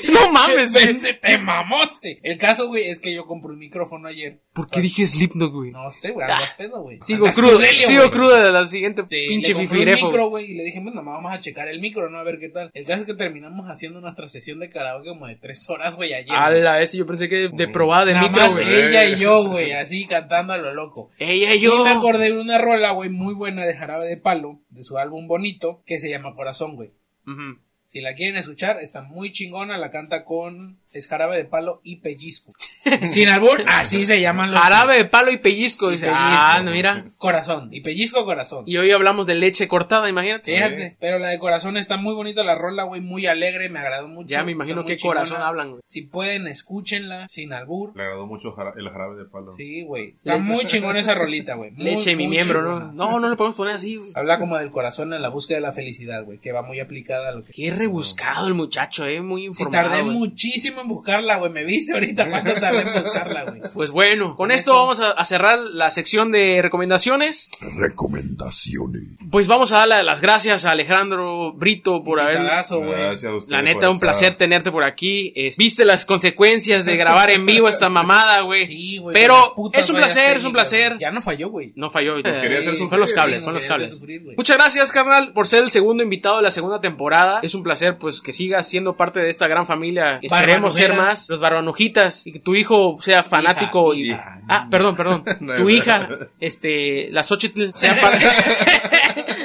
[0.13, 1.19] no mames, güey.
[1.19, 2.19] Te mamaste.
[2.23, 4.39] El caso, güey, es que yo compré un micrófono ayer.
[4.53, 5.71] ¿Por qué dije Slipknot, güey?
[5.71, 6.97] No sé, güey, andas pedo, güey.
[7.01, 10.29] Sigo Andas crudo, crudelio, sigo crudo de la siguiente Sí, pinche le compré un micro,
[10.29, 12.19] güey, y le dije, bueno, vamos a checar el micro, ¿no?
[12.19, 12.71] A ver qué tal.
[12.73, 16.13] El caso es que terminamos haciendo nuestra sesión de karaoke como de tres horas, güey,
[16.13, 16.35] ayer.
[16.35, 18.67] A la vez, yo pensé que de probada de Nada micro, güey.
[18.67, 21.09] ella y yo, güey, así cantando a lo loco.
[21.17, 21.83] Ella y Y yo.
[21.83, 25.27] me acordé de una rola, güey, muy buena de Jarabe de Palo, de su álbum
[25.27, 26.91] Bonito, que se llama Corazón, güey.
[27.25, 27.59] Ujú.
[27.97, 31.97] Si la quieren escuchar, está muy chingona, la canta con es Jarabe de Palo y
[31.97, 32.53] Pellizco.
[33.07, 35.89] Sin albur, así se llaman los Jarabe de palo y pellizco.
[35.89, 36.25] Dice, pellizco.
[36.25, 37.05] ah, no, mira.
[37.17, 38.63] Corazón, y Pellizco Corazón.
[38.65, 40.53] Y hoy hablamos de leche cortada, imagínate.
[40.53, 44.07] Fíjate, pero la de corazón está muy bonita, la rola, güey, muy alegre, me agradó
[44.07, 44.29] mucho.
[44.29, 45.81] Ya me imagino qué corazón hablan, güey.
[45.85, 47.95] Si pueden, escúchenla, sin albur.
[47.95, 49.53] Le agradó mucho el jarabe de palo.
[49.53, 50.15] Sí, güey.
[50.17, 51.71] Está muy chingona esa rolita, güey.
[51.75, 52.91] Leche mi miembro, chingona.
[52.93, 53.11] ¿no?
[53.11, 54.11] No, no le podemos poner así, güey.
[54.15, 57.29] Habla como del corazón en la búsqueda de la felicidad, güey, que va muy aplicada
[57.29, 57.51] a lo que...
[57.53, 59.21] Qué rebuscado el muchacho, eh.
[59.21, 59.89] Muy informado.
[59.89, 60.15] tardé güey.
[60.17, 61.51] muchísimo en buscarla, güey.
[61.51, 63.61] Me viste ahorita cuánto tardé en buscarla, güey.
[63.73, 67.49] Pues bueno, con esto vamos a, a cerrar la sección de recomendaciones.
[67.77, 69.03] Recomendaciones.
[69.31, 72.41] Pues vamos a darle las gracias a Alejandro Brito por haber.
[72.43, 73.99] Gracias a usted La neta, un estar.
[73.99, 75.31] placer tenerte por aquí.
[75.35, 78.65] Es- Viste las consecuencias de grabar en vivo esta mamada, güey.
[78.65, 79.13] Sí, güey.
[79.13, 80.97] Pero es un placer, es un placer.
[80.99, 81.71] Ya no falló, güey.
[81.75, 82.15] No falló.
[82.21, 83.91] Nos quería hacer Sí, sufrir, Fue los cables, sí, fue los cables.
[83.97, 84.21] sufrir.
[84.35, 87.39] Muchas gracias, carnal, por ser el segundo invitado de la segunda temporada.
[87.43, 90.19] Es un placer, pues, que sigas siendo parte de esta gran familia.
[90.21, 91.29] Esperemos ser más.
[91.29, 92.25] Los barbanujitas.
[92.25, 94.11] Y que tu hijo sea fanático y...
[94.11, 94.41] Hija.
[94.47, 95.23] Ah, perdón, perdón.
[95.41, 95.69] No, tu no.
[95.69, 96.09] hija,
[96.39, 98.25] este, la Xochitl, sea parte...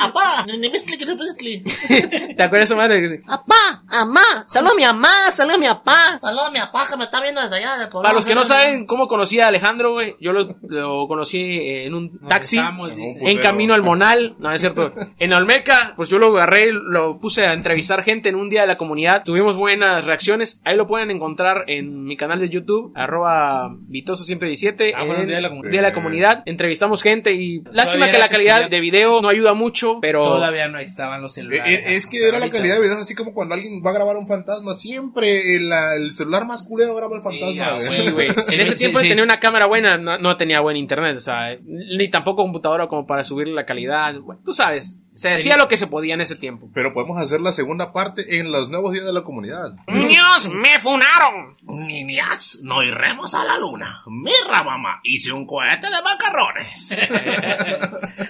[0.00, 0.70] Apá, no me.
[2.36, 3.20] ¿Te acuerdas madre?
[3.26, 6.18] Apá, amá, saluda a mi mamá, saluda a mi papá.
[6.20, 7.76] Saludos a mi apá que me está viendo desde allá.
[7.78, 8.02] del poblado.
[8.02, 11.94] Para los que no saben cómo conocí a Alejandro, güey, yo lo, lo conocí en
[11.94, 12.58] un taxi.
[13.20, 14.92] En camino al Monal, no es cierto.
[15.18, 18.66] En Olmeca, pues yo lo agarré, lo puse a entrevistar gente en un día de
[18.66, 19.22] la comunidad.
[19.24, 20.60] Tuvimos buenas reacciones.
[20.64, 24.92] Ahí lo pueden encontrar en mi canal de YouTube, arroba Vitoso117.
[24.96, 25.70] Ah, bueno, en Día de la Comunidad.
[25.70, 26.42] Día de la Comunidad.
[26.46, 30.78] Entrevistamos gente y lástima que la calidad de video no ayuda mucho, pero Todavía no
[30.78, 31.78] estaban los Eh, celulares.
[31.78, 34.16] eh, es que era la calidad de videos así como cuando alguien va a grabar
[34.16, 34.74] un fantasma.
[34.74, 37.66] Siempre el, la- el celular más culero graba el fantasma.
[37.74, 37.76] ah.
[38.52, 39.08] En ese Sí, tiempo sí.
[39.08, 43.06] tenía una cámara buena, no, no tenía buen internet, o sea, ni tampoco computadora como
[43.06, 44.14] para subir la calidad.
[44.20, 46.70] Bueno, tú sabes, se hacía lo que se podía en ese tiempo.
[46.72, 49.74] Pero podemos hacer la segunda parte en los nuevos días de la comunidad.
[49.86, 51.54] Dios, me funaron.
[51.64, 54.02] Niñas, no iremos a la luna.
[54.06, 56.96] Mira, mamá, hice un cohete de macarrones.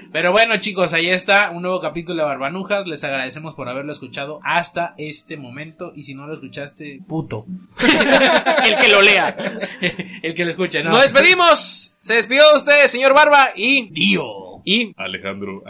[0.12, 2.88] Pero bueno, chicos, ahí está un nuevo capítulo de Barbanujas.
[2.88, 5.92] Les agradecemos por haberlo escuchado hasta este momento.
[5.94, 7.46] Y si no lo escuchaste, puto.
[8.66, 9.28] El que lo lea.
[10.22, 10.90] El que lo escuche, ¿no?
[10.90, 11.94] Nos despedimos.
[12.00, 13.90] Se despidió de ustedes, señor Barba y.
[13.90, 14.50] Dio.
[14.64, 14.92] Y.
[14.96, 15.62] Alejandro.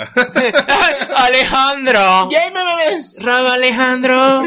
[1.17, 2.29] Alejandro.
[2.31, 3.17] ¡Yay, me bebés!
[3.23, 4.43] Raba Alejandro.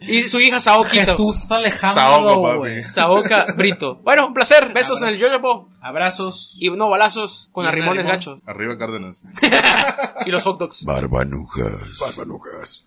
[0.00, 1.12] Y su hija Saoquito.
[1.12, 2.56] Jesús Alejandro, Saoco, papi.
[2.58, 2.82] güey.
[2.82, 3.96] Saoca Brito.
[4.02, 4.72] Bueno, un placer.
[4.72, 5.68] Besos en el yoyopo.
[5.80, 6.56] Abrazos.
[6.60, 8.38] Y no balazos con arrimones gachos.
[8.46, 9.24] Arriba Cárdenas.
[10.24, 10.84] Y los hot dogs.
[10.84, 11.98] Barbanujas.
[11.98, 12.80] Barbanujas.